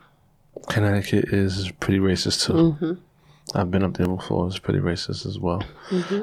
Connecticut 0.70 1.26
is 1.34 1.72
pretty 1.80 2.00
racist 2.00 2.46
too. 2.46 2.98
I've 3.54 3.72
been 3.72 3.84
up 3.84 3.98
there 3.98 4.08
before. 4.08 4.48
It's 4.48 4.60
pretty 4.60 4.80
racist 4.80 5.26
as 5.26 5.40
well. 5.40 5.64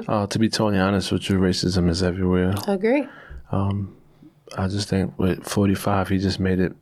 Uh, 0.07 0.25
to 0.27 0.39
be 0.39 0.49
totally 0.49 0.79
honest 0.79 1.11
with 1.11 1.29
you, 1.29 1.37
racism 1.37 1.89
is 1.89 2.01
everywhere. 2.01 2.53
I 2.65 2.73
agree. 2.73 3.07
I 4.57 4.67
just 4.67 4.89
think 4.89 5.17
with 5.19 5.43
45, 5.43 6.09
he 6.09 6.17
just 6.17 6.39
made 6.39 6.59
it, 6.59 6.73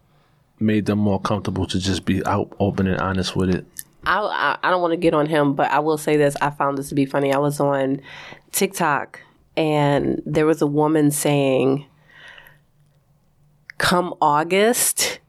made 0.60 0.86
them 0.86 1.00
more 1.00 1.20
comfortable 1.20 1.66
to 1.68 1.80
just 1.80 2.06
be 2.06 2.26
out, 2.26 2.54
open 2.60 2.88
and 2.88 3.00
honest 3.00 3.36
with 3.36 3.50
it. 3.50 3.66
I 4.06 4.58
I 4.64 4.70
don't 4.70 4.82
want 4.82 4.94
to 4.94 4.98
get 4.98 5.14
on 5.14 5.26
him, 5.26 5.54
but 5.54 5.70
I 5.70 5.80
will 5.80 5.98
say 5.98 6.16
this. 6.16 6.38
I 6.42 6.50
found 6.50 6.78
this 6.78 6.90
to 6.90 6.96
be 6.96 7.06
funny. 7.06 7.34
I 7.34 7.40
was 7.40 7.60
on 7.60 8.00
TikTok 8.54 9.20
and 9.58 10.22
there 10.26 10.46
was 10.46 10.62
a 10.62 10.68
woman 10.68 11.12
saying, 11.12 11.86
"Come 13.78 14.14
August, 14.22 15.20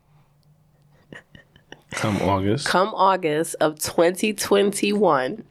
Come 1.92 2.16
August, 2.22 2.66
come 2.66 2.88
August 2.94 3.56
of 3.60 3.78
2021, 3.78 5.44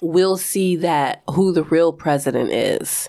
we'll 0.00 0.36
see 0.36 0.76
that 0.76 1.22
who 1.30 1.52
the 1.52 1.64
real 1.64 1.92
president 1.92 2.52
is, 2.52 3.08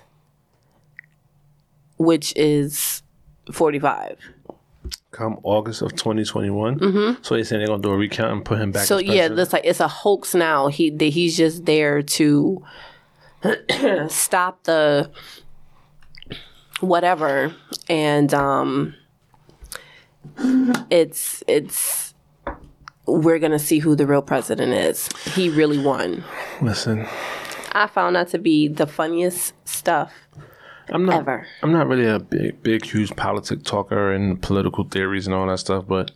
which 1.97 2.35
is 2.35 3.03
45." 3.51 4.17
come 5.11 5.39
August 5.43 5.81
of 5.81 5.91
2021. 5.91 6.79
Mm-hmm. 6.79 7.23
So 7.23 7.35
they're 7.35 7.43
saying 7.43 7.59
they're 7.59 7.67
gonna 7.67 7.81
do 7.81 7.91
a 7.91 7.97
recount 7.97 8.31
and 8.31 8.45
put 8.45 8.59
him 8.59 8.71
back. 8.71 8.85
So 8.85 8.97
yeah, 8.97 9.27
that's 9.27 9.53
like 9.53 9.65
it's 9.65 9.79
a 9.79 9.87
hoax 9.87 10.35
now. 10.35 10.67
He 10.67 10.95
he's 11.09 11.35
just 11.35 11.65
there 11.65 12.01
to 12.01 12.63
stop 14.07 14.63
the 14.63 15.11
whatever, 16.81 17.53
and 17.89 18.33
um, 18.33 18.95
it's 20.89 21.43
it's 21.47 22.13
we're 23.05 23.39
gonna 23.39 23.59
see 23.59 23.79
who 23.79 23.95
the 23.95 24.05
real 24.05 24.21
president 24.21 24.73
is. 24.73 25.09
He 25.33 25.49
really 25.49 25.79
won. 25.79 26.23
listen, 26.61 27.07
I 27.73 27.87
found 27.87 28.15
that 28.15 28.29
to 28.29 28.37
be 28.37 28.67
the 28.67 28.87
funniest 28.87 29.53
stuff 29.67 30.13
I'm 30.91 31.05
not. 31.05 31.17
ever. 31.17 31.47
I'm 31.61 31.71
not 31.71 31.87
really 31.87 32.05
a 32.07 32.19
big, 32.19 32.61
big, 32.63 32.85
huge 32.85 33.15
politic 33.15 33.63
talker 33.63 34.11
and 34.11 34.41
political 34.41 34.83
theories 34.83 35.27
and 35.27 35.35
all 35.35 35.47
that 35.47 35.59
stuff, 35.59 35.85
but 35.87 36.11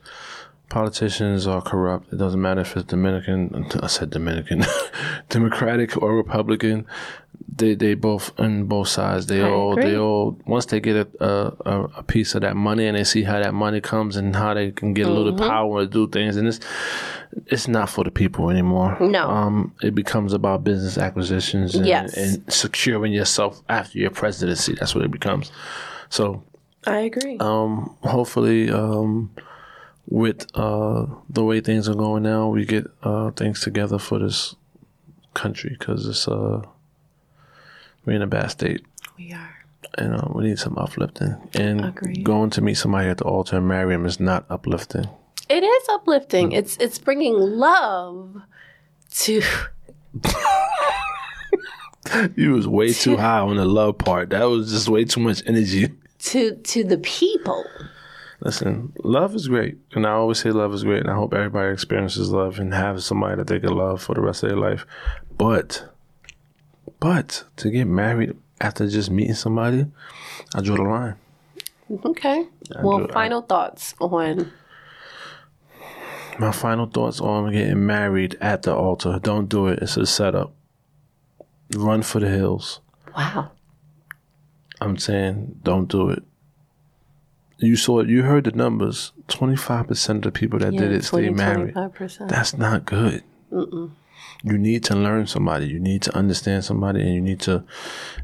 politicians 0.74 1.46
are 1.48 1.62
corrupt. 1.62 2.12
It 2.14 2.18
doesn't 2.18 2.42
matter 2.42 2.62
if 2.62 2.76
it's 2.76 2.86
Dominican. 2.86 3.68
I 3.82 3.88
said 3.88 4.10
Dominican, 4.10 4.64
Democratic 5.30 5.96
or 6.02 6.16
Republican. 6.16 6.86
They 7.56 7.76
they 7.76 7.94
both 7.94 8.32
on 8.40 8.66
both 8.66 8.88
sides. 8.88 9.28
They 9.28 9.42
I 9.44 9.50
all 9.50 9.76
they 9.76 9.96
all 9.96 10.40
once 10.48 10.66
they 10.66 10.80
get 10.80 10.96
a, 11.20 11.28
a 11.74 11.74
a 11.98 12.04
piece 12.04 12.34
of 12.36 12.42
that 12.42 12.56
money 12.56 12.88
and 12.88 12.98
they 12.98 13.04
see 13.04 13.24
how 13.24 13.40
that 13.40 13.54
money 13.54 13.82
comes 13.82 14.16
and 14.18 14.36
how 14.36 14.54
they 14.56 14.72
can 14.72 14.94
get 14.94 15.06
a 15.08 15.12
little 15.12 15.34
Mm-hmm. 15.34 15.48
power 15.56 15.82
to 15.86 15.88
do 15.88 16.08
things 16.08 16.36
and 16.38 16.48
it's 16.48 16.60
it's 17.48 17.68
not 17.68 17.90
for 17.90 18.04
the 18.04 18.12
people 18.12 18.50
anymore. 18.50 18.98
No. 19.00 19.30
um, 19.30 19.74
it 19.84 19.94
becomes 19.96 20.34
about 20.34 20.64
business 20.64 20.98
acquisitions 20.98 21.76
and, 21.76 21.86
Yes. 21.86 22.16
and 22.18 22.52
securing 22.52 23.14
yourself 23.14 23.62
after 23.70 23.98
your 24.00 24.12
presidency. 24.12 24.74
That's 24.80 24.94
what 24.96 25.04
it 25.04 25.12
becomes. 25.12 25.52
So 26.10 26.42
I 26.86 27.00
agree. 27.10 27.38
um, 27.40 27.96
hopefully, 28.04 28.70
um, 28.72 29.30
with 30.08 30.46
uh, 30.56 31.06
the 31.30 31.44
way 31.44 31.62
things 31.62 31.88
are 31.90 31.96
going 31.96 32.24
now, 32.24 32.50
we 32.50 32.66
get 32.66 32.86
uh, 33.04 33.32
things 33.32 33.62
together 33.62 33.98
for 33.98 34.20
this 34.20 34.56
country 35.34 35.76
because 35.78 36.08
it's 36.08 36.28
uh, 36.28 36.62
we're 38.06 38.14
in 38.14 38.22
a 38.22 38.28
bad 38.28 38.52
state. 38.52 38.86
we 39.18 39.34
are. 39.34 39.58
And 39.98 40.16
uh, 40.16 40.28
we 40.34 40.46
need 40.46 40.60
some 40.60 40.78
uplifting. 40.78 41.36
And 41.54 41.86
Agreed. 41.86 42.24
going 42.24 42.50
to 42.52 42.62
meet 42.62 42.76
somebody 42.76 43.10
at 43.10 43.18
the 43.18 43.26
altar 43.26 43.58
and 43.58 43.68
marry 43.68 43.94
him 43.94 44.06
is 44.06 44.20
not 44.20 44.46
uplifting. 44.50 45.06
It 45.50 45.64
is 45.64 45.90
uplifting. 45.90 46.52
It's 46.52 46.78
it's 46.78 46.98
bringing 46.98 47.34
love 47.34 48.42
to 49.12 49.42
You 52.36 52.54
was 52.54 52.68
way 52.68 52.94
too 52.94 53.18
high 53.18 53.40
on 53.40 53.56
the 53.58 53.66
love 53.66 53.98
part. 53.98 54.30
That 54.32 54.44
was 54.44 54.72
just 54.72 54.90
way 54.90 55.06
too 55.06 55.20
much 55.22 55.42
energy. 55.46 55.90
to 56.20 56.56
to 56.56 56.84
the 56.84 56.98
people. 56.98 57.64
Listen, 58.44 58.92
love 59.06 59.36
is 59.36 59.48
great, 59.48 59.78
and 59.94 60.06
I 60.06 60.12
always 60.12 60.40
say 60.40 60.52
love 60.52 60.74
is 60.74 60.84
great, 60.84 61.00
and 61.00 61.10
I 61.10 61.16
hope 61.16 61.34
everybody 61.34 61.72
experiences 61.72 62.30
love 62.30 62.60
and 62.60 62.74
have 62.74 63.02
somebody 63.02 63.38
that 63.38 63.48
they 63.48 63.58
can 63.58 63.74
love 63.74 64.02
for 64.02 64.16
the 64.16 64.22
rest 64.22 64.44
of 64.44 64.50
their 64.50 64.58
life. 64.58 64.86
But, 65.38 65.86
but 67.00 67.46
to 67.56 67.72
get 67.72 67.86
married 67.86 68.36
after 68.60 68.90
just 68.90 69.10
meeting 69.10 69.36
somebody, 69.36 69.86
I 70.54 70.60
draw 70.60 70.76
the 70.76 70.84
line. 70.84 71.16
Okay. 72.06 72.46
well, 72.82 73.08
final 73.08 73.44
thoughts 73.44 73.96
on. 74.02 74.52
My 76.38 76.52
final 76.52 76.88
thoughts 76.88 77.22
on 77.22 77.50
getting 77.54 77.86
married 77.86 78.36
at 78.42 78.64
the 78.64 78.76
altar. 78.76 79.20
Don't 79.24 79.48
do 79.48 79.68
it. 79.68 79.80
It's 79.82 79.96
a 79.96 80.06
setup. 80.06 80.54
Run 81.78 82.02
for 82.02 82.20
the 82.20 82.28
hills. 82.28 82.82
Wow. 83.16 83.52
I'm 84.82 84.98
saying, 84.98 85.60
don't 85.64 85.88
do 85.88 86.10
it. 86.10 86.24
You 87.60 87.76
saw 87.76 88.00
it. 88.00 88.10
You 88.10 88.24
heard 88.24 88.44
the 88.46 88.52
numbers. 88.52 89.12
Twenty 89.28 89.56
five 89.56 89.88
percent 89.88 90.26
of 90.26 90.34
the 90.34 90.40
people 90.40 90.60
that 90.60 90.74
Yeah, 90.74 90.82
did 90.82 90.92
it 90.92 91.04
stay 91.06 91.28
20, 91.30 91.30
married. 91.32 91.74
25%. 91.76 92.28
That's 92.30 92.58
not 92.58 92.86
good. 92.86 93.24
You 94.46 94.58
need 94.58 94.84
to 94.86 94.96
learn 94.96 95.28
somebody. 95.28 95.68
You 95.68 95.80
need 95.80 96.02
to 96.02 96.16
understand 96.16 96.66
somebody, 96.66 97.02
and 97.02 97.14
you 97.14 97.22
need 97.22 97.40
to 97.42 97.64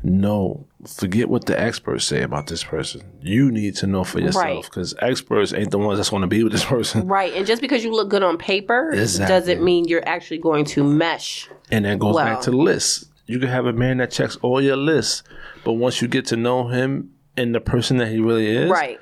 know. 0.04 0.66
Forget 0.86 1.30
what 1.30 1.46
the 1.46 1.60
experts 1.60 2.06
say 2.06 2.22
about 2.24 2.48
this 2.48 2.64
person. 2.64 3.02
You 3.22 3.52
need 3.52 3.76
to 3.78 3.88
know 3.88 4.04
for 4.04 4.20
yourself 4.20 4.44
Right. 4.44 4.64
because 4.64 4.96
experts 5.02 5.54
ain't 5.54 5.72
the 5.72 5.78
ones 5.78 6.00
that's 6.00 6.10
going 6.10 6.22
to 6.22 6.28
be 6.28 6.42
with 6.44 6.52
this 6.54 6.64
person. 6.66 7.08
Right. 7.08 7.34
And 7.34 7.46
just 7.46 7.62
because 7.62 7.84
you 7.84 7.92
look 7.92 8.10
good 8.10 8.24
on 8.24 8.38
paper 8.38 8.92
Exactly. 8.94 9.28
doesn't 9.34 9.64
mean 9.64 9.88
you're 9.90 10.08
actually 10.08 10.38
going 10.40 10.64
to 10.66 10.84
mesh. 10.84 11.50
And 11.72 11.84
that 11.86 12.00
goes 12.00 12.16
back 12.16 12.42
to 12.42 12.52
the 12.52 12.58
list. 12.58 13.06
You 13.26 13.40
can 13.40 13.50
have 13.50 13.66
a 13.66 13.74
man 13.74 13.98
that 13.98 14.10
checks 14.12 14.38
all 14.42 14.62
your 14.62 14.78
lists, 14.78 15.22
but 15.66 15.74
once 15.74 16.02
you 16.02 16.08
get 16.08 16.26
to 16.28 16.38
know 16.38 16.68
him 16.70 17.12
and 17.38 17.54
the 17.54 17.60
person 17.62 17.98
that 17.98 18.08
he 18.08 18.20
really 18.20 18.48
is, 18.48 18.70
Right. 18.72 19.00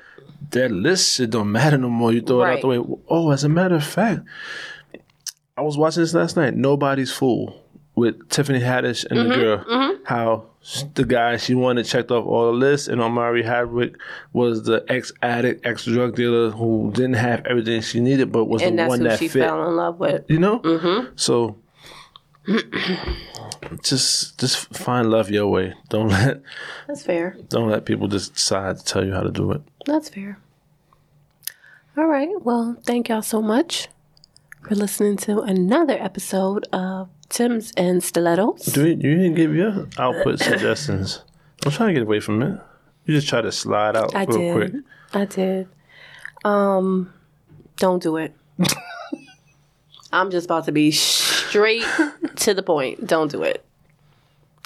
That 0.50 0.70
list 0.70 1.14
shit 1.16 1.30
don't 1.30 1.50
matter 1.52 1.76
no 1.78 1.88
more. 1.88 2.12
You 2.12 2.20
throw 2.22 2.42
it 2.42 2.52
out 2.54 2.60
the 2.60 2.66
way. 2.68 2.80
Oh, 3.08 3.30
as 3.30 3.44
a 3.44 3.48
matter 3.48 3.74
of 3.76 3.84
fact, 3.84 4.20
I 5.56 5.62
was 5.62 5.76
watching 5.76 6.02
this 6.02 6.14
last 6.14 6.36
night. 6.36 6.54
Nobody's 6.54 7.10
fool 7.12 7.62
with 7.94 8.28
Tiffany 8.28 8.60
Haddish 8.60 9.04
and 9.10 9.18
Mm-hmm, 9.18 9.28
the 9.28 9.34
girl. 9.36 9.98
How 10.04 10.44
the 10.94 11.04
guy 11.04 11.36
she 11.36 11.54
wanted 11.54 11.84
checked 11.84 12.10
off 12.10 12.24
all 12.24 12.46
the 12.46 12.52
lists, 12.56 12.88
and 12.88 13.00
Omari 13.00 13.42
Hardwick 13.42 13.94
was 14.32 14.62
the 14.64 14.84
ex 14.88 15.12
addict, 15.22 15.66
ex 15.66 15.84
drug 15.84 16.14
dealer 16.16 16.50
who 16.50 16.90
didn't 16.94 17.14
have 17.14 17.44
everything 17.44 17.80
she 17.82 18.00
needed, 18.00 18.30
but 18.32 18.44
was 18.46 18.62
And 18.62 18.78
the 18.78 18.86
one 18.86 19.02
that 19.02 19.18
she 19.18 19.28
fit. 19.28 19.42
fell 19.42 19.68
in 19.68 19.76
love 19.76 19.98
with. 20.00 20.24
You 20.28 20.38
know, 20.38 20.60
Mm-hmm. 20.60 21.12
so. 21.16 21.56
just 23.82 24.38
just 24.40 24.74
find 24.74 25.10
love 25.10 25.30
your 25.30 25.46
way. 25.48 25.74
Don't 25.90 26.08
let 26.08 26.42
That's 26.86 27.02
fair. 27.02 27.36
don't 27.48 27.68
let 27.68 27.84
people 27.84 28.08
just 28.08 28.34
decide 28.34 28.78
to 28.78 28.84
tell 28.84 29.04
you 29.04 29.12
how 29.12 29.20
to 29.22 29.30
do 29.30 29.52
it. 29.52 29.60
That's 29.88 30.10
fair. 30.10 30.38
All 31.96 32.06
right. 32.06 32.28
Well, 32.42 32.76
thank 32.84 33.08
y'all 33.08 33.22
so 33.22 33.40
much 33.40 33.88
for 34.62 34.74
listening 34.74 35.16
to 35.16 35.40
another 35.40 35.94
episode 35.94 36.66
of 36.74 37.08
Timbs 37.30 37.72
and 37.74 38.04
Stilettos. 38.04 38.66
Do 38.66 38.82
you, 38.86 38.90
you 38.90 39.16
didn't 39.16 39.34
give 39.34 39.54
your 39.54 39.88
output 39.98 40.40
suggestions. 40.40 41.22
I'm 41.64 41.72
trying 41.72 41.88
to 41.88 41.94
get 41.94 42.02
away 42.02 42.20
from 42.20 42.42
it. 42.42 42.60
You 43.06 43.14
just 43.14 43.28
try 43.28 43.40
to 43.40 43.50
slide 43.50 43.96
out 43.96 44.14
I 44.14 44.24
real 44.24 44.38
did. 44.38 44.54
quick. 44.54 44.84
I 45.14 45.24
did. 45.24 45.68
Um, 46.44 47.10
don't 47.76 48.02
do 48.02 48.18
it. 48.18 48.34
I'm 50.12 50.30
just 50.30 50.44
about 50.44 50.66
to 50.66 50.72
be 50.72 50.90
straight 50.90 51.84
to 52.36 52.52
the 52.52 52.62
point. 52.62 53.06
Don't 53.06 53.30
do 53.30 53.42
it. 53.42 53.64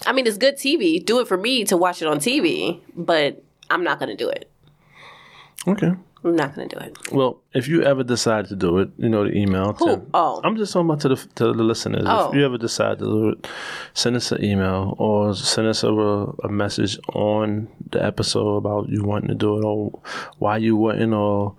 I 0.04 0.12
mean, 0.12 0.26
it's 0.26 0.36
good 0.36 0.56
TV. 0.56 1.04
Do 1.04 1.20
it 1.20 1.28
for 1.28 1.36
me 1.36 1.62
to 1.66 1.76
watch 1.76 2.02
it 2.02 2.08
on 2.08 2.18
TV, 2.18 2.80
but 2.96 3.40
I'm 3.70 3.84
not 3.84 4.00
going 4.00 4.08
to 4.08 4.16
do 4.16 4.28
it. 4.28 4.48
Okay. 5.66 5.92
I'm 6.24 6.36
not 6.36 6.54
going 6.54 6.68
to 6.68 6.76
do 6.78 6.84
it. 6.84 7.12
Well, 7.12 7.42
if 7.52 7.66
you 7.66 7.82
ever 7.82 8.04
decide 8.04 8.46
to 8.48 8.56
do 8.56 8.78
it, 8.78 8.90
you 8.96 9.08
know 9.08 9.24
the 9.24 9.36
email. 9.36 9.72
Who? 9.72 9.86
Tim. 9.86 10.06
Oh. 10.14 10.40
I'm 10.44 10.56
just 10.56 10.72
talking 10.72 10.88
about 10.88 11.00
to 11.00 11.08
the 11.08 11.16
to 11.16 11.52
the 11.52 11.64
listeners. 11.64 12.04
Oh. 12.06 12.28
If 12.28 12.36
you 12.36 12.44
ever 12.44 12.58
decide 12.58 13.00
to 13.00 13.04
do 13.04 13.28
it, 13.30 13.48
send 13.94 14.14
us 14.14 14.30
an 14.30 14.44
email 14.44 14.94
or 14.98 15.34
send 15.34 15.66
us 15.66 15.82
over 15.82 16.32
a 16.44 16.48
message 16.48 16.98
on 17.12 17.68
the 17.90 18.04
episode 18.04 18.56
about 18.56 18.88
you 18.88 19.02
wanting 19.02 19.28
to 19.28 19.34
do 19.34 19.58
it 19.58 19.64
or 19.64 20.00
why 20.38 20.58
you 20.58 20.76
wouldn't 20.76 21.12
or 21.12 21.56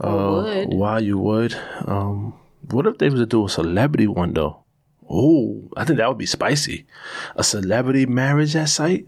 uh, 0.00 0.42
would. 0.44 0.68
why 0.72 1.00
you 1.00 1.18
would. 1.18 1.54
Um, 1.86 2.34
what 2.70 2.86
if 2.86 2.98
they 2.98 3.10
was 3.10 3.20
to 3.20 3.26
do 3.26 3.44
a 3.44 3.48
celebrity 3.48 4.06
one 4.06 4.34
though? 4.34 4.62
Oh, 5.08 5.68
I 5.76 5.84
think 5.84 5.98
that 5.98 6.08
would 6.08 6.18
be 6.18 6.26
spicy. 6.26 6.86
A 7.36 7.42
celebrity 7.44 8.06
marriage 8.06 8.54
at 8.56 8.68
sight. 8.68 9.06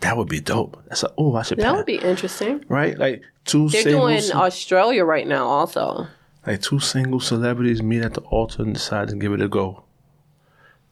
That 0.00 0.16
would 0.16 0.28
be 0.28 0.40
dope. 0.40 0.82
That's 0.88 1.02
a, 1.02 1.12
oh, 1.18 1.34
I 1.36 1.42
should. 1.42 1.58
That 1.58 1.64
plan- 1.64 1.76
would 1.76 1.86
be 1.86 1.96
interesting. 1.96 2.64
right. 2.68 2.98
Like 2.98 3.22
two 3.44 3.68
They're 3.68 3.84
doing 3.84 4.20
ce- 4.20 4.30
Australia 4.34 5.04
right 5.04 5.26
now, 5.26 5.46
also. 5.46 6.06
like 6.46 6.62
two 6.62 6.80
single 6.80 7.20
celebrities 7.20 7.82
meet 7.82 8.02
at 8.02 8.14
the 8.14 8.22
altar 8.22 8.62
and 8.62 8.72
decide 8.74 9.08
to 9.08 9.16
give 9.16 9.32
it 9.32 9.42
a 9.42 9.48
go. 9.48 9.84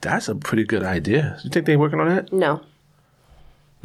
That's 0.02 0.28
a 0.28 0.34
pretty 0.34 0.64
good 0.64 0.82
idea. 0.82 1.38
You 1.42 1.50
think 1.50 1.66
they're 1.66 1.78
working 1.78 2.00
on 2.00 2.08
that? 2.08 2.32
No. 2.32 2.60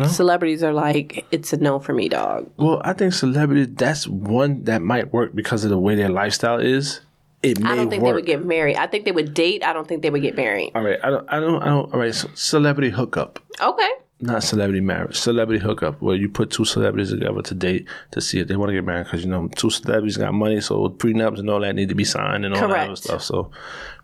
Celebrities 0.08 0.64
are 0.64 0.74
like, 0.74 1.26
it's 1.32 1.54
a 1.54 1.58
no 1.58 1.80
for 1.80 1.94
me, 1.94 2.10
dog. 2.10 2.50
Well, 2.58 2.82
I 2.84 2.94
think 2.94 3.14
celebrities. 3.14 3.68
That's 3.76 4.08
one 4.08 4.64
that 4.64 4.82
might 4.82 5.14
work 5.14 5.36
because 5.36 5.64
of 5.64 5.70
the 5.70 5.78
way 5.78 5.94
their 5.96 6.10
lifestyle 6.10 6.60
is. 6.60 7.02
It 7.44 7.60
may 7.60 7.70
I 7.70 7.76
don't 7.76 7.90
think 7.90 8.02
work. 8.02 8.10
they 8.12 8.16
would 8.16 8.26
get 8.26 8.44
married. 8.46 8.76
I 8.78 8.88
think 8.88 9.06
they 9.06 9.12
would 9.12 9.34
date. 9.34 9.64
I 9.64 9.72
don't 9.72 9.88
think 9.88 10.02
they 10.02 10.10
would 10.10 10.22
get 10.24 10.36
married. 10.36 10.72
all 10.74 10.82
right, 10.84 10.98
I 11.04 11.10
don't. 11.12 11.30
I 11.30 11.40
don't. 11.40 11.62
I 11.62 11.66
don't. 11.66 11.94
All 11.94 12.00
right, 12.00 12.14
so 12.14 12.28
celebrity 12.34 12.90
hookup, 12.90 13.40
Okay. 13.62 13.90
Not 14.26 14.42
celebrity 14.44 14.80
marriage. 14.80 15.18
Celebrity 15.18 15.62
hookup, 15.62 16.02
where 16.02 16.16
you 16.16 16.30
put 16.30 16.50
two 16.50 16.64
celebrities 16.64 17.12
together 17.12 17.42
to 17.42 17.54
date 17.54 17.88
to 18.12 18.22
see 18.22 18.40
if 18.40 18.48
they 18.48 18.56
want 18.56 18.70
to 18.70 18.74
get 18.74 18.86
married. 18.86 19.04
Because 19.06 19.24
you 19.26 19.30
know, 19.30 19.50
two 19.56 19.70
celebrities 19.70 20.16
got 20.18 20.34
money, 20.34 20.62
so 20.62 20.88
prenups 20.90 21.40
and 21.40 21.50
all 21.50 21.60
that 21.60 21.76
need 21.76 21.90
to 21.90 21.96
be 21.96 22.06
signed 22.06 22.46
and 22.46 22.56
all 22.56 22.68
that 22.70 22.86
other 22.88 22.96
stuff. 22.96 23.22
So 23.22 23.52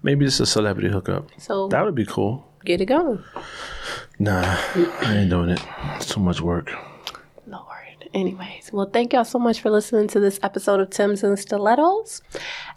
maybe 0.04 0.26
it's 0.26 0.40
a 0.42 0.46
celebrity 0.46 0.90
hookup. 0.90 1.30
So 1.38 1.68
That 1.70 1.86
would 1.86 1.96
be 1.96 2.06
cool. 2.06 2.46
get 2.66 2.82
it 2.82 2.88
going. 2.88 3.24
Nah, 4.20 4.42
I 4.44 5.16
ain't 5.20 5.30
doing 5.30 5.50
it. 5.52 5.62
It's 5.96 6.08
too 6.14 6.20
much 6.20 6.42
work. 6.42 6.72
Lord. 7.48 7.66
Anyways, 8.14 8.72
well, 8.74 8.90
thank 8.92 9.14
y'all 9.14 9.24
so 9.24 9.40
much 9.40 9.62
for 9.62 9.70
listening 9.70 10.08
to 10.10 10.20
this 10.20 10.40
episode 10.44 10.80
of 10.82 10.90
Timbs 10.90 11.24
and 11.24 11.38
Stilettos. 11.40 12.22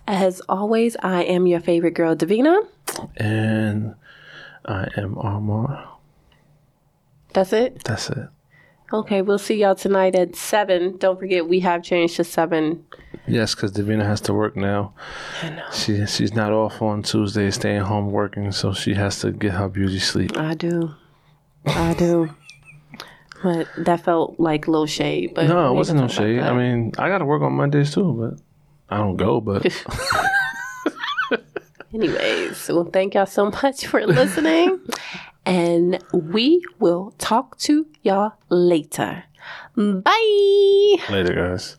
As 0.07 0.41
always, 0.49 0.97
I 1.03 1.23
am 1.25 1.47
your 1.47 1.59
favorite 1.61 1.95
girl, 1.95 2.15
Davina. 2.15 2.67
And 3.17 3.95
I 4.67 4.89
am 4.97 5.19
Armor. 5.19 5.89
That's 7.33 7.53
it. 7.53 7.83
That's 7.85 8.11
it. 8.11 8.29
Okay, 8.93 9.23
we'll 9.23 9.39
see 9.39 9.55
y'all 9.55 9.75
tonight 9.75 10.15
at 10.15 10.37
seven. 10.37 10.99
Don't 10.99 11.19
forget, 11.19 11.49
we 11.49 11.61
have 11.61 11.83
changed 11.83 12.17
to 12.17 12.25
seven. 12.25 12.85
Yes, 13.27 13.55
because 13.55 13.73
Davina 13.73 14.05
has 14.05 14.21
to 14.23 14.35
work 14.35 14.55
now. 14.55 14.93
I 15.43 15.51
know. 15.51 15.65
She 15.73 16.05
she's 16.07 16.35
not 16.35 16.53
off 16.53 16.83
on 16.83 17.03
Tuesday, 17.03 17.51
staying 17.51 17.83
home 17.83 18.11
working, 18.11 18.53
so 18.53 18.75
she 18.75 18.93
has 18.95 19.21
to 19.21 19.31
get 19.33 19.53
her 19.53 19.69
beauty 19.69 19.99
sleep. 19.99 20.37
I 20.37 20.55
do. 20.55 20.91
I 21.65 21.95
do. 21.95 22.35
But 23.43 23.67
that 23.79 24.05
felt 24.05 24.39
like 24.39 24.69
low 24.69 24.85
shade. 24.85 25.33
But 25.35 25.49
No, 25.49 25.73
it 25.73 25.75
wasn't 25.75 25.97
no 25.97 26.03
gonna 26.03 26.13
talk 26.13 26.19
about 26.19 26.29
shade. 26.29 26.41
I 26.41 26.53
mean, 26.53 26.93
I 26.99 27.09
got 27.09 27.19
to 27.19 27.25
work 27.25 27.43
on 27.43 27.53
Mondays 27.55 27.95
too, 27.95 28.13
but 28.13 28.95
I 28.95 28.99
don't 28.99 29.17
go. 29.17 29.41
But 29.41 29.67
Anyways, 31.95 32.69
well, 32.69 32.85
thank 32.85 33.15
y'all 33.15 33.27
so 33.27 33.51
much 33.51 33.87
for 33.87 34.07
listening. 34.07 34.81
and 35.45 36.03
we 36.13 36.63
will 36.79 37.15
talk 37.19 37.59
to 37.59 37.87
y'all 38.03 38.35
later. 38.49 39.25
Bye. 39.77 40.97
later, 41.11 41.35
guys. 41.35 41.77